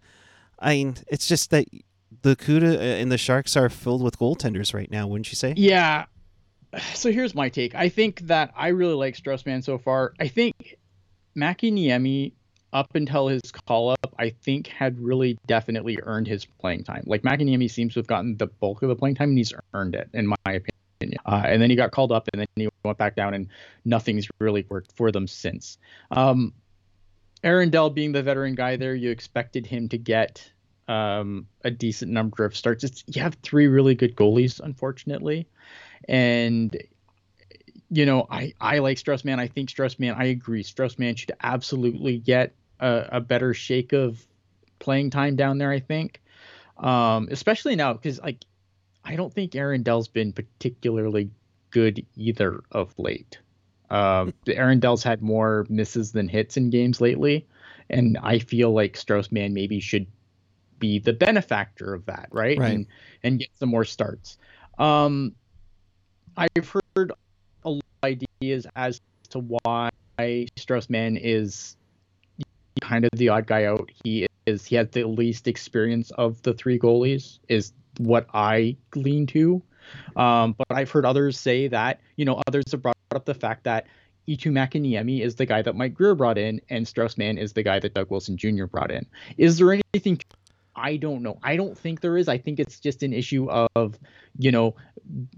I 0.60 0.76
mean, 0.76 0.98
it's 1.08 1.28
just 1.28 1.50
that 1.52 1.66
the 2.22 2.36
CUDA 2.36 2.78
uh, 2.78 2.80
and 2.80 3.12
the 3.12 3.18
Sharks 3.18 3.58
are 3.58 3.70
filled 3.70 4.04
with 4.04 4.20
goaltenders 4.20 4.74
right 4.74 4.90
now, 4.90 5.08
wouldn't 5.08 5.32
you 5.32 5.36
say? 5.36 5.54
Yeah. 5.58 6.06
So 6.96 7.12
here's 7.12 7.36
my 7.36 7.50
take. 7.50 7.76
I 7.76 7.88
think 7.88 8.22
that 8.22 8.52
I 8.58 8.70
really 8.70 8.96
like 8.96 9.16
Strauss-Mann 9.16 9.62
so 9.62 9.78
far. 9.78 10.14
I 10.20 10.28
think 10.28 10.80
Makiniemi 11.38 12.34
up 12.74 12.96
until 12.96 13.28
his 13.28 13.42
call 13.68 13.92
up, 13.92 14.14
I 14.20 14.32
think 14.32 14.68
had 14.68 15.00
really 15.00 15.38
definitely 15.48 16.00
earned 16.04 16.28
his 16.28 16.46
playing 16.46 16.84
time. 16.84 17.04
Like 17.06 17.22
Makiniemi 17.22 17.70
seems 17.70 17.94
to 17.94 18.00
have 18.00 18.08
gotten 18.08 18.36
the 18.36 18.48
bulk 18.48 18.82
of 18.82 18.90
the 18.90 18.96
playing 18.96 19.16
time, 19.16 19.30
and 19.30 19.38
he's 19.38 19.54
earned 19.74 19.96
it, 19.96 20.10
in 20.14 20.28
my 20.28 20.36
opinion. 20.46 20.70
Uh, 21.26 21.44
and 21.46 21.62
then 21.62 21.70
he 21.70 21.76
got 21.76 21.92
called 21.92 22.12
up, 22.12 22.28
and 22.34 22.40
then 22.42 22.48
he 22.56 22.68
went 22.84 22.98
back 22.98 23.16
down, 23.16 23.34
and 23.34 23.48
nothing's 23.86 24.28
really 24.40 24.66
worked 24.70 24.92
for 24.96 25.12
them 25.12 25.28
since. 25.28 25.78
Um, 26.12 26.54
Dell 27.44 27.90
being 27.90 28.12
the 28.12 28.24
veteran 28.24 28.56
guy 28.56 28.76
there, 28.76 28.96
you 28.96 29.12
expected 29.12 29.68
him 29.68 29.90
to 29.90 29.98
get 29.98 30.50
um, 30.88 31.48
a 31.64 31.72
decent 31.72 32.12
number 32.12 32.46
of 32.46 32.56
starts. 32.56 32.84
It's, 32.84 33.04
you 33.08 33.22
have 33.22 33.36
three 33.44 33.68
really 33.68 33.96
good 33.96 34.16
goalies, 34.16 34.60
unfortunately, 34.60 35.48
and 36.08 36.76
you 37.90 38.06
know 38.06 38.26
I 38.32 38.54
I 38.60 38.80
like 38.80 38.98
Strauss-Mann. 38.98 39.40
I 39.40 39.48
think 39.48 39.70
Strauss-Mann. 39.70 40.16
I 40.18 40.26
agree. 40.26 40.64
Strauss-Mann 40.64 41.16
should 41.16 41.34
absolutely 41.42 42.18
get 42.18 42.54
a, 42.80 43.10
a 43.14 43.22
better 43.22 43.54
shake 43.54 43.94
of 43.94 44.26
playing 44.80 45.10
time 45.10 45.36
down 45.36 45.58
there. 45.58 45.72
I 45.72 45.80
think, 45.80 46.22
um, 46.78 47.28
especially 47.32 47.76
now 47.76 47.94
because 47.94 48.20
like 48.22 48.44
I 49.04 49.16
don't 49.16 49.34
think 49.34 49.56
Aaron 49.56 49.84
Dell's 49.84 50.08
been 50.08 50.34
particularly 50.34 51.30
good 51.72 52.06
either 52.16 52.62
of 52.72 52.98
late. 52.98 53.40
Um, 53.90 54.34
Aaron 54.48 54.80
Dell's 54.80 55.04
had 55.04 55.22
more 55.22 55.66
misses 55.70 56.12
than 56.12 56.28
hits 56.28 56.58
in 56.58 56.70
games 56.70 57.02
lately, 57.02 57.46
and 57.90 58.18
I 58.22 58.40
feel 58.40 58.72
like 58.72 58.96
Strauss-Mann 58.96 59.54
maybe 59.54 59.80
should 59.80 60.08
be 60.80 61.00
the 61.00 61.14
benefactor 61.14 61.94
of 61.94 62.06
that, 62.06 62.28
right? 62.32 62.58
Right. 62.58 62.74
And 62.74 62.88
and 63.24 63.40
get 63.40 63.50
some 63.56 63.70
more 63.70 63.86
starts. 63.86 64.38
Um, 64.78 65.36
I've 66.36 66.74
heard 66.96 67.12
a 67.64 67.70
lot 67.70 67.84
of 68.04 68.08
ideas 68.42 68.68
as 68.76 69.00
to 69.30 69.40
why 69.40 69.90
Strauss-Mann 70.56 71.18
is 71.18 71.76
kind 72.84 73.06
of 73.06 73.12
the 73.14 73.30
odd 73.30 73.48
guy 73.48 73.64
out. 73.64 73.90
He 74.04 74.28
is 74.46 74.66
he 74.66 74.76
has 74.76 74.90
the 74.90 75.06
least 75.06 75.48
experience 75.48 76.12
of 76.12 76.42
the 76.42 76.54
three 76.54 76.78
goalies 76.78 77.40
is 77.48 77.72
what 77.98 78.28
I 78.34 78.76
lean 78.96 79.26
to. 79.28 79.62
Um, 80.16 80.56
but 80.58 80.68
I've 80.72 80.92
heard 80.92 81.06
others 81.06 81.40
say 81.40 81.68
that 81.70 82.02
you 82.18 82.26
know 82.26 82.42
others 82.48 82.66
have 82.72 82.82
brought 82.82 82.98
up 83.16 83.26
the 83.26 83.34
fact 83.34 83.64
that 83.64 83.88
Eetu 84.28 84.52
Makiniemi 84.52 85.22
is 85.22 85.36
the 85.36 85.46
guy 85.46 85.62
that 85.62 85.76
Mike 85.76 85.94
Grier 85.94 86.16
brought 86.16 86.38
in, 86.38 86.62
and 86.70 86.88
Strauss-Mann 86.88 87.38
is 87.38 87.54
the 87.54 87.64
guy 87.64 87.80
that 87.80 87.94
Doug 87.94 88.10
Wilson 88.10 88.38
Jr. 88.38 88.66
brought 88.66 88.90
in. 88.90 89.06
Is 89.38 89.58
there 89.58 89.74
anything 89.94 90.20
I 90.76 90.98
don't 90.98 91.22
know. 91.22 91.38
I 91.44 91.56
don't 91.56 91.78
think 91.78 92.02
there 92.02 92.18
is. 92.18 92.28
I 92.28 92.38
think 92.38 92.60
it's 92.60 92.80
just 92.80 93.04
an 93.04 93.14
issue 93.14 93.48
of, 93.76 94.00
you 94.38 94.52
know, 94.52 94.76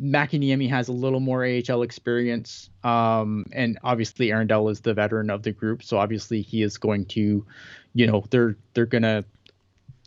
Makiniemi 0.02 0.70
has 0.70 0.88
a 0.88 0.92
little 0.92 1.20
more 1.20 1.46
AHL 1.46 1.82
experience, 1.82 2.70
um, 2.84 3.46
and 3.52 3.80
obviously 3.84 4.32
Aaron 4.32 4.50
is 4.68 4.82
the 4.82 4.94
veteran 4.94 5.30
of 5.30 5.44
the 5.44 5.52
group, 5.52 5.84
so 5.84 5.98
obviously 5.98 6.42
he 6.42 6.62
is 6.62 6.78
going 6.78 7.06
to, 7.08 7.46
you 7.94 8.08
know, 8.08 8.24
they're 8.30 8.56
they're 8.74 8.86
gonna, 8.86 9.26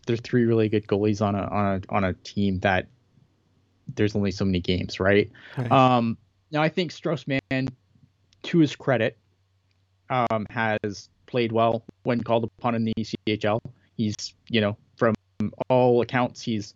they're 0.07 0.17
three 0.17 0.45
really 0.45 0.69
good 0.69 0.87
goalies 0.87 1.21
on 1.21 1.35
a 1.35 1.43
on 1.43 1.67
a 1.67 1.95
on 1.95 2.05
a 2.05 2.13
team 2.15 2.61
that 2.61 2.87
there's 3.95 4.15
only 4.15 4.31
so 4.31 4.45
many 4.45 4.61
games, 4.61 5.01
right? 5.01 5.31
Right. 5.57 5.71
Um, 5.71 6.17
now 6.51 6.63
I 6.63 6.69
think 6.69 6.93
Strauss-Mann, 6.93 7.69
to 8.43 8.59
his 8.59 8.77
credit, 8.77 9.17
um, 10.11 10.47
has 10.51 11.09
played 11.27 11.53
well 11.53 11.85
when 12.05 12.23
called 12.23 12.45
upon 12.45 12.75
in 12.75 12.85
the 12.85 12.93
ECHL. 12.99 13.61
He's, 13.97 14.15
you 14.49 14.61
know, 14.61 14.77
from 14.97 15.15
all 15.69 16.01
accounts, 16.03 16.43
he's 16.43 16.75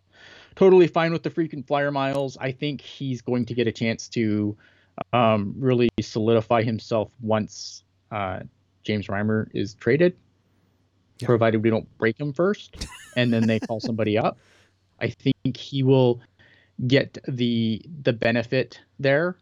totally 0.56 0.86
fine 0.86 1.12
with 1.12 1.22
the 1.22 1.30
freaking 1.30 1.66
flyer 1.66 1.90
miles. 1.90 2.36
I 2.40 2.52
think 2.52 2.80
he's 2.80 3.20
going 3.22 3.46
to 3.46 3.54
get 3.54 3.66
a 3.66 3.72
chance 3.72 4.08
to 4.10 4.56
um, 5.12 5.54
really 5.58 5.88
solidify 6.00 6.62
himself 6.62 7.10
once 7.20 7.84
uh, 8.10 8.40
James 8.82 9.06
Reimer 9.06 9.48
is 9.54 9.74
traded, 9.74 10.16
Yeah. 11.18 11.26
provided 11.26 11.62
we 11.62 11.70
don't 11.70 11.88
break 11.98 12.18
him 12.18 12.32
first, 12.32 12.86
and 13.16 13.32
then 13.32 13.46
they 13.46 13.58
call 13.60 13.80
somebody 13.80 14.18
up. 14.18 14.38
I 15.00 15.08
think 15.08 15.56
he 15.56 15.82
will 15.82 16.20
get 16.86 17.18
the 17.28 17.82
the 18.02 18.12
benefit 18.12 18.80
there. 18.98 19.36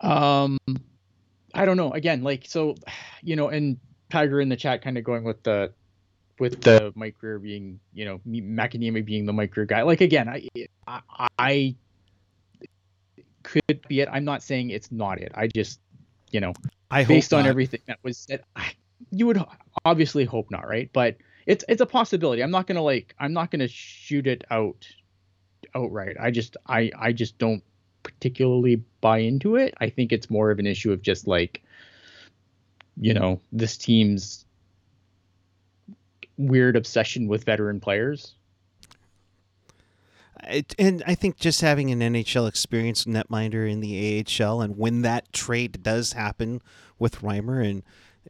Um, 0.00 0.58
I 1.54 1.64
don't 1.64 1.76
know. 1.76 1.92
Again, 1.92 2.22
like 2.22 2.44
so, 2.46 2.74
you 3.22 3.36
know, 3.36 3.48
and 3.48 3.78
Tiger 4.10 4.40
in 4.40 4.48
the 4.48 4.56
chat 4.56 4.82
kind 4.82 4.98
of 4.98 5.04
going 5.04 5.24
with 5.24 5.42
the 5.42 5.72
with 6.38 6.62
the 6.62 6.92
Mike 6.94 7.16
Grier 7.18 7.38
being, 7.38 7.78
you 7.92 8.04
know, 8.04 8.20
Makiniemi 8.26 9.04
being 9.04 9.26
the 9.26 9.32
Mike 9.32 9.52
Grier 9.52 9.66
guy. 9.66 9.82
Like 9.82 10.00
again, 10.00 10.28
I, 10.28 10.48
I 10.86 11.28
I 11.38 11.74
could 13.42 13.86
be 13.88 14.00
it. 14.00 14.08
I'm 14.10 14.24
not 14.24 14.42
saying 14.42 14.70
it's 14.70 14.90
not 14.90 15.20
it. 15.20 15.32
I 15.34 15.46
just, 15.46 15.80
you 16.30 16.40
know, 16.40 16.52
I 16.90 17.04
based 17.04 17.32
on 17.32 17.44
not. 17.44 17.50
everything 17.50 17.80
that 17.86 17.98
was 18.02 18.18
said, 18.18 18.42
I, 18.56 18.72
you 19.10 19.26
would 19.26 19.42
obviously 19.84 20.24
hope 20.24 20.50
not, 20.50 20.66
right? 20.66 20.90
But 20.92 21.16
it's 21.46 21.64
it's 21.68 21.80
a 21.80 21.86
possibility. 21.86 22.42
I'm 22.42 22.50
not 22.50 22.66
gonna 22.66 22.82
like 22.82 23.14
I'm 23.18 23.32
not 23.32 23.50
gonna 23.50 23.68
shoot 23.68 24.26
it 24.26 24.44
out 24.50 24.86
outright. 25.74 26.16
I 26.20 26.30
just 26.30 26.56
I 26.66 26.90
I 26.98 27.12
just 27.12 27.38
don't 27.38 27.62
particularly 28.02 28.82
buy 29.00 29.18
into 29.18 29.56
it. 29.56 29.74
I 29.78 29.88
think 29.90 30.12
it's 30.12 30.30
more 30.30 30.50
of 30.50 30.58
an 30.58 30.66
issue 30.66 30.92
of 30.92 31.02
just 31.02 31.26
like, 31.26 31.62
you 32.96 33.14
know, 33.14 33.40
this 33.52 33.76
team's 33.76 34.43
weird 36.36 36.76
obsession 36.76 37.28
with 37.28 37.44
veteran 37.44 37.80
players. 37.80 38.34
It, 40.46 40.74
and 40.78 41.02
I 41.06 41.14
think 41.14 41.38
just 41.38 41.60
having 41.62 41.90
an 41.90 42.00
NHL 42.00 42.48
experience 42.48 43.04
netminder 43.04 43.70
in 43.70 43.80
the 43.80 44.24
AHL, 44.40 44.60
and 44.60 44.76
when 44.76 45.02
that 45.02 45.32
trade 45.32 45.82
does 45.82 46.12
happen 46.12 46.60
with 46.98 47.20
Reimer, 47.22 47.64
and 47.68 47.82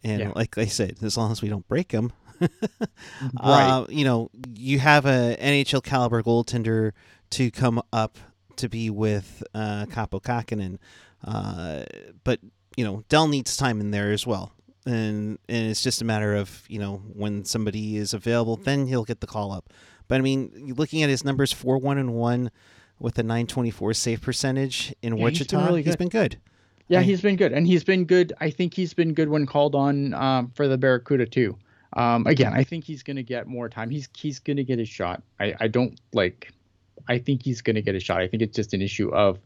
and 0.05 0.21
Yeah. 0.21 0.33
like 0.35 0.57
I 0.59 0.67
said, 0.67 0.97
as 1.03 1.17
long 1.17 1.33
as 1.33 1.43
we 1.43 1.49
don't 1.49 1.67
break 1.67 1.93
him, 1.93 2.12
Right. 2.40 3.69
uh, 3.69 3.87
you 3.88 4.05
know, 4.05 4.31
you 4.55 4.79
have 4.79 5.07
a 5.07 5.37
NHL 5.40 5.83
caliber 5.83 6.23
goaltender 6.23 6.93
to 7.31 7.51
come 7.51 7.83
up 7.93 8.19
to 8.57 8.69
be 8.69 8.90
with 8.90 9.43
uh, 9.55 9.87
Kaapo 9.87 10.23
Kahkonen, 10.23 10.79
uh, 11.25 11.85
but 12.23 12.38
you 12.77 12.85
know, 12.85 13.03
Dell 13.09 13.27
needs 13.29 13.57
time 13.57 13.81
in 13.81 13.90
there 13.90 14.12
as 14.12 14.25
well. 14.27 14.53
And, 14.87 15.38
and 15.49 15.70
it's 15.70 15.83
just 15.83 16.03
a 16.03 16.05
matter 16.05 16.35
of 16.35 16.62
you 16.68 16.79
know 16.79 16.97
when 17.14 17.44
somebody 17.44 17.97
is 17.97 18.12
available, 18.12 18.57
then 18.57 18.87
he'll 18.87 19.05
get 19.05 19.20
the 19.20 19.27
call 19.27 19.51
up. 19.53 19.73
But 20.09 20.18
I 20.18 20.20
mean, 20.20 20.75
looking 20.77 21.03
at 21.03 21.09
his 21.09 21.25
numbers, 21.25 21.53
four 21.53 21.79
one 21.79 21.97
and 21.99 22.14
one 22.14 22.51
with 22.99 23.18
a 23.18 23.23
nine 23.23 23.47
twenty 23.47 23.70
four 23.70 23.94
save 23.94 24.20
percentage 24.20 24.94
in 25.03 25.16
Yeah, 25.16 25.29
he's 25.29 25.38
been 25.47 25.59
Wichita, 25.59 25.66
really 25.66 25.83
he's 25.83 25.92
good. 25.92 25.99
been 25.99 26.09
good. 26.11 26.37
Yeah, 26.88 26.99
Right. 26.99 27.07
he's 27.07 27.23
been 27.23 27.37
good, 27.37 27.53
and 27.53 27.66
he's 27.66 27.83
been 27.83 28.05
good. 28.05 28.35
I 28.40 28.51
think 28.51 28.75
he's 28.75 28.92
been 28.92 29.14
good 29.14 29.31
when 29.31 29.47
called 29.47 29.75
on 29.75 30.12
um, 30.12 30.53
for 30.55 30.68
the 30.68 30.77
Barracuda 30.77 31.25
too. 31.25 31.57
Um, 31.94 32.27
again, 32.27 32.53
I 32.53 32.62
think 32.64 32.85
he's 32.85 33.03
going 33.03 33.16
to 33.16 33.23
get 33.23 33.47
more 33.47 33.70
time. 33.70 33.88
He's 33.88 34.09
he's 34.14 34.38
going 34.38 34.59
to 34.59 34.64
get 34.64 34.79
his 34.79 34.88
shot. 34.90 35.23
I, 35.40 35.55
I 35.61 35.68
don't 35.68 35.99
like. 36.12 36.53
I 37.09 37.18
think 37.18 37.42
he's 37.42 37.62
going 37.62 37.77
to 37.77 37.83
get 37.83 37.94
a 37.94 38.01
shot. 38.01 38.20
I 38.20 38.29
think 38.29 38.42
it's 38.42 38.55
just 38.57 38.75
an 38.75 38.83
issue 38.83 39.09
of, 39.14 39.38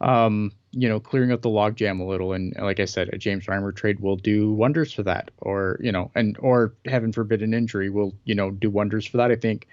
um, 0.00 0.52
you 0.72 0.88
know, 0.88 1.00
clearing 1.00 1.32
out 1.32 1.42
the 1.42 1.48
logjam 1.48 2.00
a 2.00 2.04
little. 2.04 2.32
And 2.32 2.54
like 2.60 2.80
I 2.80 2.84
said, 2.84 3.08
a 3.12 3.18
James 3.18 3.46
Reimer 3.46 3.74
trade 3.74 4.00
will 4.00 4.16
do 4.16 4.52
wonders 4.52 4.92
for 4.92 5.02
that. 5.04 5.30
Or 5.38 5.78
you 5.82 5.92
know, 5.92 6.10
and 6.14 6.36
or 6.40 6.74
heaven 6.84 7.12
forbid 7.12 7.42
an 7.42 7.54
injury 7.54 7.90
will 7.90 8.14
you 8.24 8.34
know 8.34 8.50
do 8.50 8.70
wonders 8.70 9.06
for 9.06 9.16
that. 9.18 9.30
I 9.30 9.36
think. 9.36 9.66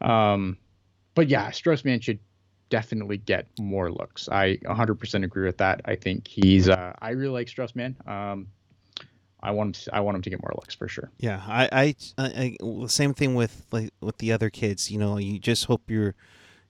Um, 0.00 0.58
but 1.14 1.28
yeah, 1.28 1.50
Strauss-Mann 1.50 2.00
should 2.00 2.18
definitely 2.70 3.18
get 3.18 3.46
more 3.58 3.90
looks. 3.92 4.28
I 4.30 4.56
100% 4.64 5.24
agree 5.24 5.44
with 5.44 5.58
that. 5.58 5.82
I 5.84 5.94
think 5.94 6.26
he's. 6.26 6.68
Uh, 6.68 6.94
I 7.00 7.10
really 7.10 7.32
like 7.32 7.48
Strauss-Mann. 7.48 7.96
Um, 8.06 8.48
I 9.42 9.50
want 9.50 9.76
him. 9.76 9.84
To, 9.84 9.96
I 9.96 10.00
want 10.00 10.16
him 10.16 10.22
to 10.22 10.30
get 10.30 10.42
more 10.42 10.52
looks 10.54 10.74
for 10.74 10.88
sure. 10.88 11.10
Yeah, 11.18 11.42
I, 11.46 11.68
I, 11.72 11.94
I, 12.16 12.56
I 12.62 12.86
same 12.86 13.12
thing 13.12 13.34
with 13.34 13.66
like 13.72 13.90
with 14.00 14.18
the 14.18 14.32
other 14.32 14.50
kids. 14.50 14.90
You 14.90 14.98
know, 14.98 15.18
you 15.18 15.38
just 15.38 15.64
hope 15.64 15.82
you're, 15.90 16.14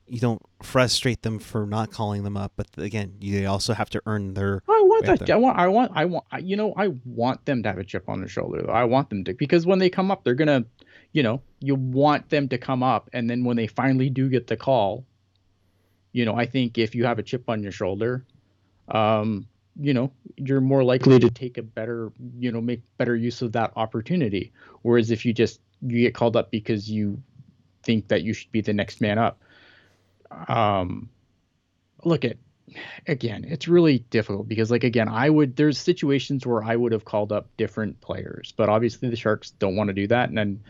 you 0.07 0.21
don't 0.21 0.43
frustrate 0.63 1.23
them 1.23 1.39
for 1.39 1.67
not 1.67 1.91
calling 1.91 2.23
them 2.25 2.37
up. 2.37 2.53
But 2.57 2.69
again, 2.77 3.15
you 3.21 3.47
also 3.47 3.73
have 3.73 3.89
to 3.91 4.03
earn 4.07 4.35
their. 4.35 4.63
I 4.69 4.83
want 4.85 5.07
that. 5.07 5.31
I 5.31 5.37
want. 5.37 5.59
I 5.59 5.69
want. 5.69 5.93
I 5.95 6.05
want. 6.05 6.25
I- 6.31 6.39
You 6.39 6.57
know, 6.57 6.75
I 6.77 6.89
want 7.05 7.45
them 7.47 7.63
to 7.63 7.69
have 7.69 7.79
a 7.79 7.85
chip 7.85 8.09
on 8.09 8.19
their 8.21 8.29
shoulder. 8.29 8.63
Though 8.67 8.73
I 8.73 8.85
want 8.85 9.11
them 9.11 9.25
to 9.25 9.35
because 9.35 9.65
when 9.67 9.79
they 9.79 9.89
come 9.91 10.11
up, 10.11 10.25
they're 10.25 10.35
gonna. 10.35 10.65
You 11.13 11.23
know, 11.23 11.43
you 11.61 11.75
want 11.75 12.31
them 12.31 12.49
to 12.49 12.57
come 12.59 12.83
up, 12.83 13.11
and 13.13 13.29
then 13.29 13.45
when 13.45 13.57
they 13.57 13.67
finally 13.67 14.09
do 14.09 14.31
get 14.31 14.47
the 14.47 14.57
call, 14.57 15.05
you 16.13 16.25
know, 16.25 16.35
I 16.35 16.47
think 16.47 16.79
if 16.79 16.95
you 16.95 17.05
have 17.05 17.19
a 17.19 17.23
chip 17.23 17.51
on 17.51 17.63
your 17.63 17.71
shoulder, 17.73 18.25
um, 18.89 19.47
you 19.79 19.93
know, 19.93 20.11
you're 20.37 20.61
more 20.63 20.83
likely 20.85 21.19
to 21.19 21.31
take 21.31 21.59
a 21.59 21.63
better, 21.63 22.11
you 22.39 22.51
know, 22.51 22.61
make 22.63 22.81
better 22.97 23.15
use 23.15 23.43
of 23.43 23.53
that 23.53 23.73
opportunity. 23.77 24.53
Whereas 24.83 25.11
if 25.11 25.25
you 25.27 25.33
just 25.35 25.61
you 25.83 26.01
get 26.01 26.15
called 26.15 26.35
up 26.37 26.51
because 26.51 26.91
you 26.91 27.21
think 27.83 28.09
that 28.09 28.23
you 28.23 28.33
should 28.33 28.51
be 28.53 28.61
the 28.63 28.73
next 28.73 29.01
man 29.01 29.19
up, 29.19 29.39
um, 30.49 31.09
look 32.05 32.25
at 32.25 32.37
again, 33.07 33.45
it's 33.45 33.69
really 33.69 33.99
difficult 34.11 34.49
because 34.49 34.71
like 34.71 34.85
again, 34.85 35.09
I 35.09 35.31
would 35.31 35.57
there's 35.57 35.79
situations 35.79 36.47
where 36.47 36.63
I 36.63 36.77
would 36.77 36.93
have 36.93 37.05
called 37.05 37.33
up 37.33 37.49
different 37.57 38.01
players, 38.01 38.53
but 38.57 38.69
obviously 38.69 39.09
the 39.11 39.17
Sharks 39.17 39.51
don't 39.53 39.77
want 39.77 39.89
to 39.89 39.95
do 39.95 40.07
that 40.09 40.29
and 40.29 40.39
then 40.39 40.61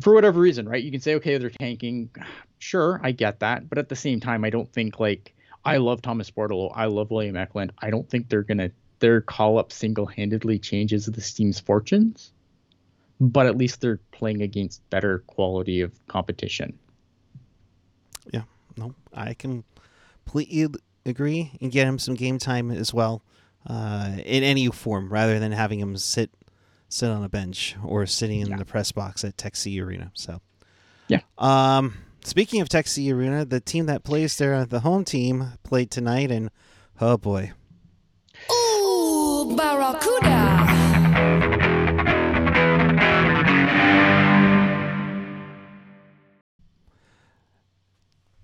for 0.00 0.14
whatever 0.14 0.40
reason, 0.40 0.68
right? 0.68 0.82
You 0.82 0.90
can 0.90 1.00
say 1.00 1.14
okay, 1.16 1.38
they're 1.38 1.50
tanking. 1.50 2.10
Sure, 2.58 3.00
I 3.02 3.12
get 3.12 3.40
that, 3.40 3.68
but 3.68 3.78
at 3.78 3.88
the 3.88 3.96
same 3.96 4.20
time, 4.20 4.44
I 4.44 4.50
don't 4.50 4.70
think 4.72 5.00
like 5.00 5.34
I 5.64 5.78
love 5.78 6.02
Thomas 6.02 6.30
Bordeleau, 6.30 6.72
I 6.74 6.86
love 6.86 7.10
William 7.10 7.36
Eklund. 7.36 7.72
I 7.78 7.90
don't 7.90 8.08
think 8.08 8.28
they're 8.28 8.44
to 8.44 8.70
their 9.00 9.22
call 9.22 9.58
up 9.58 9.72
single-handedly 9.72 10.58
changes 10.58 11.06
the 11.06 11.20
team's 11.22 11.58
fortunes. 11.58 12.32
but 13.20 13.46
at 13.46 13.56
least 13.56 13.80
they're 13.80 14.00
playing 14.12 14.42
against 14.42 14.88
better 14.90 15.20
quality 15.20 15.82
of 15.82 15.92
competition. 16.08 16.78
Yeah, 18.76 18.84
no, 18.84 18.94
I 19.12 19.34
completely 19.34 20.68
agree 21.06 21.52
and 21.60 21.72
get 21.72 21.86
him 21.86 21.98
some 21.98 22.14
game 22.14 22.38
time 22.38 22.70
as 22.70 22.92
well 22.92 23.22
uh, 23.66 24.16
in 24.24 24.42
any 24.42 24.68
form 24.68 25.12
rather 25.12 25.38
than 25.38 25.52
having 25.52 25.80
him 25.80 25.96
sit 25.96 26.30
sit 26.88 27.08
on 27.08 27.22
a 27.22 27.28
bench 27.28 27.76
or 27.84 28.04
sitting 28.06 28.40
in 28.40 28.48
yeah. 28.48 28.56
the 28.56 28.64
press 28.64 28.90
box 28.92 29.24
at 29.24 29.36
Tech 29.36 29.54
CU 29.54 29.84
Arena. 29.84 30.10
So, 30.14 30.40
yeah. 31.06 31.20
Um, 31.38 31.98
speaking 32.24 32.60
of 32.60 32.68
Tech 32.68 32.86
CU 32.92 33.14
Arena, 33.14 33.44
the 33.44 33.60
team 33.60 33.86
that 33.86 34.02
plays 34.02 34.36
there, 34.38 34.64
the 34.64 34.80
home 34.80 35.04
team, 35.04 35.52
played 35.62 35.90
tonight, 35.90 36.30
and 36.30 36.50
oh 37.00 37.16
boy. 37.16 37.52
Ooh, 38.50 39.54
Barracuda. 39.56 40.69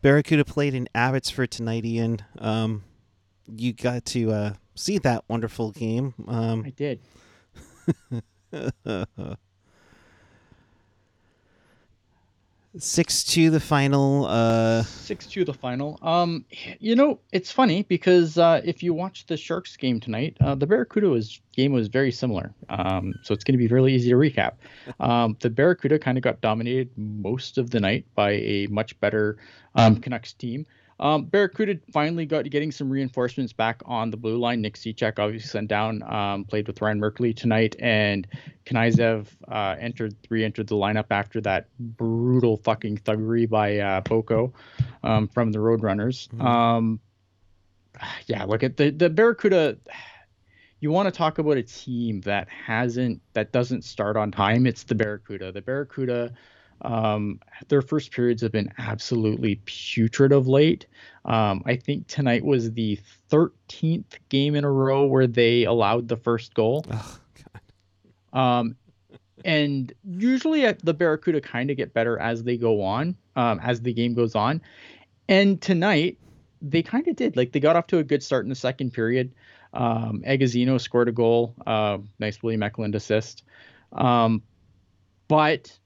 Barracuda 0.03 0.45
played 0.45 0.75
in 0.75 0.89
Abbotsford 0.95 1.51
tonight, 1.51 1.85
Ian. 1.85 2.21
Um, 2.39 2.85
you 3.47 3.73
got 3.73 4.05
to 4.07 4.33
uh, 4.33 4.53
see 4.75 4.99
that 4.99 5.25
wonderful 5.29 5.73
game. 5.73 6.15
Um, 6.27 6.65
I 6.67 6.71
did. 6.71 7.01
Six 12.79 13.25
to 13.25 13.51
the 13.51 13.61
final. 13.61 14.27
Uh... 14.27 14.83
Six 14.83 15.27
to 15.29 15.45
the 15.45 15.55
final. 15.55 15.99
Um, 16.03 16.45
you 16.79 16.95
know 16.95 17.21
it's 17.33 17.51
funny 17.51 17.83
because 17.85 18.39
uh, 18.39 18.61
if 18.65 18.83
you 18.83 18.93
watch 18.95 19.27
the 19.27 19.37
Sharks 19.37 19.77
game 19.77 20.01
tonight, 20.01 20.37
uh, 20.41 20.55
the 20.55 20.67
Barracuda 20.67 21.09
was, 21.09 21.41
game 21.55 21.73
was 21.73 21.89
very 21.89 22.13
similar. 22.13 22.55
Um, 22.69 23.15
so 23.23 23.35
it's 23.35 23.45
going 23.45 23.55
to 23.55 23.59
be 23.59 23.69
really 23.69 23.95
easy 23.95 24.11
to 24.11 24.17
recap. 24.17 24.55
Um, 24.99 25.37
the 25.41 25.51
Barracuda 25.51 25.99
kind 25.99 26.17
of 26.17 26.23
got 26.23 26.41
dominated 26.41 26.91
most 26.97 27.59
of 27.59 27.71
the 27.71 27.81
night 27.81 28.07
by 28.15 28.33
a 28.33 28.67
much 28.69 28.99
better 29.01 29.37
um, 29.75 30.01
Canucks 30.01 30.33
team. 30.33 30.65
Um, 30.99 31.25
Barracuda 31.25 31.79
finally 31.93 32.25
got 32.25 32.49
getting 32.49 32.73
some 32.73 32.89
reinforcements 32.89 33.53
back 33.53 33.83
on 33.85 34.11
the 34.11 34.17
blue 34.17 34.39
line. 34.39 34.63
Nick 34.63 34.75
Cicek 34.75 35.19
obviously 35.19 35.49
sent 35.49 35.69
down, 35.69 36.03
um, 36.03 36.45
played 36.45 36.67
with 36.67 36.81
Ryan 36.81 37.01
Merkley 37.01 37.37
tonight, 37.37 37.77
and 37.79 38.27
Knyzhov 38.65 39.27
uh, 39.49 39.77
entered 39.79 40.15
re-entered 40.31 40.69
the 40.69 40.75
lineup 40.75 41.07
after 41.11 41.41
that 41.43 41.69
brutal 41.79 42.57
fucking 42.59 42.99
thuggery 42.99 43.49
by 43.49 43.79
uh, 43.79 44.01
Boko 44.01 44.53
um, 45.03 45.29
from 45.29 45.53
the 45.53 45.59
Roadrunners. 45.59 46.29
Mm-hmm. 46.29 46.41
Um, 46.41 47.01
yeah, 48.27 48.45
look 48.45 48.63
at 48.63 48.77
the 48.77 48.91
the 48.91 49.11
Barracuda. 49.11 49.77
You 50.81 50.91
want 50.91 51.07
to 51.07 51.13
talk 51.13 51.39
about 51.39 51.57
a 51.57 51.63
team 51.63 52.21
that 52.23 52.49
hasn't 52.49 53.21
that 53.35 53.53
doesn't 53.53 53.83
start 53.83 54.17
on 54.17 54.31
time? 54.31 54.67
It's 54.67 54.85
the 54.85 54.95
Barracuda. 54.95 55.53
The 55.53 55.63
Barracuda 55.63 56.33
um, 56.83 57.41
their 57.69 57.83
first 57.83 58.11
periods 58.13 58.43
have 58.43 58.53
been 58.53 58.73
absolutely 58.79 59.61
putrid 59.65 60.33
of 60.33 60.47
late. 60.47 60.87
Um, 61.25 61.63
I 61.67 61.77
think 61.77 62.07
tonight 62.07 62.45
was 62.45 62.73
the 62.73 62.99
13th 63.31 64.19
game 64.29 64.55
in 64.55 64.65
a 64.65 64.71
row 64.71 65.05
where 65.07 65.27
they 65.27 65.65
allowed 65.65 66.09
the 66.09 66.17
first 66.17 66.55
goal. 66.55 66.85
Oh, 66.91 67.19
um, 68.39 68.77
and 69.45 69.93
usually 70.05 70.71
the 70.73 70.95
Barracuda 70.95 71.41
kind 71.41 71.71
of 71.71 71.77
get 71.77 71.95
better 71.95 72.19
as 72.19 72.43
they 72.43 72.57
go 72.57 72.83
on, 72.83 73.17
um, 73.37 73.61
as 73.63 73.81
the 73.81 73.93
game 73.93 74.15
goes 74.15 74.35
on. 74.35 74.61
And 75.29 75.61
tonight 75.61 76.19
they 76.63 76.83
kind 76.83 77.07
of 77.09 77.17
did. 77.17 77.37
Like 77.37 77.53
they 77.53 77.61
got 77.61 77.77
off 77.77 77.87
to 77.89 77.99
a 77.99 78.05
good 78.05 78.23
start 78.23 78.45
in 78.45 78.49
the 78.49 78.55
second 78.55 78.93
period. 78.93 79.33
Um, 79.73 80.23
Agozzino 80.27 80.81
scored 80.81 81.09
a 81.09 81.13
goal. 81.13 81.55
Uh, 81.67 81.99
nice 82.19 82.43
William 82.43 82.63
Eklund 82.63 82.95
assist. 82.95 83.45
Um, 83.93 84.43
but 85.29 85.77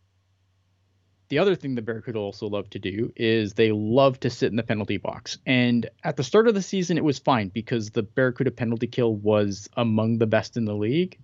the 1.30 1.38
other 1.38 1.54
thing 1.54 1.76
the 1.76 1.82
Barracuda 1.82 2.18
also 2.18 2.48
love 2.48 2.68
to 2.70 2.80
do 2.80 3.12
is 3.14 3.54
they 3.54 3.70
love 3.70 4.18
to 4.20 4.30
sit 4.30 4.50
in 4.50 4.56
the 4.56 4.64
penalty 4.64 4.96
box. 4.96 5.38
And 5.46 5.88
at 6.02 6.16
the 6.16 6.24
start 6.24 6.48
of 6.48 6.54
the 6.54 6.62
season, 6.62 6.98
it 6.98 7.04
was 7.04 7.20
fine 7.20 7.48
because 7.48 7.90
the 7.90 8.02
Barracuda 8.02 8.50
penalty 8.50 8.88
kill 8.88 9.14
was 9.14 9.68
among 9.76 10.18
the 10.18 10.26
best 10.26 10.56
in 10.56 10.64
the 10.64 10.74
league. 10.74 11.18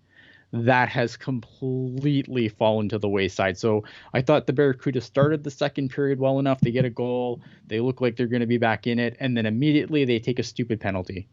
That 0.53 0.89
has 0.91 1.17
completely 1.17 2.49
fallen 2.49 2.89
to 2.91 2.99
the 2.99 3.09
wayside. 3.09 3.59
So 3.59 3.83
I 4.15 4.23
thought 4.23 4.47
the 4.47 4.53
Barracuda 4.53 5.01
started 5.01 5.43
the 5.43 5.51
second 5.51 5.91
period 5.91 6.21
well 6.21 6.39
enough. 6.39 6.61
They 6.61 6.71
get 6.71 6.85
a 6.85 6.91
goal. 6.91 7.41
They 7.67 7.81
look 7.81 8.01
like 8.01 8.15
they're 8.15 8.29
going 8.29 8.41
to 8.41 8.47
be 8.47 8.59
back 8.59 8.87
in 8.87 9.01
it. 9.01 9.17
And 9.19 9.37
then 9.37 9.45
immediately 9.45 10.05
they 10.05 10.21
take 10.21 10.39
a 10.39 10.45
stupid 10.45 10.81
penalty. 10.81 11.27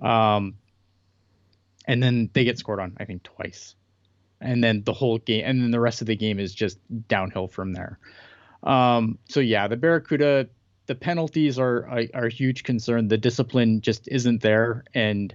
Um, 0.00 0.54
and 1.86 2.00
then 2.00 2.30
they 2.32 2.44
get 2.44 2.56
scored 2.56 2.78
on, 2.78 2.96
I 2.98 3.04
think, 3.04 3.24
twice 3.24 3.74
and 4.46 4.62
then 4.62 4.82
the 4.84 4.92
whole 4.92 5.18
game 5.18 5.44
and 5.44 5.62
then 5.62 5.70
the 5.70 5.80
rest 5.80 6.00
of 6.00 6.06
the 6.06 6.16
game 6.16 6.38
is 6.38 6.54
just 6.54 6.78
downhill 7.08 7.48
from 7.48 7.72
there. 7.72 7.98
Um, 8.62 9.18
so 9.28 9.40
yeah 9.40 9.68
the 9.68 9.76
barracuda 9.76 10.48
the 10.86 10.94
penalties 10.94 11.58
are, 11.58 11.88
are, 11.88 12.04
are 12.14 12.28
huge 12.28 12.62
concern. 12.62 13.08
The 13.08 13.18
discipline 13.18 13.80
just 13.80 14.08
isn't 14.08 14.40
there 14.42 14.84
and 14.94 15.34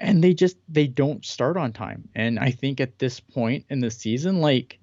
and 0.00 0.24
they 0.24 0.34
just 0.34 0.56
they 0.68 0.86
don't 0.86 1.24
start 1.24 1.56
on 1.56 1.72
time. 1.72 2.08
And 2.14 2.38
i 2.38 2.50
think 2.50 2.80
at 2.80 2.98
this 2.98 3.20
point 3.20 3.64
in 3.70 3.80
the 3.80 3.90
season 3.90 4.40
like 4.40 4.78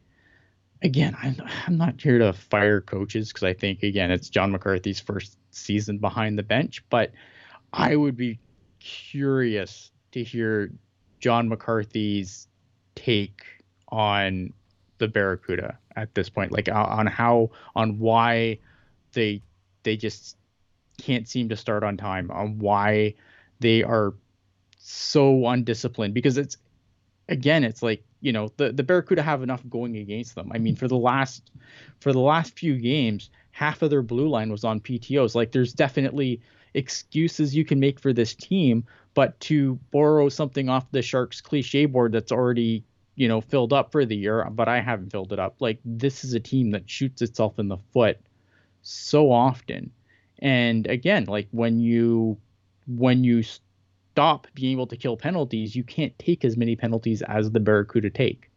again 0.83 1.15
i'm, 1.21 1.35
I'm 1.67 1.77
not 1.77 2.01
here 2.01 2.19
to 2.19 2.33
fire 2.33 2.81
coaches 2.81 3.29
because 3.29 3.43
i 3.43 3.53
think 3.53 3.83
again 3.83 4.11
it's 4.11 4.29
john 4.29 4.51
mccarthy's 4.51 4.99
first 4.99 5.37
season 5.51 5.97
behind 5.97 6.37
the 6.37 6.43
bench 6.43 6.83
but 6.89 7.11
i 7.73 7.95
would 7.95 8.17
be 8.17 8.39
curious 8.79 9.91
to 10.11 10.23
hear 10.23 10.71
john 11.19 11.49
mccarthy's 11.49 12.47
take 13.03 13.41
on 13.89 14.53
the 14.97 15.07
Barracuda 15.07 15.77
at 15.95 16.13
this 16.15 16.29
point, 16.29 16.51
like 16.51 16.69
on 16.71 17.07
how 17.07 17.51
on 17.75 17.99
why 17.99 18.59
they 19.13 19.41
they 19.83 19.97
just 19.97 20.37
can't 20.97 21.27
seem 21.27 21.49
to 21.49 21.57
start 21.57 21.83
on 21.83 21.97
time, 21.97 22.29
on 22.31 22.59
why 22.59 23.15
they 23.59 23.83
are 23.83 24.13
so 24.77 25.47
undisciplined. 25.47 26.13
Because 26.13 26.37
it's 26.37 26.57
again, 27.27 27.63
it's 27.63 27.81
like 27.81 28.03
you 28.21 28.31
know 28.31 28.51
the 28.57 28.71
the 28.71 28.83
Barracuda 28.83 29.23
have 29.23 29.43
enough 29.43 29.61
going 29.69 29.97
against 29.97 30.35
them. 30.35 30.51
I 30.53 30.57
mean, 30.57 30.75
for 30.75 30.87
the 30.87 30.97
last 30.97 31.51
for 31.99 32.13
the 32.13 32.19
last 32.19 32.57
few 32.57 32.77
games, 32.77 33.29
half 33.51 33.81
of 33.81 33.89
their 33.89 34.01
blue 34.01 34.27
line 34.27 34.51
was 34.51 34.63
on 34.63 34.79
PTOS. 34.79 35.35
Like, 35.35 35.51
there's 35.51 35.73
definitely 35.73 36.41
excuses 36.73 37.55
you 37.55 37.65
can 37.65 37.79
make 37.79 37.99
for 37.99 38.13
this 38.13 38.33
team, 38.33 38.85
but 39.13 39.39
to 39.41 39.75
borrow 39.91 40.29
something 40.29 40.69
off 40.69 40.89
the 40.91 41.01
Sharks 41.01 41.41
cliche 41.41 41.85
board 41.85 42.11
that's 42.13 42.31
already, 42.31 42.83
you 43.15 43.27
know, 43.27 43.41
filled 43.41 43.73
up 43.73 43.91
for 43.91 44.05
the 44.05 44.15
year, 44.15 44.47
but 44.51 44.67
I 44.67 44.81
haven't 44.81 45.11
filled 45.11 45.33
it 45.33 45.39
up. 45.39 45.55
Like 45.59 45.79
this 45.83 46.23
is 46.23 46.33
a 46.33 46.39
team 46.39 46.71
that 46.71 46.89
shoots 46.89 47.21
itself 47.21 47.59
in 47.59 47.67
the 47.67 47.77
foot 47.93 48.19
so 48.81 49.31
often. 49.31 49.91
And 50.39 50.87
again, 50.87 51.25
like 51.25 51.47
when 51.51 51.79
you 51.79 52.37
when 52.87 53.23
you 53.23 53.43
stop 53.43 54.47
being 54.53 54.71
able 54.73 54.87
to 54.87 54.97
kill 54.97 55.17
penalties, 55.17 55.75
you 55.75 55.83
can't 55.83 56.17
take 56.17 56.43
as 56.43 56.57
many 56.57 56.75
penalties 56.75 57.21
as 57.21 57.51
the 57.51 57.59
Barracuda 57.59 58.09
take. 58.09 58.49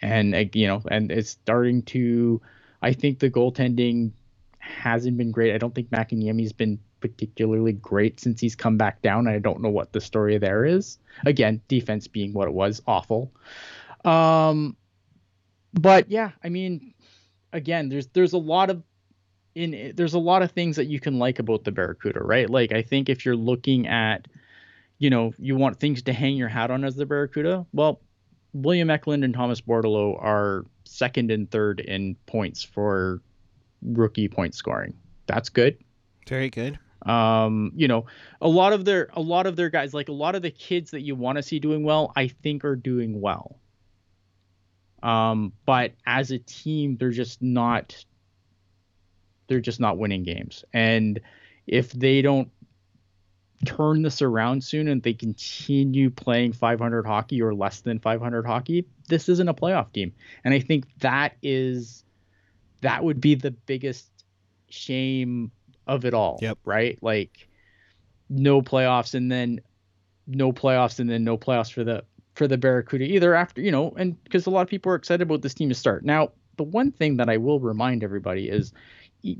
And 0.00 0.50
you 0.54 0.66
know, 0.66 0.82
and 0.90 1.10
it's 1.10 1.30
starting 1.30 1.82
to 1.84 2.42
I 2.82 2.92
think 2.92 3.20
the 3.20 3.30
goaltending 3.30 4.10
hasn't 4.58 5.16
been 5.16 5.30
great. 5.30 5.54
I 5.54 5.58
don't 5.58 5.74
think 5.74 5.90
Makiniemi's 5.90 6.52
been 6.52 6.78
particularly 7.02 7.72
great 7.72 8.20
since 8.20 8.40
he's 8.40 8.54
come 8.54 8.78
back 8.78 9.02
down. 9.02 9.28
I 9.28 9.38
don't 9.38 9.60
know 9.60 9.68
what 9.68 9.92
the 9.92 10.00
story 10.00 10.38
there 10.38 10.64
is. 10.64 10.98
Again, 11.26 11.60
defense 11.68 12.08
being 12.08 12.32
what 12.32 12.48
it 12.48 12.54
was, 12.54 12.80
awful. 12.86 13.30
Um, 14.04 14.76
but 15.74 16.10
yeah, 16.10 16.30
I 16.42 16.48
mean, 16.48 16.94
again, 17.52 17.88
there's 17.90 18.06
there's 18.08 18.32
a 18.32 18.38
lot 18.38 18.70
of 18.70 18.82
in 19.54 19.92
there's 19.94 20.14
a 20.14 20.18
lot 20.18 20.42
of 20.42 20.52
things 20.52 20.76
that 20.76 20.86
you 20.86 21.00
can 21.00 21.18
like 21.18 21.38
about 21.38 21.64
the 21.64 21.72
Barracuda, 21.72 22.20
right? 22.20 22.48
Like 22.48 22.72
I 22.72 22.82
think 22.82 23.08
if 23.08 23.24
you're 23.26 23.36
looking 23.36 23.86
at, 23.86 24.28
you 24.98 25.10
know, 25.10 25.32
you 25.38 25.56
want 25.56 25.78
things 25.78 26.02
to 26.02 26.12
hang 26.12 26.36
your 26.36 26.48
hat 26.48 26.70
on 26.70 26.84
as 26.84 26.96
the 26.96 27.06
Barracuda, 27.06 27.66
well, 27.72 28.00
William 28.54 28.90
Eklund 28.90 29.24
and 29.24 29.34
Thomas 29.34 29.60
Bordeleau 29.60 30.22
are 30.22 30.64
second 30.84 31.30
and 31.30 31.50
third 31.50 31.80
in 31.80 32.16
points 32.26 32.62
for 32.62 33.20
rookie 33.82 34.28
point 34.28 34.54
scoring. 34.54 34.94
That's 35.26 35.48
good. 35.48 35.78
Very 36.28 36.50
good. 36.50 36.78
Um, 37.04 37.72
you 37.74 37.88
know, 37.88 38.06
a 38.40 38.48
lot 38.48 38.72
of 38.72 38.84
their 38.84 39.10
a 39.12 39.20
lot 39.20 39.46
of 39.46 39.56
their 39.56 39.70
guys, 39.70 39.92
like 39.92 40.08
a 40.08 40.12
lot 40.12 40.34
of 40.34 40.42
the 40.42 40.50
kids 40.50 40.92
that 40.92 41.00
you 41.00 41.16
want 41.16 41.36
to 41.36 41.42
see 41.42 41.58
doing 41.58 41.82
well, 41.82 42.12
I 42.14 42.28
think 42.28 42.64
are 42.64 42.76
doing 42.76 43.20
well. 43.20 43.58
Um, 45.02 45.52
but 45.66 45.92
as 46.06 46.30
a 46.30 46.38
team, 46.38 46.96
they're 46.96 47.10
just 47.10 47.42
not 47.42 48.04
they're 49.48 49.60
just 49.60 49.80
not 49.80 49.98
winning 49.98 50.22
games. 50.22 50.64
And 50.72 51.20
if 51.66 51.92
they 51.92 52.22
don't 52.22 52.50
turn 53.64 54.02
this 54.02 54.22
around 54.22 54.64
soon 54.64 54.88
and 54.88 55.02
they 55.02 55.12
continue 55.12 56.10
playing 56.10 56.52
500 56.52 57.06
hockey 57.06 57.42
or 57.42 57.54
less 57.54 57.80
than 57.80 57.98
500 57.98 58.44
hockey, 58.44 58.86
this 59.08 59.28
isn't 59.28 59.48
a 59.48 59.54
playoff 59.54 59.92
team. 59.92 60.12
And 60.44 60.54
I 60.54 60.60
think 60.60 60.86
that 61.00 61.36
is 61.42 62.04
that 62.80 63.04
would 63.04 63.20
be 63.20 63.34
the 63.34 63.52
biggest 63.52 64.08
shame 64.68 65.52
of 65.86 66.04
it 66.04 66.14
all. 66.14 66.38
Yep. 66.42 66.58
Right? 66.64 66.98
Like 67.02 67.48
no 68.28 68.62
playoffs 68.62 69.14
and 69.14 69.30
then 69.30 69.60
no 70.26 70.52
playoffs 70.52 70.98
and 71.00 71.08
then 71.10 71.24
no 71.24 71.36
playoffs 71.36 71.72
for 71.72 71.84
the 71.84 72.04
for 72.34 72.48
the 72.48 72.56
Barracuda 72.56 73.04
either. 73.04 73.34
After 73.34 73.60
you 73.60 73.70
know, 73.70 73.92
and 73.96 74.22
because 74.24 74.46
a 74.46 74.50
lot 74.50 74.62
of 74.62 74.68
people 74.68 74.90
are 74.92 74.96
excited 74.96 75.22
about 75.22 75.42
this 75.42 75.54
team 75.54 75.68
to 75.68 75.74
start. 75.74 76.04
Now, 76.04 76.30
the 76.56 76.62
one 76.64 76.90
thing 76.92 77.16
that 77.18 77.28
I 77.28 77.36
will 77.36 77.60
remind 77.60 78.02
everybody 78.04 78.48
is 78.48 78.72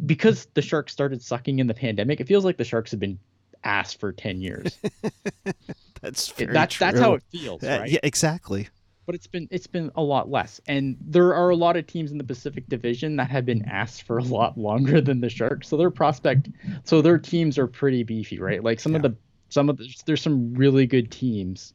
because 0.06 0.46
the 0.54 0.62
Sharks 0.62 0.92
started 0.92 1.22
sucking 1.22 1.58
in 1.58 1.66
the 1.66 1.74
pandemic, 1.74 2.20
it 2.20 2.26
feels 2.28 2.44
like 2.44 2.56
the 2.56 2.64
Sharks 2.64 2.90
have 2.90 3.00
been 3.00 3.18
ass 3.64 3.92
for 3.94 4.12
ten 4.12 4.40
years. 4.40 4.78
That's 6.02 6.30
It- 6.30 6.36
very 6.36 6.52
that's 6.52 6.78
that's 6.78 6.98
how 6.98 7.14
it 7.14 7.22
feels, 7.30 7.62
Uh, 7.62 7.78
right? 7.80 7.90
Yeah, 7.90 8.00
exactly. 8.02 8.68
But 9.06 9.14
it's 9.14 9.26
been 9.26 9.48
it's 9.50 9.66
been 9.66 9.90
a 9.96 10.02
lot 10.02 10.30
less. 10.30 10.60
And 10.66 10.96
there 11.00 11.34
are 11.34 11.50
a 11.50 11.56
lot 11.56 11.76
of 11.76 11.86
teams 11.86 12.12
in 12.12 12.18
the 12.18 12.24
pacific 12.24 12.68
division 12.68 13.16
that 13.16 13.30
have 13.30 13.44
been 13.44 13.64
asked 13.64 14.04
for 14.04 14.18
a 14.18 14.24
lot 14.24 14.56
longer 14.58 15.00
than 15.00 15.20
the 15.20 15.28
sharks. 15.28 15.68
So 15.68 15.76
their 15.76 15.90
prospect 15.90 16.48
so 16.84 17.02
their 17.02 17.18
teams 17.18 17.58
are 17.58 17.66
pretty 17.66 18.02
beefy 18.04 18.38
right? 18.38 18.62
Like 18.62 18.80
some 18.80 18.94
of 18.94 19.02
the 19.02 19.16
some 19.48 19.68
of 19.68 19.76
the, 19.76 19.92
there's 20.06 20.22
some 20.22 20.54
really 20.54 20.86
good 20.86 21.10
teams 21.10 21.74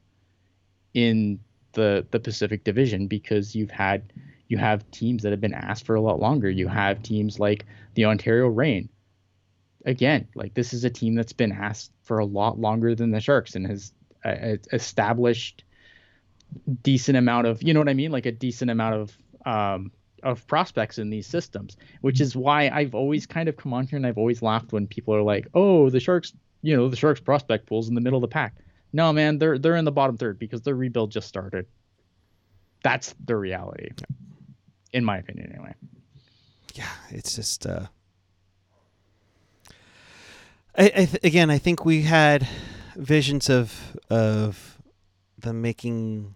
in 0.93 1.39
the 1.73 2.05
the 2.11 2.19
pacific 2.19 2.63
division 2.63 3.07
because 3.07 3.55
you've 3.55 3.71
had 3.71 4.13
you 4.47 4.57
have 4.57 4.89
teams 4.91 5.23
that 5.23 5.32
have 5.32 5.41
been 5.41 5.53
asked 5.53 5.86
for 5.86 5.95
a 5.95 6.01
lot 6.01 6.19
longer. 6.19 6.49
You 6.49 6.67
have 6.69 7.03
teams 7.03 7.39
like 7.39 7.65
the 7.95 8.05
ontario 8.05 8.47
reign. 8.47 8.89
Again 9.86 10.28
like 10.34 10.53
this 10.53 10.73
is 10.73 10.86
a 10.86 10.89
team 10.89 11.15
that's 11.15 11.34
been 11.34 11.51
asked 11.51 11.91
for 12.03 12.19
a 12.19 12.25
lot 12.25 12.57
longer 12.57 12.95
than 12.95 13.11
the 13.11 13.19
sharks 13.19 13.55
and 13.55 13.67
has 13.67 13.91
uh, 14.23 14.55
established 14.71 15.63
decent 16.81 17.17
amount 17.17 17.47
of 17.47 17.61
you 17.63 17.73
know 17.73 17.79
what 17.79 17.89
I 17.89 17.93
mean? 17.93 18.11
Like 18.11 18.25
a 18.25 18.31
decent 18.31 18.71
amount 18.71 18.95
of 18.95 19.17
um 19.45 19.91
of 20.23 20.45
prospects 20.47 20.97
in 20.97 21.11
these 21.11 21.27
systems 21.27 21.77
which 22.01 22.19
is 22.19 22.35
why 22.35 22.69
I've 22.69 22.95
always 22.95 23.27
kind 23.27 23.47
of 23.47 23.55
come 23.55 23.71
on 23.71 23.85
here 23.85 23.97
and 23.97 24.05
I've 24.05 24.17
always 24.17 24.41
laughed 24.41 24.73
when 24.73 24.87
people 24.87 25.13
are 25.13 25.21
like 25.21 25.47
oh 25.53 25.89
the 25.89 25.99
sharks 25.99 26.33
you 26.61 26.75
know 26.75 26.89
the 26.89 26.95
sharks 26.95 27.19
prospect 27.19 27.67
pool's 27.67 27.87
in 27.87 27.95
the 27.95 28.01
middle 28.01 28.17
of 28.17 28.21
the 28.21 28.27
pack. 28.27 28.55
No 28.93 29.13
man 29.13 29.37
they're 29.37 29.57
they're 29.57 29.75
in 29.75 29.85
the 29.85 29.91
bottom 29.91 30.17
third 30.17 30.39
because 30.39 30.61
their 30.61 30.75
rebuild 30.75 31.11
just 31.11 31.27
started. 31.27 31.67
That's 32.83 33.13
the 33.25 33.35
reality. 33.35 33.89
In 34.93 35.03
my 35.03 35.17
opinion 35.17 35.51
anyway. 35.51 35.73
Yeah, 36.73 36.89
it's 37.09 37.35
just. 37.35 37.65
Uh, 37.65 37.87
I, 40.77 40.85
I 40.85 41.05
th- 41.05 41.23
again, 41.23 41.49
I 41.49 41.57
think 41.57 41.85
we 41.85 42.03
had 42.03 42.47
visions 42.95 43.49
of 43.49 43.97
of 44.09 44.77
them 45.37 45.61
making 45.61 46.35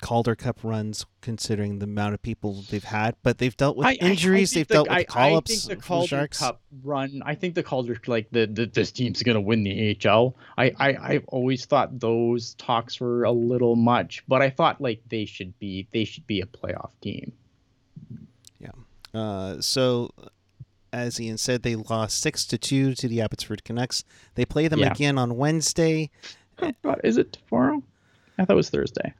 Calder 0.00 0.34
Cup 0.34 0.58
runs, 0.62 1.06
considering 1.20 1.78
the 1.78 1.84
amount 1.84 2.14
of 2.14 2.22
people 2.22 2.62
they've 2.70 2.82
had, 2.84 3.16
but 3.22 3.38
they've 3.38 3.56
dealt 3.56 3.76
with 3.76 3.86
I- 3.86 3.90
I- 3.90 3.96
I 4.00 4.06
injuries. 4.10 4.52
they've 4.52 4.66
the- 4.66 4.74
dealt 4.74 4.90
I- 4.90 4.98
with 4.98 5.06
call 5.08 5.36
ups. 5.36 5.50
I 5.50 5.54
think 5.54 5.68
the 5.80 5.86
Calder 5.86 6.28
Cup 6.28 6.60
run. 6.82 7.22
I 7.24 7.34
think 7.34 7.54
the 7.54 7.62
Calder 7.62 8.00
like 8.06 8.28
the, 8.30 8.46
the 8.46 8.66
this 8.66 8.92
team's 8.92 9.22
gonna 9.22 9.40
win 9.40 9.62
the 9.64 9.90
AHL. 10.04 10.34
I, 10.58 10.72
I 10.78 10.96
I've 11.14 11.24
always 11.28 11.64
thought 11.66 11.98
those 12.00 12.54
talks 12.54 13.00
were 13.00 13.24
a 13.24 13.32
little 13.32 13.76
much, 13.76 14.22
but 14.28 14.42
I 14.42 14.50
thought 14.50 14.80
like 14.80 15.00
they 15.08 15.24
should 15.24 15.58
be 15.58 15.86
they 15.92 16.04
should 16.04 16.26
be 16.26 16.40
a 16.40 16.46
playoff 16.46 16.90
team. 17.00 17.32
Yeah. 18.60 18.70
Uh, 19.14 19.60
so, 19.60 20.10
as 20.92 21.20
Ian 21.20 21.38
said, 21.38 21.62
they 21.62 21.76
lost 21.76 22.20
six 22.20 22.44
to 22.46 22.58
two 22.58 22.94
to 22.94 23.08
the 23.08 23.20
Abbotsford 23.20 23.64
Canucks. 23.64 24.04
They 24.34 24.44
play 24.44 24.68
them 24.68 24.80
Yeah. 24.80 24.92
again 24.92 25.18
on 25.18 25.36
Wednesday. 25.36 26.10
Oh, 26.58 26.72
God, 26.82 27.00
is 27.04 27.16
it 27.18 27.38
tomorrow? 27.48 27.82
I 28.38 28.44
thought 28.44 28.54
it 28.54 28.56
was 28.56 28.70
Thursday. 28.70 29.12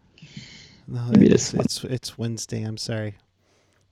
No, 0.89 1.05
Maybe 1.11 1.27
it 1.27 1.33
it's, 1.33 1.53
is. 1.53 1.61
it's 1.61 1.85
it's 1.85 2.19
Wednesday. 2.19 2.63
I'm 2.63 2.77
sorry. 2.77 3.15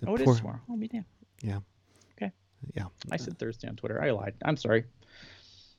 The 0.01 0.09
Oh, 0.09 0.14
it 0.14 0.20
is 0.20 0.24
poor- 0.26 0.36
tomorrow. 0.36 0.61
Oh, 0.70 0.76
be 0.76 0.88
damn. 0.88 1.05
Yeah. 1.42 1.59
Okay. 2.16 2.32
Yeah. 2.74 2.86
I 3.11 3.16
said 3.16 3.38
Thursday 3.38 3.68
on 3.68 3.76
Twitter. 3.76 4.01
I 4.03 4.11
lied. 4.11 4.34
I'm 4.45 4.57
sorry. 4.57 4.84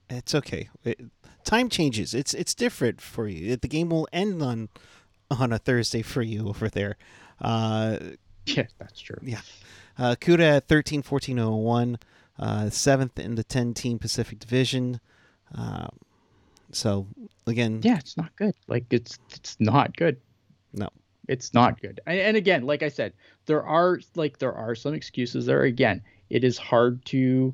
It's 0.10 0.36
okay. 0.36 0.70
It, 0.84 1.00
time 1.46 1.70
changes. 1.70 2.14
It's 2.14 2.34
it's 2.34 2.54
different 2.54 3.02
for 3.02 3.28
you. 3.28 3.56
The 3.56 3.68
game 3.68 3.90
will 3.90 4.08
end 4.14 4.42
on 4.44 4.70
on 5.32 5.52
a 5.54 5.58
Thursday 5.58 6.02
for 6.02 6.22
you 6.22 6.48
over 6.50 6.70
there. 6.70 6.98
Uh, 7.42 7.98
Yeah, 8.46 8.68
that's 8.78 9.00
true. 9.00 9.18
yeah. 9.24 9.42
Uh, 9.98 10.16
Cuda 10.20 10.58
at 10.58 10.68
13 10.68 11.02
14 11.02 11.98
uh, 12.38 12.70
seventh 12.70 13.18
in 13.18 13.36
the 13.36 13.44
10 13.44 13.74
team 13.74 13.98
Pacific 13.98 14.38
Division. 14.40 15.00
Um, 15.54 15.90
so, 16.72 17.08
again, 17.48 17.80
Yeah, 17.84 17.98
it's 17.98 18.18
not 18.18 18.36
good. 18.36 18.54
Like 18.68 18.86
it's 18.92 19.18
it's 19.32 19.56
not 19.60 19.96
good. 19.96 20.18
no. 20.74 20.90
It's 21.28 21.54
not 21.54 21.82
good. 21.82 22.02
And, 22.06 22.20
and 22.20 22.38
again 22.38 22.64
like 22.64 22.84
i 22.84 22.90
said 22.90 23.14
there 23.46 23.64
are 23.64 24.00
like 24.16 24.40
there 24.40 24.54
are 24.54 24.76
some 24.76 24.94
excuses 24.94 25.46
there. 25.46 25.64
Again 25.64 26.02
it 26.30 26.44
is 26.44 26.58
hard 26.58 27.04
to 27.06 27.54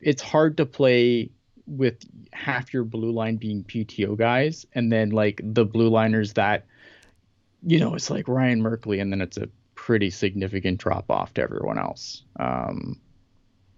it's 0.00 0.22
hard 0.22 0.56
to 0.56 0.66
play 0.66 1.30
with 1.66 2.04
half 2.32 2.72
your 2.72 2.84
blue 2.84 3.12
line 3.12 3.36
being 3.36 3.62
pto 3.62 4.16
guys 4.16 4.64
and 4.72 4.90
then 4.90 5.10
like 5.10 5.40
the 5.44 5.64
blue 5.64 5.88
liners 5.88 6.32
that 6.32 6.64
you 7.62 7.78
know 7.78 7.94
it's 7.94 8.08
like 8.08 8.26
ryan 8.26 8.62
merkley 8.62 9.02
and 9.02 9.12
then 9.12 9.20
it's 9.20 9.36
a 9.36 9.48
pretty 9.74 10.08
significant 10.08 10.78
drop 10.78 11.10
off 11.10 11.34
to 11.34 11.42
everyone 11.42 11.78
else 11.78 12.22
um 12.40 12.98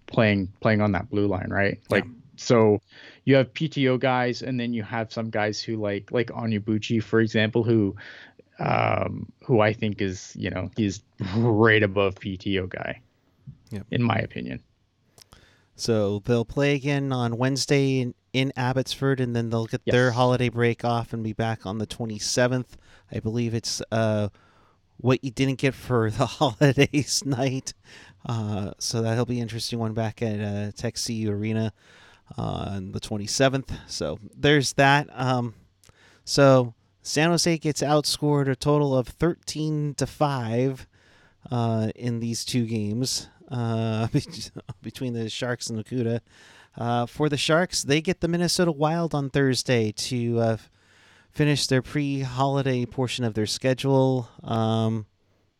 playing 0.06 0.52
playing 0.60 0.80
on 0.80 0.92
that 0.92 1.08
blue 1.08 1.26
line 1.26 1.48
right? 1.50 1.80
Like 1.88 2.04
so 2.36 2.80
you 3.24 3.34
have 3.36 3.52
PTO 3.52 4.00
guys, 4.00 4.40
and 4.42 4.58
then 4.58 4.72
you 4.72 4.82
have 4.82 5.12
some 5.12 5.28
guys 5.28 5.62
who 5.62 5.76
like 5.76 6.10
like 6.10 6.28
Onyebuchi, 6.28 7.02
for 7.02 7.20
example, 7.20 7.62
who 7.62 7.96
um, 8.60 9.30
who 9.44 9.60
I 9.60 9.72
think 9.72 10.00
is 10.00 10.34
you 10.38 10.50
know 10.50 10.70
he's 10.76 11.02
right 11.36 11.82
above 11.82 12.14
PTO 12.16 12.68
guy, 12.68 13.00
Yep. 13.70 13.86
in 13.90 14.02
my 14.02 14.16
opinion. 14.16 14.62
So 15.76 16.20
they'll 16.26 16.44
play 16.44 16.74
again 16.74 17.10
on 17.10 17.38
Wednesday 17.38 18.00
in, 18.00 18.14
in 18.34 18.52
Abbotsford, 18.54 19.18
and 19.18 19.34
then 19.34 19.48
they'll 19.48 19.64
get 19.66 19.80
their 19.86 20.10
holiday 20.10 20.50
break 20.50 20.84
off 20.84 21.12
and 21.14 21.24
be 21.24 21.32
back 21.32 21.64
on 21.64 21.78
the 21.78 21.86
27th. 21.86 22.66
I 23.10 23.18
believe 23.20 23.54
it's 23.54 23.80
uh, 23.90 24.28
what 24.98 25.24
you 25.24 25.30
didn't 25.30 25.58
get 25.58 25.74
for 25.74 26.10
the 26.10 26.26
holidays 26.38 27.22
night. 27.24 27.72
Uh, 28.26 28.72
so 28.78 29.00
that'll 29.00 29.24
be 29.24 29.36
an 29.36 29.42
interesting 29.42 29.78
one 29.78 29.94
back 29.94 30.20
at 30.20 30.38
uh, 30.40 30.70
Tech 30.72 30.96
CU 31.02 31.30
Arena 31.30 31.72
on 32.36 32.92
the 32.92 33.00
27th. 33.00 33.70
So 33.86 34.18
there's 34.36 34.74
that. 34.74 35.08
Um, 35.14 35.54
so 36.26 36.74
San 37.10 37.30
Jose 37.30 37.58
gets 37.58 37.82
outscored 37.82 38.48
a 38.48 38.54
total 38.54 38.96
of 38.96 39.08
13 39.08 39.94
to 39.94 40.06
5 40.06 40.86
uh, 41.50 41.90
in 41.96 42.20
these 42.20 42.44
two 42.44 42.64
games 42.66 43.28
uh, 43.50 44.06
between 44.82 45.14
the 45.14 45.28
Sharks 45.28 45.68
and 45.68 45.76
the. 45.80 46.22
Uh, 46.78 47.06
for 47.06 47.28
the 47.28 47.36
Sharks, 47.36 47.82
they 47.82 48.00
get 48.00 48.20
the 48.20 48.28
Minnesota 48.28 48.70
Wild 48.70 49.12
on 49.12 49.28
Thursday 49.28 49.90
to 49.90 50.38
uh, 50.38 50.56
finish 51.32 51.66
their 51.66 51.82
pre-holiday 51.82 52.86
portion 52.86 53.24
of 53.24 53.34
their 53.34 53.46
schedule. 53.46 54.28
Um, 54.44 55.06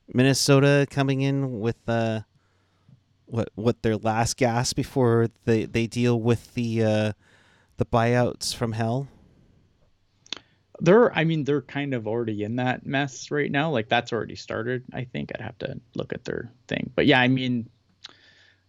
Minnesota 0.07 0.87
coming 0.89 1.21
in 1.21 1.59
with 1.59 1.79
uh, 1.89 2.21
what 3.27 3.49
what 3.57 3.83
their 3.83 3.97
last 3.97 4.37
gas 4.37 4.73
before 4.73 5.27
they, 5.47 5.65
they 5.65 5.89
deal 5.89 6.21
with 6.21 6.55
the 6.55 6.85
uh, 6.85 7.13
the 7.77 7.87
buyouts 7.87 8.55
from 8.55 8.71
hell. 8.71 9.09
They're 10.81 11.13
I 11.17 11.25
mean 11.25 11.45
they're 11.45 11.63
kind 11.63 11.95
of 11.95 12.07
already 12.07 12.43
in 12.43 12.57
that 12.57 12.87
mess 12.87 13.31
right 13.31 13.51
now. 13.51 13.71
Like 13.71 13.89
that's 13.89 14.13
already 14.13 14.37
started. 14.37 14.85
I 14.93 15.05
think 15.05 15.33
I'd 15.35 15.41
have 15.41 15.59
to 15.59 15.81
look 15.95 16.13
at 16.13 16.25
their 16.25 16.51
thing, 16.69 16.91
but 16.95 17.07
yeah, 17.07 17.21
I 17.21 17.29
mean, 17.29 17.69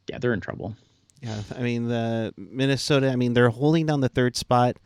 yeah, 0.08 0.18
they're 0.20 0.34
in 0.34 0.42
trouble. 0.42 0.76
Yeah, 1.22 1.42
I 1.56 1.62
mean 1.62 1.88
the 1.88 2.34
Minnesota. 2.38 3.10
I 3.10 3.16
mean 3.16 3.34
they're 3.34 3.50
holding 3.50 3.86
down 3.86 4.02
the 4.02 4.10
third 4.10 4.36
spot 4.36 4.78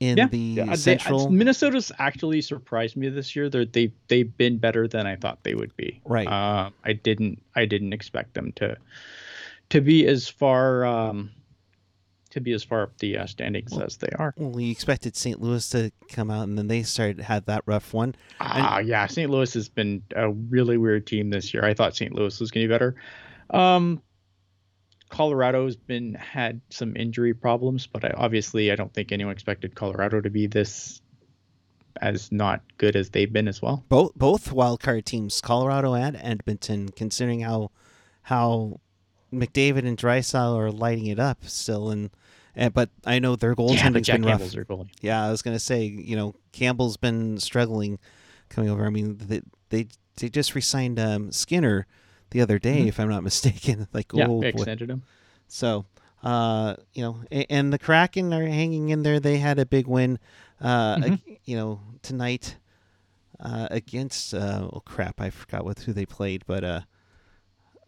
in 0.00 0.16
yeah, 0.16 0.28
the 0.28 0.38
yeah, 0.38 0.64
they- 0.64 0.76
Central. 0.76 1.30
Minnesota's 1.30 1.92
actually 1.98 2.40
surprised 2.40 2.96
me 2.96 3.08
this 3.08 3.36
year. 3.36 3.48
They're, 3.48 3.64
they 3.66 3.92
they've 4.08 4.34
been 4.36 4.58
better 4.58 4.88
than 4.88 5.06
I 5.06 5.16
thought 5.16 5.42
they 5.44 5.54
would 5.54 5.76
be. 5.76 6.00
Right. 6.04 6.26
Uh, 6.26 6.70
I 6.84 6.94
didn't 6.94 7.42
I 7.54 7.66
didn't 7.66 7.92
expect 7.92 8.34
them 8.34 8.52
to 8.52 8.76
to 9.70 9.80
be 9.80 10.06
as 10.06 10.28
far 10.28 10.84
um, 10.84 11.30
to 12.30 12.40
be 12.40 12.52
as 12.52 12.62
far 12.62 12.82
up 12.82 12.96
the 12.98 13.18
uh, 13.18 13.26
standings 13.26 13.76
as 13.78 13.96
they 13.96 14.10
are. 14.18 14.34
well, 14.36 14.50
we 14.50 14.70
expected 14.70 15.16
St. 15.16 15.40
Louis 15.40 15.68
to 15.70 15.90
come 16.08 16.30
out, 16.30 16.48
and 16.48 16.56
then 16.56 16.68
they 16.68 16.82
started 16.82 17.20
had 17.20 17.46
that 17.46 17.62
rough 17.66 17.92
one. 17.92 18.14
Ah, 18.40 18.78
yeah. 18.78 19.06
St. 19.06 19.30
Louis 19.30 19.52
has 19.54 19.68
been 19.68 20.02
a 20.14 20.30
really 20.30 20.78
weird 20.78 21.06
team 21.06 21.30
this 21.30 21.52
year. 21.52 21.64
I 21.64 21.74
thought 21.74 21.96
St. 21.96 22.12
Louis 22.14 22.38
was 22.38 22.50
going 22.50 22.64
to 22.64 22.68
be 22.68 22.74
better. 22.74 22.94
Um, 23.50 24.00
Colorado's 25.08 25.76
been 25.76 26.14
had 26.14 26.60
some 26.70 26.96
injury 26.96 27.34
problems, 27.34 27.86
but 27.86 28.04
I, 28.04 28.12
obviously 28.16 28.70
I 28.70 28.76
don't 28.76 28.94
think 28.94 29.10
anyone 29.10 29.32
expected 29.32 29.74
Colorado 29.74 30.20
to 30.20 30.30
be 30.30 30.46
this 30.46 31.02
as 32.00 32.30
not 32.30 32.62
good 32.78 32.94
as 32.94 33.10
they've 33.10 33.32
been 33.32 33.48
as 33.48 33.60
well. 33.60 33.84
Both 33.88 34.14
both 34.14 34.52
wild 34.52 34.80
card 34.80 35.04
teams, 35.04 35.40
Colorado 35.40 35.94
and 35.94 36.16
Edmonton, 36.16 36.90
considering 36.90 37.40
how 37.40 37.72
how 38.22 38.80
McDavid 39.32 39.86
and 39.86 39.98
Draisaitl 39.98 40.56
are 40.56 40.70
lighting 40.70 41.06
it 41.06 41.18
up 41.18 41.44
still, 41.44 41.90
and, 41.90 42.10
and 42.56 42.72
but 42.74 42.90
I 43.06 43.18
know 43.18 43.36
their 43.36 43.50
Yeah, 43.50 43.56
goaltending's 43.56 44.06
Jack 44.06 44.16
been 44.16 44.24
rough. 44.24 44.40
Campbell's 44.40 44.52
their 44.52 44.64
goalie. 44.64 44.88
Yeah, 45.00 45.24
I 45.26 45.30
was 45.30 45.42
gonna 45.42 45.58
say, 45.58 45.84
you 45.84 46.16
know, 46.16 46.34
Campbell's 46.52 46.96
been 46.96 47.38
struggling 47.38 47.98
coming 48.48 48.70
over. 48.70 48.84
I 48.86 48.90
mean, 48.90 49.16
they 49.18 49.40
they, 49.70 49.88
they 50.16 50.28
just 50.28 50.54
re-signed 50.54 50.98
um, 50.98 51.30
Skinner 51.32 51.86
the 52.30 52.40
other 52.40 52.58
day, 52.58 52.84
Mhm. 52.84 52.88
if 52.88 52.98
I'm 53.00 53.08
not 53.08 53.22
mistaken. 53.30 53.86
like, 53.92 54.12
Yeah, 54.12 54.26
oh 54.28 54.40
they 54.40 54.50
boy. 54.52 54.58
extended 54.62 54.90
him. 54.90 55.02
So, 55.48 55.84
uh, 56.22 56.76
you 56.92 57.02
know, 57.02 57.20
and, 57.30 57.46
and 57.50 57.72
the 57.72 57.78
Kraken 57.78 58.32
are 58.34 58.46
hanging 58.46 58.88
in 58.90 59.02
there. 59.02 59.18
They 59.20 59.38
had 59.38 59.58
a 59.58 59.66
big 59.66 59.86
win, 59.86 60.18
uh, 60.60 60.96
Mhm. 60.96 61.12
ag- 61.12 61.38
you 61.44 61.56
know, 61.56 61.80
tonight 62.02 62.56
uh, 63.38 63.68
against 63.70 64.34
uh, 64.34 64.68
oh 64.72 64.80
crap, 64.84 65.20
I 65.20 65.30
forgot 65.30 65.64
with 65.64 65.84
who 65.84 65.92
they 65.92 66.04
played, 66.06 66.44
but 66.46 66.62
uh, 66.64 66.80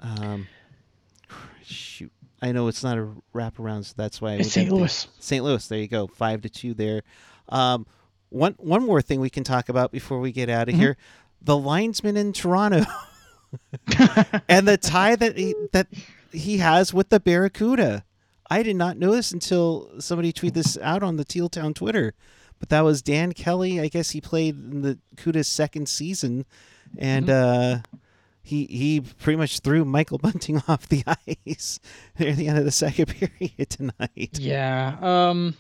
um, 0.01 0.47
shoot, 1.63 2.13
I 2.43 2.51
know 2.53 2.67
it's 2.69 2.83
not 2.83 2.99
a 2.99 3.09
wraparound, 3.35 3.85
so 3.87 3.95
that's 3.97 4.21
why 4.21 4.33
I 4.33 4.35
It's 4.37 4.53
St. 4.53 4.71
Louis. 4.71 5.07
St. 5.21 5.45
Louis. 5.45 5.67
There 5.69 5.79
you 5.79 5.87
go, 5.89 6.09
five 6.09 6.43
to 6.43 6.49
two 6.51 6.75
there. 6.75 7.03
Um, 7.49 7.87
one 8.31 8.55
one 8.59 8.85
more 8.85 9.01
thing 9.01 9.21
we 9.21 9.31
can 9.31 9.45
talk 9.45 9.69
about 9.69 9.93
before 9.93 10.19
we 10.19 10.33
get 10.33 10.49
out 10.51 10.69
of 10.69 10.75
Mhm. 10.75 10.79
here: 10.79 10.97
the 11.41 11.57
linesman 11.57 12.17
in 12.17 12.33
Toronto 12.33 12.85
and 14.49 14.67
the 14.67 14.77
tie 14.77 15.17
that 15.17 15.37
he, 15.37 15.55
that 15.73 15.87
he 16.33 16.59
has 16.59 16.93
with 16.95 17.09
the 17.11 17.21
Barracuda. 17.21 18.05
I 18.51 18.63
did 18.63 18.77
not 18.77 18.97
know 18.99 19.13
this 19.13 19.33
until 19.33 19.89
somebody 19.99 20.33
tweeted 20.33 20.55
this 20.55 20.79
out 20.83 21.03
on 21.03 21.17
the 21.17 21.25
Teal 21.25 21.49
Town 21.49 21.73
Twitter. 21.75 22.15
But 22.59 22.69
that 22.69 22.83
was 22.83 23.03
Dan 23.03 23.33
Kelly. 23.33 23.81
I 23.81 23.89
guess 23.89 24.11
he 24.11 24.21
played 24.21 24.55
in 24.55 24.83
the 24.83 24.99
Cuda's 25.17 25.49
second 25.49 25.89
season, 25.89 26.45
and 26.97 27.29
uh, 27.29 27.79
he 28.43 28.67
he 28.67 29.01
pretty 29.01 29.37
much 29.37 29.61
threw 29.61 29.85
Michael 29.85 30.19
Bunting 30.23 30.63
off 30.69 30.89
the 30.89 31.05
ice 31.47 31.81
near 32.19 32.35
the 32.35 32.49
end 32.49 32.59
of 32.59 32.65
the 32.65 32.71
second 32.71 33.07
period 33.39 33.71
tonight. 33.71 34.39
Yeah. 34.39 34.97
Um, 35.01 35.55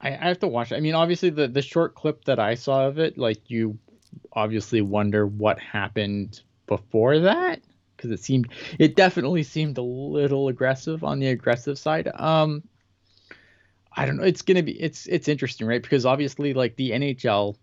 I, 0.00 0.08
I 0.08 0.28
have 0.28 0.40
to 0.40 0.48
watch 0.48 0.72
it. 0.72 0.76
I 0.76 0.80
mean, 0.80 0.94
obviously, 0.94 1.30
the 1.30 1.48
the 1.48 1.62
short 1.62 1.94
clip 1.94 2.24
that 2.24 2.38
I 2.38 2.54
saw 2.54 2.86
of 2.86 2.98
it, 2.98 3.18
like 3.18 3.50
you 3.50 3.78
obviously 4.32 4.80
wonder 4.80 5.26
what 5.26 5.58
happened 5.58 6.40
before 6.66 7.18
that 7.20 7.60
because 7.96 8.10
it 8.10 8.22
seemed, 8.22 8.48
it 8.78 8.96
definitely 8.96 9.42
seemed 9.42 9.78
a 9.78 9.82
little 9.82 10.48
aggressive 10.48 11.04
on 11.04 11.20
the 11.20 11.28
aggressive 11.28 11.78
side. 11.78 12.08
Um, 12.14 12.62
I 13.94 14.06
don't 14.06 14.16
know. 14.16 14.24
It's 14.24 14.42
gonna 14.42 14.62
be 14.62 14.72
it's 14.72 15.06
it's 15.06 15.28
interesting, 15.28 15.66
right? 15.66 15.82
Because 15.82 16.06
obviously, 16.06 16.54
like 16.54 16.76
the 16.76 16.90
NHL. 16.90 17.56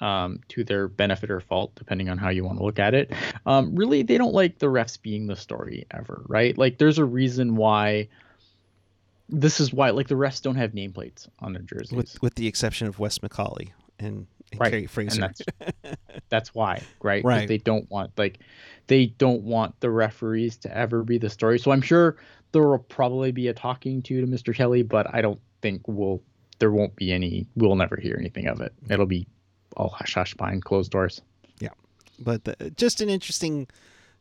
Um, 0.00 0.40
to 0.48 0.64
their 0.64 0.88
benefit 0.88 1.30
or 1.30 1.40
fault, 1.40 1.74
depending 1.74 2.08
on 2.08 2.16
how 2.16 2.30
you 2.30 2.42
want 2.42 2.56
to 2.56 2.64
look 2.64 2.78
at 2.78 2.94
it. 2.94 3.12
Um, 3.44 3.74
really, 3.76 4.02
they 4.02 4.16
don't 4.16 4.32
like 4.32 4.58
the 4.58 4.66
refs 4.68 5.00
being 5.00 5.26
the 5.26 5.36
story 5.36 5.86
ever, 5.90 6.22
right? 6.26 6.56
Like, 6.56 6.78
there's 6.78 6.96
a 6.96 7.04
reason 7.04 7.54
why 7.54 8.08
this 9.28 9.60
is 9.60 9.72
why 9.72 9.90
like 9.90 10.08
the 10.08 10.14
refs 10.14 10.42
don't 10.42 10.56
have 10.56 10.72
nameplates 10.72 11.28
on 11.40 11.52
their 11.52 11.62
jerseys. 11.62 11.92
with 11.92 12.20
with 12.22 12.34
the 12.34 12.46
exception 12.46 12.86
of 12.88 12.98
Wes 12.98 13.18
McCauley 13.18 13.70
and, 13.98 14.26
and 14.52 14.60
Right, 14.60 14.70
Kerry 14.70 14.86
Fraser. 14.86 15.22
and 15.22 15.34
that's 15.34 15.96
that's 16.28 16.54
why, 16.54 16.82
right? 17.02 17.24
Right. 17.24 17.46
They 17.46 17.58
don't 17.58 17.88
want 17.90 18.10
like 18.16 18.40
they 18.88 19.06
don't 19.06 19.42
want 19.42 19.78
the 19.80 19.90
referees 19.90 20.56
to 20.58 20.76
ever 20.76 21.02
be 21.02 21.18
the 21.18 21.30
story. 21.30 21.58
So 21.58 21.70
I'm 21.70 21.82
sure 21.82 22.16
there 22.52 22.66
will 22.66 22.78
probably 22.78 23.30
be 23.32 23.48
a 23.48 23.54
talking 23.54 24.02
to 24.02 24.20
to 24.20 24.26
Mr. 24.26 24.54
Kelly, 24.54 24.82
but 24.82 25.12
I 25.14 25.20
don't 25.20 25.40
think 25.62 25.86
we'll 25.86 26.22
there 26.58 26.72
won't 26.72 26.96
be 26.96 27.12
any. 27.12 27.46
We'll 27.54 27.76
never 27.76 27.96
hear 27.96 28.16
anything 28.18 28.46
of 28.46 28.60
it. 28.60 28.72
It'll 28.90 29.06
be 29.06 29.26
all 29.76 29.90
hush 29.90 30.14
hush 30.14 30.34
behind 30.34 30.64
closed 30.64 30.90
doors. 30.90 31.22
Yeah, 31.60 31.70
but 32.18 32.44
the, 32.44 32.72
just 32.76 33.00
an 33.00 33.08
interesting 33.08 33.68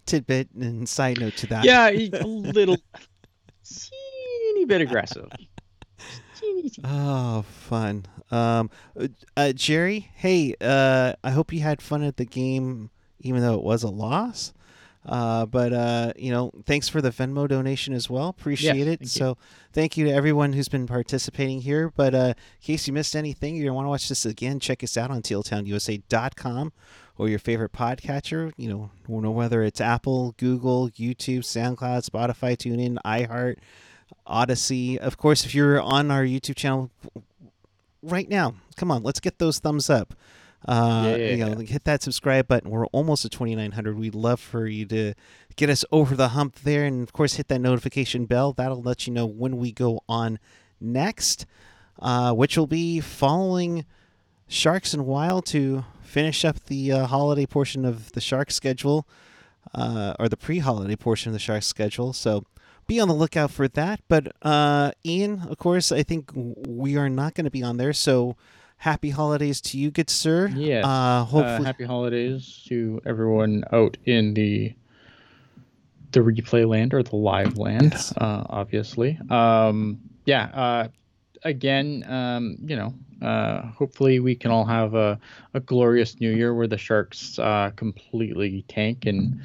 tidbit 0.05 0.49
and 0.53 0.87
side 0.87 1.19
note 1.19 1.37
to 1.37 1.47
that. 1.47 1.65
Yeah, 1.65 1.89
a 1.89 2.25
little 2.25 2.77
teeny 3.63 4.65
bit 4.65 4.81
aggressive. 4.81 5.29
Oh, 6.83 7.41
fun. 7.41 8.05
Um, 8.31 8.69
uh, 8.99 9.07
uh, 9.35 9.51
Jerry, 9.53 10.09
hey, 10.15 10.55
uh, 10.61 11.13
I 11.23 11.31
hope 11.31 11.51
you 11.51 11.61
had 11.61 11.81
fun 11.81 12.03
at 12.03 12.17
the 12.17 12.25
game, 12.25 12.89
even 13.19 13.41
though 13.41 13.55
it 13.55 13.63
was 13.63 13.83
a 13.83 13.89
loss. 13.89 14.53
Uh, 15.05 15.45
but 15.45 15.71
uh, 15.73 16.13
you 16.17 16.31
know, 16.31 16.51
thanks 16.65 16.89
for 16.89 17.01
the 17.01 17.09
Venmo 17.09 17.47
donation 17.47 17.93
as 17.93 18.09
well. 18.09 18.27
Appreciate 18.29 18.87
it. 18.87 18.99
thank 18.99 19.01
you. 19.01 19.07
So, 19.07 19.37
thank 19.71 19.97
you 19.97 20.05
to 20.05 20.11
everyone 20.11 20.53
who's 20.53 20.67
been 20.67 20.87
participating 20.87 21.61
here. 21.61 21.91
But 21.95 22.13
uh, 22.13 22.33
in 22.37 22.61
case 22.61 22.85
you 22.87 22.93
missed 22.93 23.15
anything, 23.15 23.55
you 23.55 23.73
want 23.73 23.85
to 23.85 23.89
watch 23.89 24.09
this 24.09 24.25
again, 24.25 24.59
check 24.59 24.83
us 24.83 24.97
out 24.97 25.09
on 25.09 25.21
tealtownusa.com 25.21 26.73
or 27.17 27.29
your 27.29 27.39
favorite 27.39 27.71
podcatcher. 27.71 28.51
You 28.57 28.69
know, 28.69 28.91
you 29.07 29.21
know 29.21 29.31
whether 29.31 29.63
it's 29.63 29.81
Apple, 29.81 30.35
Google, 30.37 30.89
YouTube, 30.89 31.39
SoundCloud, 31.39 32.09
Spotify, 32.09 32.57
TuneIn, 32.57 32.97
iHeart, 33.05 33.57
Odyssey. 34.25 34.99
Of 34.99 35.17
course, 35.17 35.45
if 35.45 35.55
you're 35.55 35.81
on 35.81 36.11
our 36.11 36.23
YouTube 36.23 36.55
channel 36.55 36.91
right 38.03 38.29
now, 38.29 38.55
come 38.75 38.91
on, 38.91 39.03
let's 39.03 39.19
get 39.19 39.39
those 39.39 39.59
thumbs 39.59 39.89
up. 39.89 40.13
Uh, 40.67 41.05
Yeah. 41.07 41.15
You 41.15 41.37
know, 41.37 41.55
hit 41.59 41.83
that 41.85 42.01
subscribe 42.03 42.47
button. 42.47 42.69
We're 42.69 42.85
almost 42.87 43.25
at 43.25 43.31
2,900. 43.31 43.97
We'd 43.97 44.15
love 44.15 44.39
for 44.39 44.67
you 44.67 44.85
to 44.87 45.13
get 45.55 45.69
us 45.69 45.85
over 45.91 46.15
the 46.15 46.29
hump 46.29 46.59
there, 46.63 46.85
and 46.85 47.01
of 47.03 47.13
course, 47.13 47.35
hit 47.35 47.47
that 47.47 47.59
notification 47.59 48.25
bell. 48.25 48.53
That'll 48.53 48.81
let 48.81 49.07
you 49.07 49.13
know 49.13 49.25
when 49.25 49.57
we 49.57 49.71
go 49.71 50.01
on 50.09 50.39
next, 50.81 51.45
uh, 51.99 52.33
which 52.33 52.57
will 52.57 52.67
be 52.67 52.99
following 52.99 53.85
Sharks 54.47 54.93
and 54.93 55.05
Wild 55.05 55.45
to 55.47 55.85
finish 56.01 56.43
up 56.43 56.63
the 56.65 56.91
uh, 56.91 57.05
holiday 57.07 57.45
portion 57.45 57.85
of 57.85 58.11
the 58.13 58.21
Shark 58.21 58.51
schedule, 58.51 59.07
uh, 59.73 60.13
or 60.19 60.27
the 60.27 60.37
pre-holiday 60.37 60.95
portion 60.95 61.29
of 61.29 61.33
the 61.33 61.39
Shark 61.39 61.63
schedule. 61.63 62.13
So 62.13 62.45
be 62.87 62.99
on 62.99 63.07
the 63.07 63.13
lookout 63.13 63.51
for 63.51 63.67
that. 63.67 64.01
But 64.07 64.33
uh, 64.41 64.91
Ian, 65.05 65.41
of 65.49 65.57
course, 65.57 65.91
I 65.91 66.03
think 66.03 66.31
we 66.33 66.97
are 66.97 67.09
not 67.09 67.35
going 67.35 67.45
to 67.45 67.51
be 67.51 67.61
on 67.63 67.77
there. 67.77 67.93
So 67.93 68.35
happy 68.79 69.09
holidays 69.11 69.61
to 69.61 69.77
you, 69.77 69.91
good 69.91 70.09
sir. 70.09 70.47
Yes. 70.55 70.83
Uh, 70.85 71.27
Uh, 71.31 71.61
happy 71.63 71.83
holidays 71.85 72.63
to 72.67 72.99
everyone 73.05 73.63
out 73.71 73.97
in 74.05 74.33
the 74.33 74.73
the 76.11 76.21
replay 76.21 76.67
land 76.67 76.91
or 76.93 77.03
the 77.03 77.15
live 77.15 77.57
land, 77.57 77.91
Yes. 77.91 78.11
uh, 78.17 78.43
obviously. 78.49 79.19
Um, 79.29 79.99
yeah. 80.25 80.45
Uh, 80.45 80.87
again, 81.43 82.03
um, 82.07 82.57
you 82.65 82.75
know, 82.75 82.93
uh, 83.21 83.67
hopefully 83.67 84.19
we 84.19 84.33
can 84.33 84.49
all 84.49 84.65
have 84.65 84.95
a, 84.95 85.19
a 85.53 85.59
glorious 85.59 86.19
new 86.19 86.31
year 86.31 86.55
where 86.55 86.65
the 86.67 86.79
Sharks 86.79 87.37
uh, 87.37 87.69
completely 87.75 88.65
tank 88.67 89.05
and, 89.05 89.39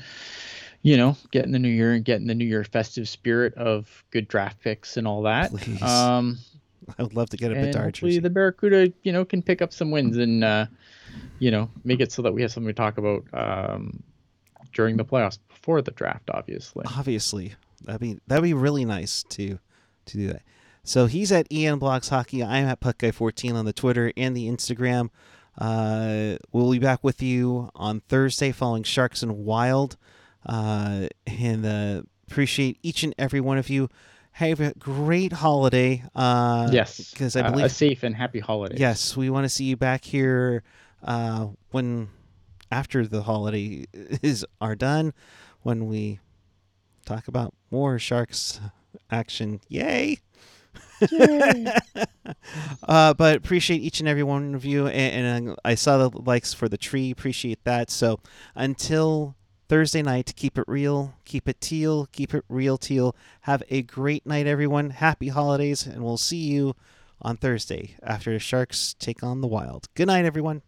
you 0.81 0.97
know, 0.97 1.19
get 1.33 1.45
in 1.45 1.53
the 1.53 1.59
new 1.59 1.69
year 1.69 1.93
and 1.93 2.03
get 2.03 2.19
in 2.23 2.27
the 2.29 2.35
new 2.35 2.47
year 2.47 2.65
festive 2.65 3.11
spirit 3.11 3.53
of 3.57 4.03
good 4.11 4.27
draft 4.27 4.59
picks 4.63 4.97
and 4.97 5.07
all 5.07 5.21
that. 5.25 5.51
Please. 5.51 5.83
Um, 5.83 6.39
I 6.99 7.03
would 7.03 7.15
love 7.15 7.31
to 7.31 7.37
get 7.37 7.53
a 7.53 7.55
and 7.55 7.67
Bedard 7.67 7.85
hopefully 7.97 8.13
jersey. 8.13 8.21
the 8.21 8.31
Barracuda, 8.31 8.93
you 9.03 9.13
know, 9.13 9.25
can 9.25 9.43
pick 9.43 9.63
up 9.63 9.73
some 9.73 9.91
wins 9.91 10.17
and, 10.17 10.45
uh, 10.45 10.67
you 11.39 11.51
know, 11.51 11.71
make 11.85 12.01
it 12.01 12.13
so 12.13 12.23
that 12.23 12.33
we 12.33 12.43
have 12.43 12.53
something 12.53 12.69
to 12.69 12.75
talk 12.75 12.99
about 12.99 13.25
um, 13.33 14.03
during 14.73 14.97
the 14.97 15.05
playoffs 15.05 15.39
before 15.49 15.83
the 15.83 15.91
draft, 15.93 16.31
obviously. 16.33 16.85
Obviously, 16.97 17.55
that'd 17.85 18.01
be 18.01 18.19
that'd 18.27 18.43
be 18.43 18.55
really 18.55 18.85
nice 18.85 19.23
to 19.31 19.59
to 20.07 20.17
do 20.17 20.29
that. 20.29 20.43
So 20.83 21.07
he's 21.07 21.33
at 21.33 21.51
Ian 21.51 21.79
Blocks 21.79 22.11
Hockey. 22.11 22.45
I'm 22.45 22.67
at 22.67 22.81
PuckGuy14 22.81 23.55
on 23.55 23.65
the 23.65 23.73
Twitter 23.73 24.13
and 24.17 24.37
the 24.37 24.49
Instagram. 24.49 25.09
Uh, 25.57 26.37
we'll 26.53 26.71
be 26.71 26.79
back 26.79 27.03
with 27.03 27.23
you 27.23 27.71
on 27.75 28.01
Thursday 28.01 28.53
following 28.53 28.83
Sharks 28.83 29.23
and 29.23 29.45
Wild. 29.45 29.97
Uh, 30.45 31.09
and 31.27 31.65
uh, 31.65 32.03
appreciate 32.29 32.79
each 32.83 33.03
and 33.03 33.15
every 33.19 33.41
one 33.41 33.57
of 33.57 33.71
you. 33.71 33.89
Have 34.39 34.59
a 34.59 34.75
great 34.77 35.33
holiday. 35.33 36.03
Uh, 36.13 36.69
yes, 36.73 37.13
because 37.13 37.37
I 37.37 37.43
uh, 37.43 37.51
believe 37.53 37.67
a 37.67 37.69
safe 37.69 38.03
and 38.03 38.17
happy 38.17 38.41
holiday. 38.41 38.77
Yes, 38.77 39.17
we 39.17 39.31
want 39.31 39.45
to 39.45 39.49
see 39.49 39.65
you 39.65 39.77
back 39.77 40.05
here 40.05 40.65
uh, 41.05 41.49
when 41.71 42.09
after 42.73 43.07
the 43.07 43.23
holiday 43.23 43.87
is 43.95 44.45
are 44.61 44.75
done, 44.75 45.15
when 45.63 45.87
we 45.87 46.19
talk 47.07 47.29
about 47.29 47.55
more 47.71 47.97
sharks 48.01 48.59
action. 49.09 49.61
Yay! 49.69 50.19
uh, 52.89 53.15
but 53.15 53.37
appreciate 53.37 53.83
each 53.83 54.01
and 54.01 54.09
every 54.09 54.25
one 54.25 54.57
of 54.57 54.65
you, 54.65 54.89
and, 54.89 55.27
and 55.27 55.51
uh, 55.51 55.57
I 55.65 55.77
saw 55.77 56.09
the 56.09 56.19
likes 56.19 56.53
for 56.53 56.69
the 56.69 56.77
tree. 56.77 57.13
Appreciate 57.13 57.63
that. 57.63 57.89
So 57.89 58.19
until 58.57 59.37
Thursday 59.75 60.03
night, 60.03 60.35
keep 60.37 60.57
it 60.57 60.63
real, 60.69 61.15
keep 61.25 61.49
it 61.49 61.61
teal, 61.61 62.07
keep 62.13 62.33
it 62.33 62.45
real 62.49 62.79
teal. 62.79 63.17
Have 63.41 63.61
a 63.71 63.83
great 63.83 64.25
night, 64.25 64.47
everyone. 64.47 64.91
Happy 64.91 65.27
holidays, 65.27 65.85
and 65.85 66.05
we'll 66.05 66.17
see 66.17 66.37
you 66.37 66.77
on 67.21 67.37
Thursday 67.37 67.97
after 68.01 68.33
the 68.33 68.39
Sharks 68.39 68.95
take 68.95 69.25
on 69.25 69.41
the 69.41 69.49
Wild. 69.49 69.89
Good 69.97 70.07
night, 70.07 70.27
everyone. 70.27 70.63